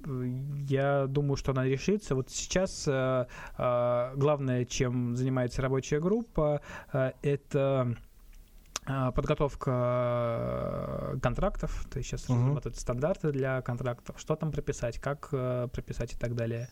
[0.69, 2.15] я думаю, что она решится.
[2.15, 3.27] Вот сейчас э,
[3.59, 6.61] э, главное, чем занимается рабочая группа,
[6.93, 7.97] э, это
[8.85, 12.35] подготовка э, контрактов, то есть сейчас uh-huh.
[12.35, 16.69] разрабатывают стандарты для контрактов, что там прописать, как э, прописать и так далее,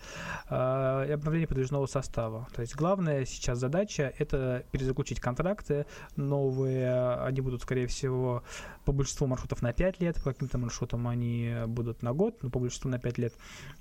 [0.49, 2.49] а, и обновление подвижного состава.
[2.53, 8.43] То есть главная сейчас задача это перезаключить контракты новые, они будут, скорее всего,
[8.85, 12.59] по большинству маршрутов на 5 лет, по каким-то маршрутам они будут на год, но по
[12.59, 13.35] большинству на 5 лет,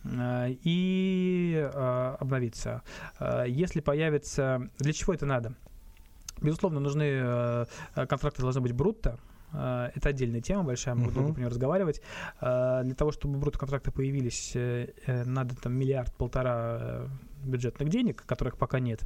[0.05, 1.67] а, и
[2.19, 2.83] обновиться.
[3.47, 4.69] Если появится...
[4.77, 5.55] Для чего это надо?
[6.41, 7.65] Безусловно, нужны э,
[8.07, 9.19] контракты должны быть брутто,
[9.53, 11.13] э, это отдельная тема большая, мы uh-huh.
[11.13, 12.01] долго по ней разговаривать.
[12.41, 14.55] Э, для того, чтобы брутто-контракты появились,
[15.07, 17.07] надо там миллиард-полтора
[17.43, 19.01] бюджетных денег, которых пока нет.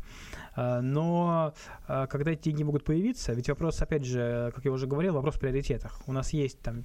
[0.58, 1.54] Но
[1.88, 5.40] когда эти деньги могут появиться, ведь вопрос, опять же, как я уже говорил, вопрос в
[5.40, 6.02] приоритетах.
[6.08, 6.84] У нас есть там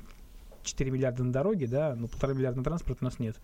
[0.69, 3.37] 4 миллиарда на дороге, да, но полтора миллиарда на транспорт у нас нет.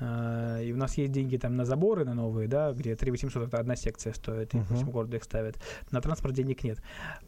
[0.00, 3.48] А, и у нас есть деньги там на заборы, на новые, да, где 3 800
[3.48, 4.68] это одна секция стоит, и uh-huh.
[4.68, 5.56] по всему городу их ставят.
[5.90, 6.78] На транспорт денег нет.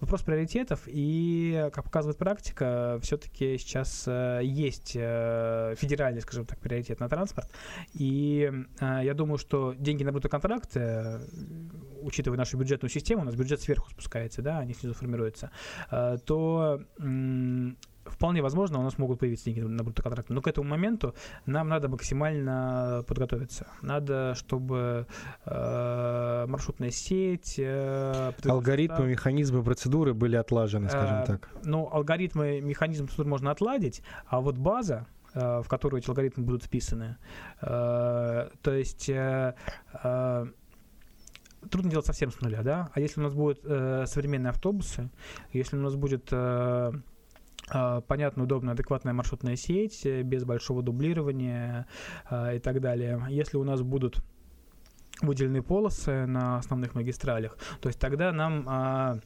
[0.01, 7.01] Вопрос приоритетов, и, как показывает практика, все-таки сейчас э, есть э, федеральный, скажем так, приоритет
[7.01, 7.51] на транспорт.
[7.93, 8.51] И
[8.81, 11.21] э, я думаю, что деньги на брутоконтракты,
[12.03, 15.51] учитывая нашу бюджетную систему, у нас бюджет сверху спускается, да, они снизу формируются,
[16.27, 16.81] то
[18.07, 20.33] вполне возможно, у нас могут появиться деньги на брутоконтракты.
[20.33, 21.15] Но к этому моменту
[21.47, 23.67] нам надо максимально подготовиться.
[23.83, 25.07] Надо, чтобы
[25.45, 27.59] э, маршрутная сеть...
[27.59, 31.49] Э, алгоритмы, состав, механизмы, процедуры были отлажены, скажем э, так.
[31.65, 36.65] Ну, алгоритмы, механизмы, процедуры можно отладить, а вот база, э, в которую эти алгоритмы будут
[36.65, 37.17] вписаны,
[37.61, 39.09] э, то есть...
[39.09, 39.55] Э,
[40.03, 40.47] э,
[41.71, 42.91] трудно делать совсем с нуля, да?
[42.93, 45.09] А если у нас будут э, современные автобусы,
[45.51, 46.93] если у нас будет э,
[47.67, 51.87] понятная, удобная, адекватная маршрутная сеть э, без большого дублирования
[52.29, 53.25] а, и так далее.
[53.31, 54.23] Если у нас будут
[55.23, 59.19] выделены полосы на основных магистралях, то есть тогда нам а,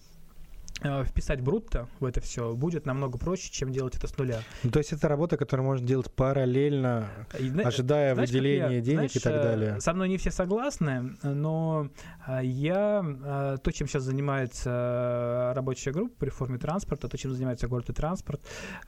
[1.06, 4.40] вписать брутто в это все будет намного проще, чем делать это с нуля.
[4.62, 9.10] Ну, то есть это работа, которую можно делать параллельно, и, ожидая знаешь, выделения я, денег
[9.10, 9.80] знаешь, и так э, далее.
[9.80, 11.88] Со мной не все согласны, но
[12.26, 17.90] э, я то, чем сейчас занимается рабочая группа по реформе транспорта, то, чем занимается город
[17.90, 18.40] и транспорт,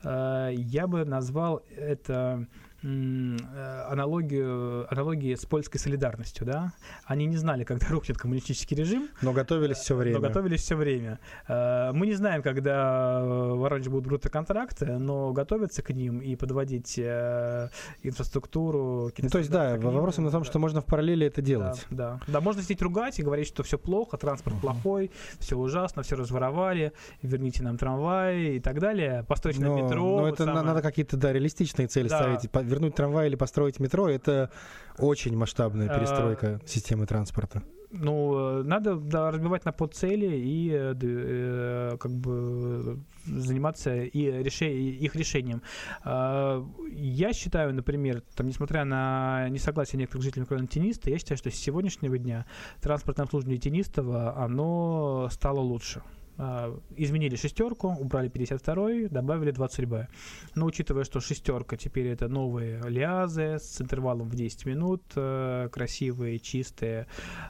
[0.03, 2.45] я бы назвал это Э,
[2.83, 6.73] аналогию, аналогии с польской солидарностью, да?
[7.05, 9.09] Они не знали, когда рухнет коммунистический режим.
[9.21, 10.19] Но готовились все время.
[10.19, 11.19] Но готовились все время.
[11.47, 16.97] Э, мы не знаем, когда в Воронеже будут брутто-контракты, но готовиться к ним и подводить
[16.97, 17.69] э,
[18.03, 19.11] инфраструктуру.
[19.17, 21.85] Ну, то есть, да, вопрос на том, что можно в параллели это делать.
[21.89, 22.33] Да, да.
[22.33, 24.61] да можно сидеть ругать и говорить, что все плохо, транспорт uh-huh.
[24.61, 30.21] плохой, все ужасно, все разворовали, верните нам трамвай и так далее, построить но, метро.
[30.21, 30.65] Но это самое...
[30.65, 32.17] надо какие-то, да, реалистичные цели да.
[32.17, 34.49] ставить вернуть трамвай или построить метро, это
[34.97, 37.61] очень масштабная а, перестройка системы транспорта.
[37.93, 45.13] Ну, надо да, разбивать на подцели и э, э, как бы заниматься и реши, их
[45.15, 45.61] решением.
[46.05, 51.51] Э, я считаю, например, там, несмотря на несогласие некоторых жителей микрорайона Тениста, я считаю, что
[51.51, 52.45] с сегодняшнего дня
[52.79, 56.01] транспортное обслуживание Тенистого, оно стало лучше.
[56.37, 60.07] А, изменили шестерку, убрали 52 добавили 20Б.
[60.55, 66.39] Но учитывая, что шестерка теперь это новые лиазы с интервалом в 10 минут, э, красивые,
[66.39, 67.07] чистые,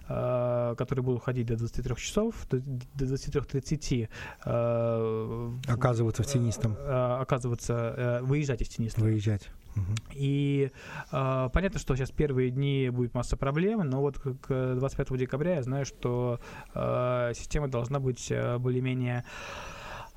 [0.09, 4.09] э, которые будут ходить до 23 часов, до 23.30.
[4.45, 6.75] Э, оказываться в тенистом.
[6.87, 9.01] Оказываться, выезжать из тениста.
[9.01, 9.49] Выезжать.
[10.13, 10.71] И
[11.11, 15.63] э, понятно, что сейчас первые дни будет масса проблем, но вот к 25 декабря я
[15.63, 16.39] знаю, что
[16.73, 19.23] э, система должна быть э, более-менее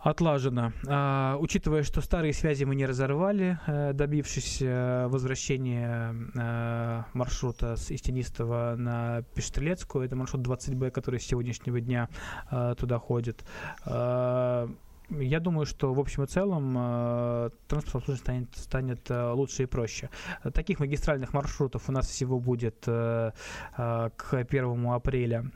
[0.05, 0.73] отлажена.
[0.87, 7.91] А, учитывая, что старые связи мы не разорвали, э, добившись э, возвращения э, маршрута с
[7.91, 12.11] Истинистого на Пештрелецкую, это маршрут 20Б, который с сегодняшнего дня
[12.51, 13.45] э, туда ходит.
[13.87, 14.69] Э,
[15.11, 20.11] я думаю, что в общем и целом э, транспортное станет, станет э, лучше и проще.
[20.55, 23.33] Таких магистральных маршрутов у нас всего будет э,
[23.77, 25.51] э, к 1 апреля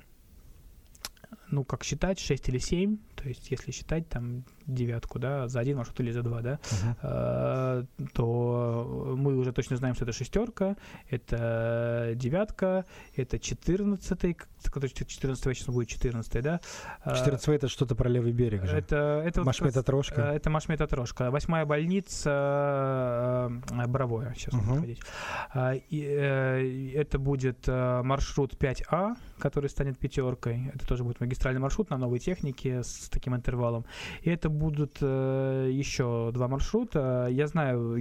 [1.51, 5.79] ну, как считать, 6 или 7, то есть если считать там девятку, да, за один
[5.79, 6.59] маршрут или за два, да,
[7.03, 7.85] uh-huh.
[7.93, 10.77] э, то мы уже точно знаем, что это шестерка,
[11.09, 12.85] это девятка,
[13.17, 16.61] это четырнадцатый, 14 сейчас будет 14 да.
[17.05, 18.77] 14 это что-то про левый берег же.
[18.77, 20.33] Это, это Машмета-трошка.
[20.33, 21.31] Э, это Машмета-трошка.
[21.31, 25.83] Восьмая больница э, Боровое сейчас uh-huh.
[25.89, 30.71] И, э, это будет э, маршрут 5А, который станет пятеркой.
[30.75, 33.85] Это тоже будет магистральный маршрут на новой технике с таким интервалом.
[34.23, 37.29] И это будут э, еще два маршрута.
[37.31, 37.97] Я знаю,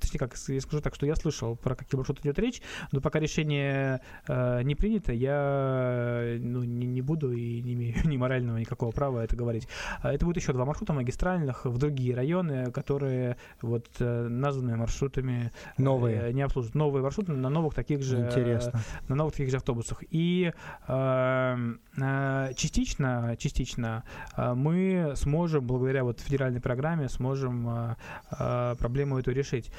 [0.00, 2.62] точнее как, я скажу так, что я слышал, про какие маршруты идет речь,
[2.92, 8.16] но пока решение э, не принято, я ну, не, не буду и не имею ни
[8.16, 9.68] морального, никакого права это говорить.
[10.02, 15.50] А это будет еще два маршрута магистральных в другие районы, которые вот э, названными маршрутами
[15.76, 16.74] э, новые не обслуживают.
[16.74, 18.80] Новые маршруты на новых таких же Интересно.
[19.08, 20.02] На новых таких же автобусах.
[20.10, 20.52] И
[20.88, 24.04] э, э, частично, частично
[24.36, 27.96] мы сможем благодаря вот федеральной программе сможем а,
[28.30, 29.70] а, проблему эту решить.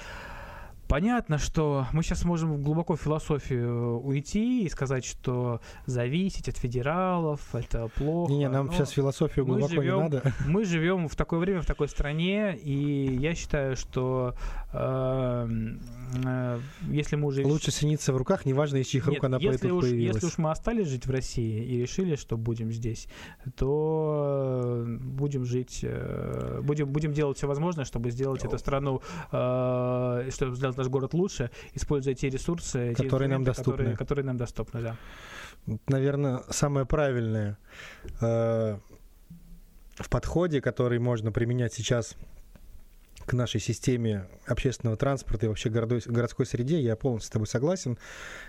[0.92, 7.40] Понятно, что мы сейчас можем глубоко в философию уйти и сказать, что зависеть от федералов
[7.56, 8.30] это плохо.
[8.30, 10.34] Не, не, нам сейчас философию глубоко живем, не надо.
[10.46, 14.36] Мы живем в такое время, в такой стране, и я считаю, что
[14.74, 15.48] э,
[16.26, 16.60] э,
[16.90, 17.46] если мы уже...
[17.46, 20.16] Лучше синиться в руках, неважно, из чьих Нет, рук она если уж, появилась.
[20.16, 23.08] Если уж мы остались жить в России и решили, что будем здесь,
[23.56, 29.02] то будем жить, э, будем, будем делать все возможное, чтобы сделать эту страну,
[29.32, 33.72] э, чтобы сделать наш город лучше, используя те ресурсы, которые те нам доступны.
[33.72, 34.96] Которые, которые нам доступны, да.
[35.88, 37.58] Наверное, самое правильное
[38.20, 38.78] э,
[39.96, 42.16] в подходе, который можно применять сейчас
[43.26, 47.98] к нашей системе общественного транспорта и вообще городой, городской среде, я полностью с тобой согласен.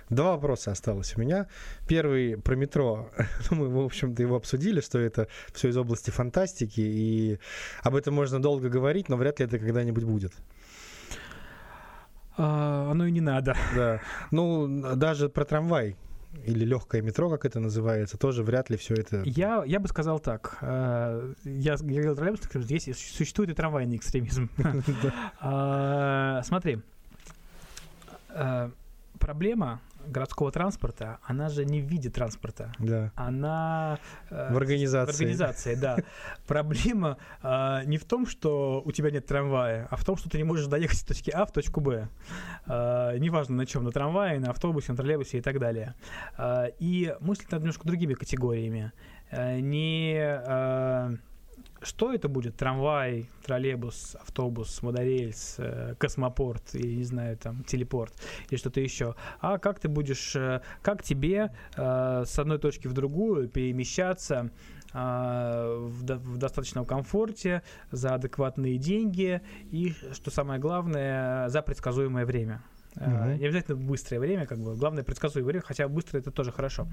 [0.09, 1.47] Два вопроса осталось у меня.
[1.87, 3.11] Первый про метро.
[3.51, 7.39] Мы, в общем-то, его обсудили, что это все из области фантастики, и
[7.83, 10.33] об этом можно долго говорить, но вряд ли это когда-нибудь будет.
[12.37, 13.57] А, оно и не надо.
[13.75, 14.01] Да.
[14.31, 15.97] Ну, даже про трамвай
[16.45, 19.23] или легкое метро, как это называется, тоже вряд ли все это.
[19.25, 20.59] Я, я бы сказал так.
[20.63, 24.49] Э, я, я говорил троллейбус, здесь существует и трамвайный экстремизм.
[25.41, 26.81] А, смотри.
[28.31, 28.71] Э,
[29.19, 32.73] проблема городского транспорта, она же не в виде транспорта.
[32.79, 33.13] Да.
[33.15, 33.99] Она
[34.31, 35.13] э, в организации.
[35.13, 35.99] В организации, да.
[36.47, 40.39] Проблема э, не в том, что у тебя нет трамвая, а в том, что ты
[40.39, 42.09] не можешь доехать с точки А в точку Б.
[42.67, 45.95] Э, неважно на чем, на трамвае, на автобусе, на троллейбусе и так далее.
[46.39, 48.93] Э, и мыслить надо немножко другими категориями.
[49.31, 51.17] Э, не э,
[51.83, 52.57] что это будет?
[52.57, 58.13] Трамвай, троллейбус, автобус, модорельс, э, космопорт, или, не знаю, там, телепорт
[58.51, 59.15] или что-то еще.
[59.41, 64.51] А как ты будешь, э, как тебе э, с одной точки в другую перемещаться
[64.93, 69.41] э, в, до, в достаточном комфорте, за адекватные деньги
[69.71, 72.63] и, что самое главное, за предсказуемое время.
[72.97, 73.39] Uh-huh.
[73.39, 76.87] Не обязательно быстрое время, как бы, главное предсказуемое время, хотя быстро это тоже хорошо.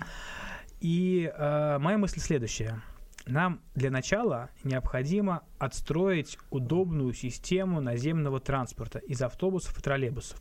[0.80, 2.82] И э, моя мысль следующая
[3.30, 10.40] нам для начала необходимо отстроить удобную систему наземного транспорта из автобусов и троллейбусов.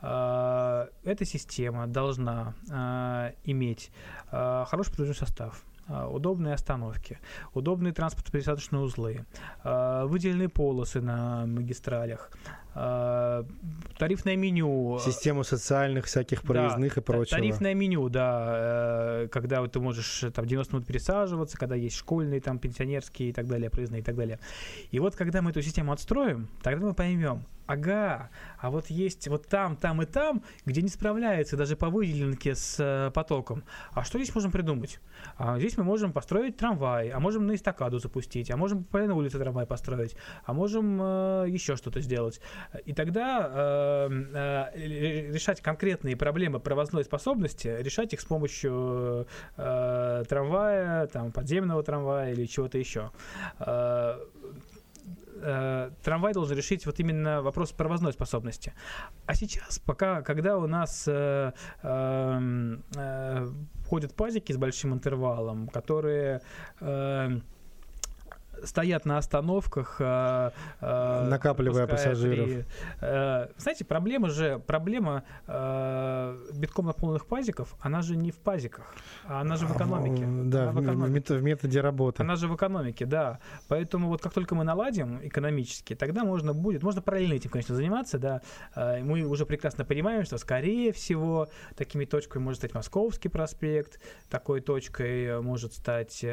[0.00, 3.90] А, эта система должна а, иметь
[4.30, 7.18] а, хороший подвижной состав, удобные остановки,
[7.52, 9.26] удобные транспортно-пересадочные узлы,
[9.62, 12.30] выделенные полосы на магистралях,
[12.74, 14.98] тарифное меню.
[14.98, 17.38] Систему социальных всяких проездных да, и прочего.
[17.38, 22.58] Тарифное меню, да, э, когда ты можешь там 90 минут пересаживаться, когда есть школьные, там,
[22.58, 24.38] пенсионерские и так далее, проездные и так далее.
[24.90, 29.46] И вот когда мы эту систему отстроим, тогда мы поймем, ага, а вот есть вот
[29.46, 33.64] там, там и там, где не справляется даже по выделенке с э, потоком.
[33.92, 35.00] А что здесь можем придумать?
[35.36, 39.14] А здесь мы можем построить трамвай, а можем на эстакаду запустить, а можем по на
[39.14, 42.40] улице трамвай построить, а можем э, еще что-то сделать.
[42.84, 49.26] И тогда э, э, решать конкретные проблемы провозной способности, решать их с помощью
[49.56, 53.10] э, трамвая, там, подземного трамвая или чего-то еще.
[53.58, 54.18] Э,
[55.36, 58.72] э, трамвай должен решить вот именно вопрос провозной способности.
[59.26, 63.48] А сейчас, пока, когда у нас э, э, э,
[63.88, 66.40] ходят пазики с большим интервалом, которые
[66.80, 67.40] э,
[68.64, 70.50] стоят на остановках, э,
[70.80, 72.48] э, накапливая пассажиров.
[72.48, 72.64] И,
[73.00, 78.94] э, знаете, проблема же, проблема э, битком наполненных пазиков, она же не в пазиках,
[79.26, 80.24] а она же в экономике.
[80.26, 81.34] Да, в, экономике.
[81.34, 82.22] в методе работы.
[82.22, 83.38] Она же в экономике, да.
[83.68, 88.18] Поэтому вот как только мы наладим экономически, тогда можно будет, можно параллельно этим, конечно, заниматься,
[88.18, 88.40] да.
[88.74, 94.00] Э, мы уже прекрасно понимаем, что, скорее всего, такими точками может стать Московский проспект,
[94.30, 96.24] такой точкой может стать,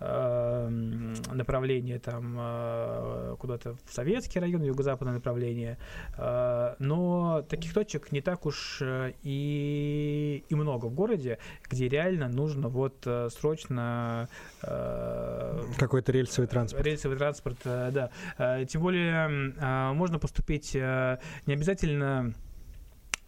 [0.00, 5.76] например, направление там э, куда-то в советский район, юго-западное направление.
[6.16, 11.38] Э, но таких точек не так уж э, и, и много в городе,
[11.68, 14.28] где реально нужно вот срочно
[14.60, 16.84] какой-то рельсовый транспорт.
[16.84, 18.10] Рельсовый транспорт, да.
[18.66, 19.28] Тем более
[19.94, 22.34] можно поступить не обязательно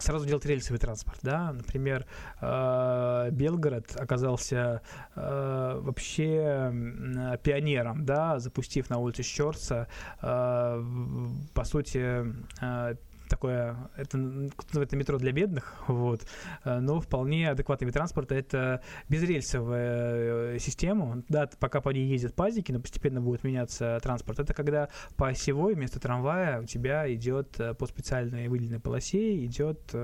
[0.02, 2.06] сразу делать рельсовый транспорт, да, например,
[2.40, 4.82] э, Белгород оказался
[5.14, 6.72] э, вообще
[7.42, 9.88] пионером, да, запустив на улице Щерса,
[10.20, 10.84] э,
[11.54, 12.24] по сути,
[13.32, 16.26] такое, это, это метро для бедных, вот,
[16.64, 22.34] э, но вполне адекватный вид транспорта это безрельсовая э, система, да, пока по ней ездят
[22.34, 24.38] пазики, но постепенно будет меняться транспорт.
[24.38, 29.94] Это когда по осевой вместо трамвая у тебя идет э, по специальной выделенной полосе идет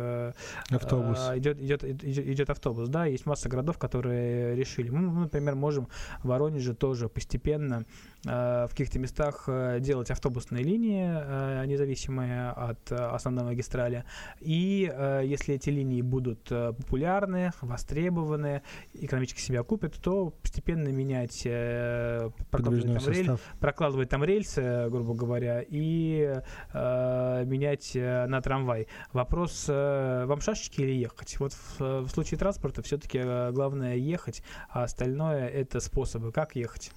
[0.70, 1.18] автобус.
[1.36, 4.88] Идет, идет, идет, идет автобус, да, есть масса городов, которые решили.
[4.88, 5.88] Мы, например, можем
[6.22, 7.84] в Воронеже тоже постепенно
[8.24, 14.04] в каких-то местах э, делать автобусные линии, э, независимые от основной магистрали.
[14.40, 14.92] И
[15.24, 18.62] если эти линии будут популярны, востребованы,
[18.94, 21.42] экономически себя окупят, то постепенно менять,
[22.50, 23.30] прокладывать там, рель,
[23.60, 26.40] прокладывать там рельсы, грубо говоря, и
[26.74, 28.88] менять на трамвай.
[29.12, 31.38] Вопрос, вам шашечки или ехать?
[31.38, 33.20] Вот в, в случае транспорта все-таки
[33.52, 36.92] главное ехать, а остальное это способы, как ехать.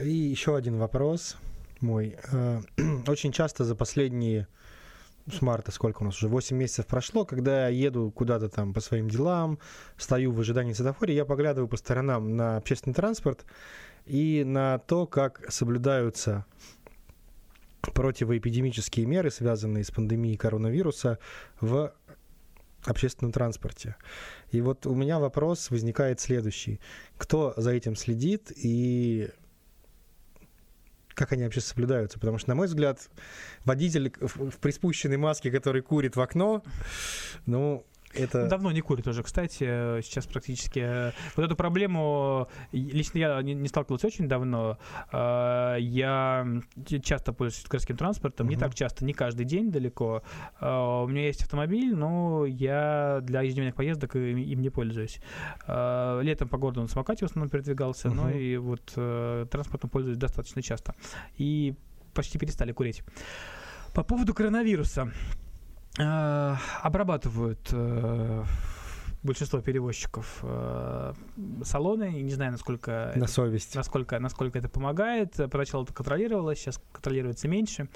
[0.00, 1.36] И еще один вопрос
[1.80, 2.16] мой.
[2.32, 2.60] Э,
[3.06, 4.48] очень часто за последние
[5.30, 8.80] с марта, сколько у нас уже, 8 месяцев прошло, когда я еду куда-то там по
[8.80, 9.58] своим делам,
[9.96, 13.44] стою в ожидании светофоре, я поглядываю по сторонам на общественный транспорт
[14.04, 16.46] и на то, как соблюдаются
[17.80, 21.18] противоэпидемические меры, связанные с пандемией коронавируса
[21.60, 21.92] в
[22.84, 23.96] общественном транспорте.
[24.50, 26.80] И вот у меня вопрос возникает следующий.
[27.18, 29.30] Кто за этим следит и
[31.16, 32.20] как они вообще соблюдаются.
[32.20, 33.00] Потому что, на мой взгляд,
[33.64, 36.62] водитель в приспущенной маске, который курит в окно,
[37.46, 37.84] ну,
[38.16, 38.48] это...
[38.48, 40.80] Давно не курит уже, кстати, сейчас практически.
[40.80, 44.78] Э, вот эту проблему лично я не, не сталкивался очень давно.
[45.12, 46.46] Э, я
[47.02, 48.50] часто пользуюсь городским транспортом, uh-huh.
[48.50, 50.22] не так часто, не каждый день далеко.
[50.60, 55.20] Э, у меня есть автомобиль, но я для ежедневных поездок им не пользуюсь.
[55.66, 58.14] Летом по городу на самокате в основном передвигался, uh-huh.
[58.14, 60.94] но и вот транспортом пользуюсь достаточно часто.
[61.36, 61.74] И
[62.14, 63.02] почти перестали курить.
[63.94, 65.12] По поводу коронавируса.
[65.98, 68.44] Э, обрабатывают э,
[69.22, 71.12] большинство перевозчиков э,
[71.64, 72.18] салоны.
[72.18, 75.34] И не знаю, насколько на это, совесть, насколько насколько это помогает.
[75.50, 77.88] Поначалу это контролировалось, сейчас контролируется меньше.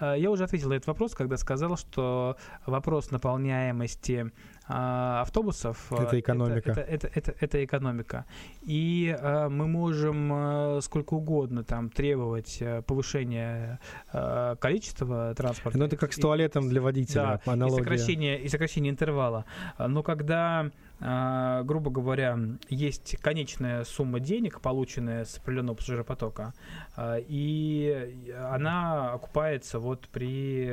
[0.00, 2.36] Э, я уже ответил на этот вопрос, когда сказал, что
[2.66, 4.32] вопрос наполняемости
[4.68, 5.86] автобусов.
[5.90, 6.70] А, это экономика.
[6.70, 8.26] Это, это, это, это, это экономика.
[8.62, 13.80] И а, мы можем а, сколько угодно там требовать а, повышения
[14.12, 15.78] а, количества транспорта.
[15.78, 17.40] Но это как с туалетом и, для водителя.
[17.44, 17.76] Да, аналогия.
[17.76, 19.44] и сокращение, и сокращение интервала.
[19.78, 20.70] Но когда
[21.00, 22.36] грубо говоря,
[22.68, 26.54] есть конечная сумма денег, полученная с определенного пассажиропотока,
[27.00, 30.68] и она окупается вот при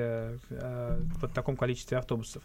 [1.22, 2.42] вот таком количестве автобусов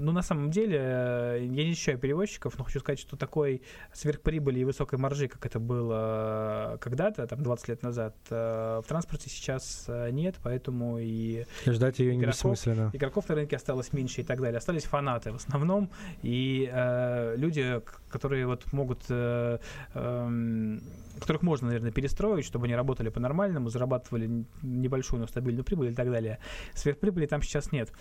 [0.00, 3.62] ну, на самом деле, э, я не ощущаю перевозчиков, но хочу сказать, что такой
[3.92, 9.28] сверхприбыли и высокой маржи, как это было когда-то, там, 20 лет назад, э, в транспорте
[9.28, 11.44] сейчас э, нет, поэтому и...
[11.66, 12.90] Ждать ее игроков, бессмысленно.
[12.92, 14.58] Игроков на рынке осталось меньше и так далее.
[14.58, 15.90] Остались фанаты в основном,
[16.22, 19.02] и э, люди, которые вот могут...
[19.10, 19.58] Э,
[19.94, 20.78] э,
[21.20, 26.10] которых можно, наверное, перестроить, чтобы они работали по-нормальному, зарабатывали небольшую, но стабильную прибыль и так
[26.10, 26.38] далее.
[26.72, 27.92] Сверхприбыли там сейчас нет.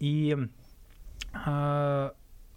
[0.00, 0.36] И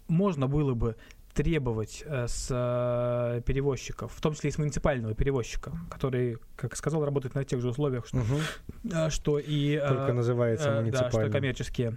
[0.08, 0.96] можно было бы
[1.34, 7.04] требовать э, с э, перевозчиков, в том числе и с муниципального перевозчика, который, как сказал,
[7.04, 9.10] работает на тех же условиях, что, угу.
[9.10, 9.78] что и...
[9.78, 11.12] Только называется муниципальным.
[11.12, 11.96] Да, что коммерческие.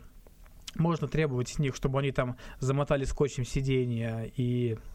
[0.75, 4.94] Можно требовать с них, чтобы они там замотали скотчем сиденья и а,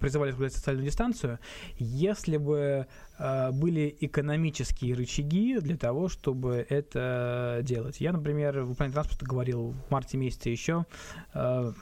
[0.00, 1.38] призывали соблюдать социальную дистанцию,
[1.78, 2.86] если бы
[3.18, 8.00] а, были экономические рычаги для того, чтобы это делать.
[8.00, 10.86] Я, например, в управлении транспорта говорил в марте месяце еще,
[11.32, 11.72] а,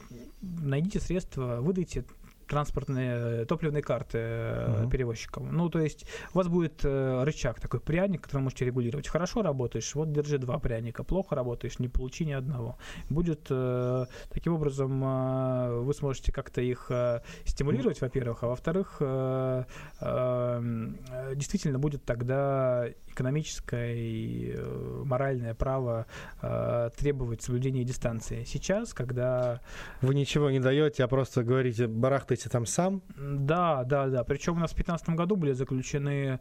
[0.40, 2.04] найдите средства, выдайте
[2.50, 4.90] транспортные топливные карты uh-huh.
[4.90, 5.52] перевозчикам.
[5.52, 6.04] Ну, то есть
[6.34, 9.06] у вас будет э, рычаг, такой пряник, который можете регулировать.
[9.06, 11.04] Хорошо работаешь, вот держи два пряника.
[11.04, 12.76] Плохо работаешь, не получи ни одного.
[13.08, 18.06] Будет э, таким образом э, вы сможете как-то их э, стимулировать, uh-huh.
[18.06, 19.64] во-первых, а во-вторых, э,
[20.00, 26.06] э, действительно будет тогда экономическое и э, моральное право
[26.42, 28.44] э, требовать соблюдения дистанции.
[28.44, 29.60] Сейчас, когда...
[30.00, 33.02] Вы ничего не даете, а просто говорите, барахтайте там сам?
[33.16, 34.24] Да, да, да.
[34.24, 36.40] Причем у нас в 2015 году были заключены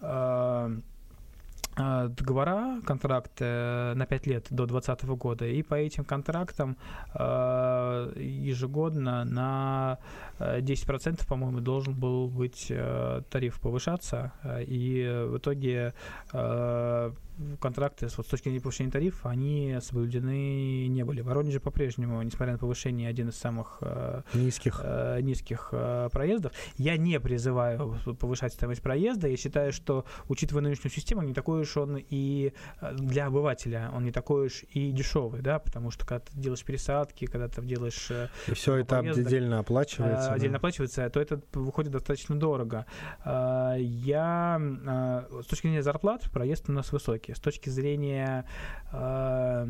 [0.00, 0.80] э,
[1.76, 3.44] э договора, контракты
[3.94, 6.76] на 5 лет до 2020 года, и по этим контрактам
[7.14, 9.98] э, ежегодно на
[10.38, 15.94] 10%, э, по-моему, должен был быть э, тариф повышаться, э, и в итоге
[17.60, 21.20] контракты вот, с точки зрения повышения тарифа, они соблюдены не были.
[21.20, 23.82] В Воронеже по-прежнему, несмотря на повышение, один из самых
[24.34, 26.52] низких, э, низких э, проездов.
[26.76, 29.28] Я не призываю повышать стоимость проезда.
[29.28, 32.52] Я считаю, что, учитывая нынешнюю систему, не такой уж он и
[32.92, 37.26] для обывателя, он не такой уж и дешевый, да, потому что когда ты делаешь пересадки,
[37.26, 38.10] когда ты делаешь...
[38.46, 40.58] И все это отдельно оплачивается оплачивается, отдельно да.
[40.58, 42.86] оплачивается, то это выходит достаточно дорого.
[43.24, 47.23] А, я а, с точки зрения зарплат проезд у нас высокий.
[47.32, 48.44] С точки зрения
[48.92, 49.68] а,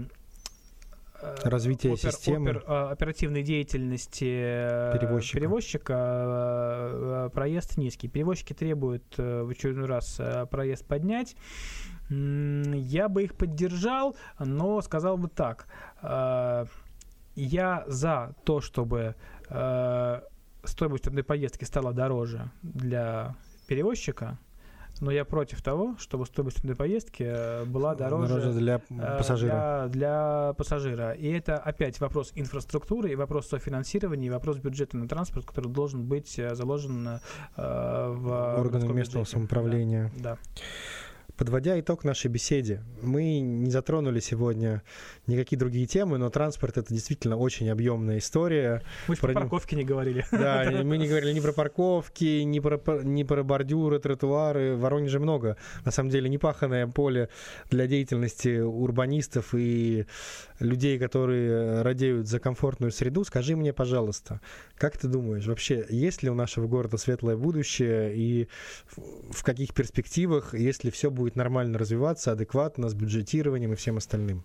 [1.42, 5.38] развития опер, системы, опер, оперативной деятельности перевозчика.
[5.38, 8.08] перевозчика проезд низкий.
[8.08, 11.36] Перевозчики требуют э, в очередной раз э, проезд поднять.
[12.10, 15.66] Я бы их поддержал, но сказал бы так.
[17.34, 19.16] Я за то, чтобы
[20.64, 23.34] стоимость одной поездки стала дороже для
[23.66, 24.38] перевозчика,
[25.04, 29.88] но я против того, чтобы стоимость одной поездки э, была дороже, дороже для э, пассажира.
[29.88, 31.12] Для, для пассажира.
[31.12, 36.04] И это опять вопрос инфраструктуры, и вопрос софинансирования, и вопрос бюджета на транспорт, который должен
[36.04, 37.18] быть э, заложен э,
[37.56, 40.10] в органы местного самоуправления.
[40.16, 40.38] Да.
[40.54, 40.60] да.
[41.36, 44.84] Подводя итог нашей беседе, мы не затронули сегодня
[45.26, 48.82] никакие другие темы, но транспорт это действительно очень объемная история.
[49.08, 50.24] Мы про, про парковки не говорили.
[50.30, 54.76] Да, мы не говорили ни про парковки, ни про, ни про бордюры, тротуары.
[54.76, 57.28] В Воронеже много, на самом деле, непаханное поле
[57.68, 60.06] для деятельности урбанистов и
[60.60, 63.24] людей, которые радеют за комфортную среду.
[63.24, 64.40] Скажи мне, пожалуйста,
[64.78, 68.48] как ты думаешь, вообще есть ли у нашего города светлое будущее и
[68.96, 74.44] в каких перспективах, если все будет будет нормально развиваться, адекватно, с бюджетированием и всем остальным?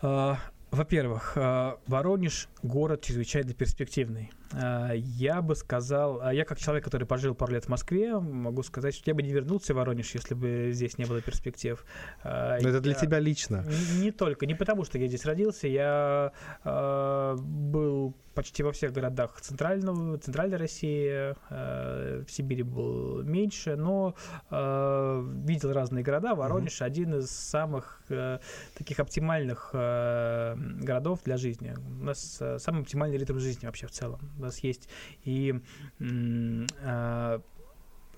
[0.00, 0.38] А,
[0.70, 4.30] во-первых, а, Воронеж город чрезвычайно перспективный.
[4.52, 8.62] А, я бы сказал, а я как человек, который пожил пару лет в Москве, могу
[8.62, 11.84] сказать, что я бы не вернулся в Воронеж, если бы здесь не было перспектив.
[12.22, 13.64] А, Но я, это для тебя лично?
[13.64, 16.32] Не, не только, не потому что я здесь родился, я
[16.64, 24.14] э, был почти во всех городах центрального, центральной России, э, в Сибири был меньше, но
[24.50, 26.34] э, видел разные города.
[26.34, 26.84] Воронеж mm-hmm.
[26.84, 28.38] один из самых э,
[28.74, 31.74] таких оптимальных э, городов для жизни.
[32.00, 34.88] У нас э, самый оптимальный ритм жизни вообще в целом нас есть.
[35.24, 35.54] И
[36.00, 37.40] э,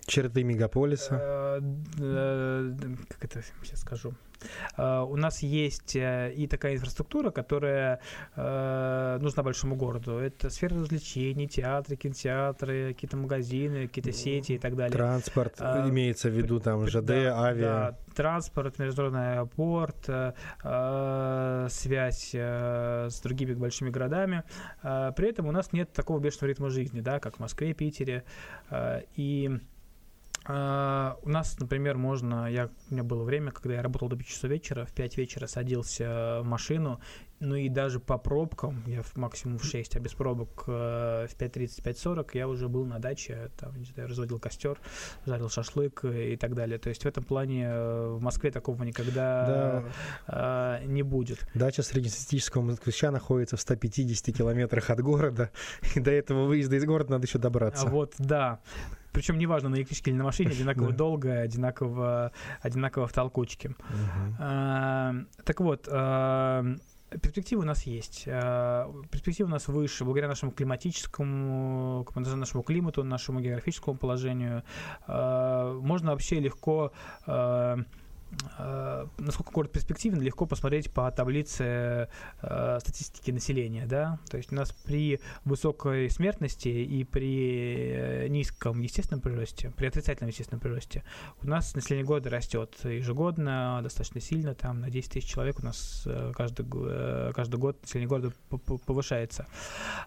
[0.07, 1.19] черты мегаполиса.
[1.21, 1.61] Э,
[1.99, 2.75] э,
[3.09, 4.15] как это сейчас скажу?
[4.77, 8.01] Uh, у нас есть и такая инфраструктура, которая
[8.37, 10.19] нужна большому городу.
[10.19, 14.93] Это сфера развлечений, театры, кинотеатры, какие-то магазины, какие-то сети и так далее.
[14.93, 17.63] Транспорт имеется в виду там ЖД, да, авиа.
[17.63, 20.05] Да, транспорт, международный аэропорт,
[21.73, 24.45] связь с другими большими городами.
[24.83, 28.25] При этом у нас нет такого бешеного ритма жизни, да, как в Москве, Питере.
[29.15, 29.61] И
[30.49, 34.27] Uh, у нас, например, можно, я, у меня было время, когда я работал до 5
[34.27, 37.01] часов вечера, в 5 вечера садился в машину,
[37.41, 41.37] ну и даже по пробкам, я в максимум в 6, а без пробок uh, в
[41.37, 44.79] 5.30, 5.40 я уже был на даче, там, не знаю, разводил костер,
[45.27, 46.79] жарил шашлык и так далее.
[46.79, 49.85] То есть в этом плане uh, в Москве такого никогда
[50.27, 50.81] да.
[50.85, 51.47] не будет.
[51.55, 55.51] Дача среднестатистического москвича находится в 150 километрах от города,
[55.95, 57.87] и до этого выезда из города надо еще добраться.
[57.87, 58.61] Вот, да.
[59.13, 63.75] Причем неважно, на электричке или на машине, одинаково долго, одинаково, одинаково в толкучке.
[64.39, 65.15] А,
[65.45, 66.65] так вот, а,
[67.11, 68.25] перспективы у нас есть.
[68.27, 74.63] А, перспективы у нас выше, благодаря нашему климатическому, нашему климату, нашему географическому положению.
[75.07, 76.93] Можно вообще легко
[77.27, 77.77] Э,
[79.19, 82.09] насколько город перспективен, легко посмотреть по таблице
[82.43, 88.81] э, статистики населения, да, то есть у нас при высокой смертности и при э, низком
[88.81, 91.05] естественном приросте, при отрицательном естественном приросте,
[91.43, 96.03] у нас население города растет ежегодно, достаточно сильно, там на 10 тысяч человек у нас
[96.07, 98.33] э, каждый, э, каждый год население города
[98.87, 99.47] повышается.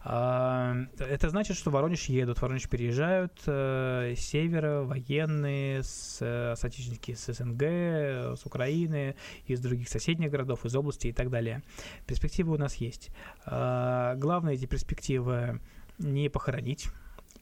[0.06, 7.14] Э, это значит, что Воронеж едут, Воронеж переезжают э, с севера военные, с, э, соотечественники
[7.14, 7.62] с СНГ,
[8.10, 9.16] Э, с Украины,
[9.46, 11.62] из других соседних городов, из области и так далее.
[12.06, 13.10] Перспективы у нас есть.
[13.46, 15.60] А, главное эти перспективы
[15.98, 16.88] не похоронить.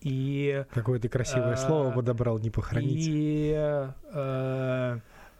[0.02, 3.06] И, Какое ты красивое а, слово подобрал, не похоронить.
[3.08, 3.94] И а,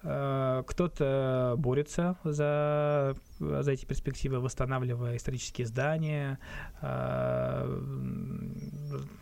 [0.04, 6.40] а, кто-то борется за, за эти перспективы, восстанавливая исторические здания,
[6.82, 7.66] а,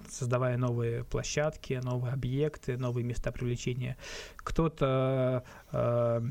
[0.09, 3.97] создавая новые площадки, новые объекты, новые места привлечения.
[4.37, 6.21] Кто-то э,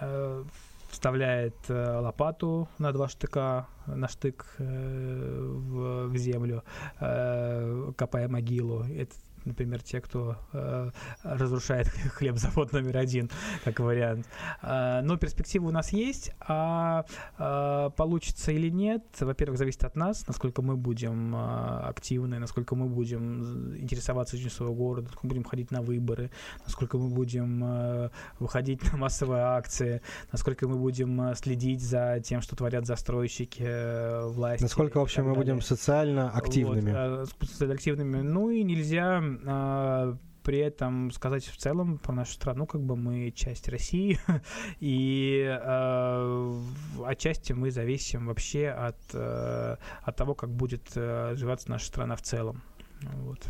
[0.00, 0.44] э,
[0.90, 6.62] вставляет э, лопату на два штыка, на штык в, в землю,
[6.98, 8.84] копая могилу.
[8.84, 9.14] Это
[9.48, 10.90] например, те, кто э,
[11.22, 13.30] разрушает хлебзавод номер один,
[13.64, 14.26] как вариант.
[14.62, 17.04] Э, но перспективы у нас есть, а
[17.38, 22.86] э, получится или нет, во-первых, зависит от нас, насколько мы будем э, активны, насколько мы
[22.86, 26.30] будем интересоваться жизнью своего города, насколько мы будем ходить на выборы,
[26.64, 30.02] насколько мы будем э, выходить на массовые акции,
[30.32, 34.62] насколько мы будем э, следить за тем, что творят застройщики, э, власти.
[34.62, 36.90] Насколько, в общем, мы будем социально активными.
[36.90, 38.20] Вот, э, социально активными.
[38.20, 40.16] Ну и нельзя а,
[40.48, 44.18] при этом сказать в целом про нашу страну, как бы мы часть России,
[44.80, 46.60] и э,
[47.04, 52.22] отчасти мы зависим вообще от, э, от того, как будет э, развиваться наша страна в
[52.22, 52.62] целом.
[53.02, 53.46] Вот.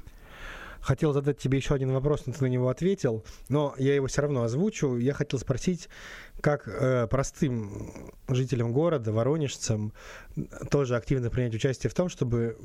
[0.89, 4.23] Хотел задать тебе еще один вопрос, но ты на него ответил, но я его все
[4.23, 4.97] равно озвучу.
[4.97, 5.91] Я хотел спросить,
[6.41, 9.93] как э, простым жителям города, воронежцам,
[10.71, 12.57] тоже активно принять участие в том, чтобы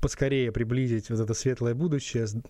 [0.00, 2.40] поскорее приблизить вот это светлое будущее с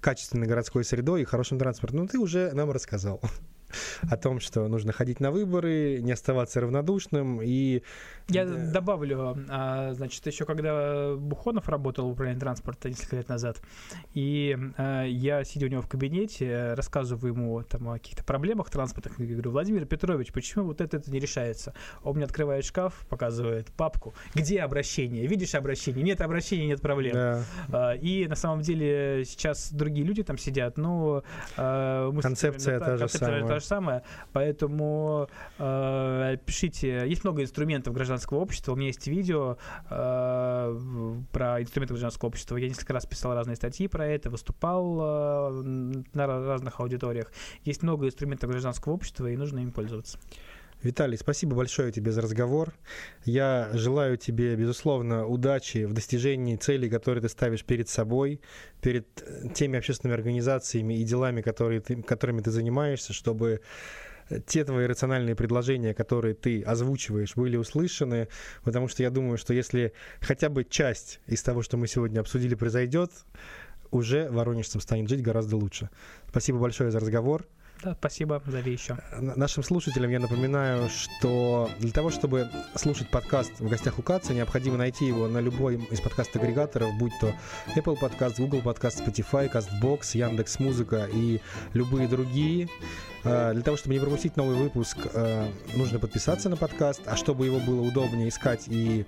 [0.00, 2.00] качественной городской средой и хорошим транспортом.
[2.00, 3.22] Ну, ты уже нам рассказал
[4.10, 7.82] о том, что нужно ходить на выборы, не оставаться равнодушным и...
[8.28, 13.60] Я добавлю, а, значит, еще когда Бухонов работал в управлении транспорта несколько лет назад,
[14.14, 19.20] и а, я, сидя у него в кабинете, рассказываю ему там, о каких-то проблемах транспортных,
[19.20, 21.74] и говорю, Владимир Петрович, почему вот это, это не решается?
[22.02, 25.26] Он мне открывает шкаф, показывает папку, где обращение?
[25.26, 26.02] Видишь обращение?
[26.02, 27.14] Нет обращения, нет проблем.
[27.14, 27.44] Да.
[27.68, 31.22] А, и на самом деле сейчас другие люди там сидят, но...
[31.56, 34.02] Мы концепция та же самая то же самое.
[34.32, 35.28] Поэтому
[35.58, 37.08] э, пишите.
[37.08, 38.72] Есть много инструментов гражданского общества.
[38.72, 39.56] У меня есть видео
[39.90, 42.56] э, про инструменты гражданского общества.
[42.56, 45.62] Я несколько раз писал разные статьи про это, выступал э,
[46.12, 47.32] на разных аудиториях.
[47.64, 50.18] Есть много инструментов гражданского общества, и нужно им пользоваться.
[50.82, 52.74] Виталий, спасибо большое тебе за разговор.
[53.24, 58.40] Я желаю тебе, безусловно, удачи в достижении целей, которые ты ставишь перед собой,
[58.82, 59.06] перед
[59.54, 63.62] теми общественными организациями и делами, которые ты, которыми ты занимаешься, чтобы
[64.46, 68.28] те твои рациональные предложения, которые ты озвучиваешь, были услышаны,
[68.62, 72.54] потому что я думаю, что если хотя бы часть из того, что мы сегодня обсудили,
[72.54, 73.12] произойдет,
[73.90, 75.90] уже воронежцам станет жить гораздо лучше.
[76.28, 77.46] Спасибо большое за разговор.
[77.82, 78.96] Да, спасибо, зови еще.
[79.18, 84.78] Нашим слушателям я напоминаю, что для того, чтобы слушать подкаст в гостях у Каца, необходимо
[84.78, 87.34] найти его на любой из подкаст-агрегаторов, будь то
[87.74, 91.40] Apple Podcast, Google Podcast, Spotify, CastBox, Яндекс Музыка и
[91.74, 92.68] любые другие.
[93.24, 97.44] А, для того, чтобы не пропустить новый выпуск, а, нужно подписаться на подкаст, а чтобы
[97.44, 99.04] его было удобнее искать и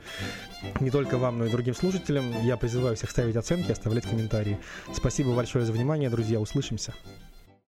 [0.81, 4.59] не только вам, но и другим слушателям, я призываю всех ставить оценки, оставлять комментарии.
[4.93, 6.93] Спасибо большое за внимание, друзья, услышимся.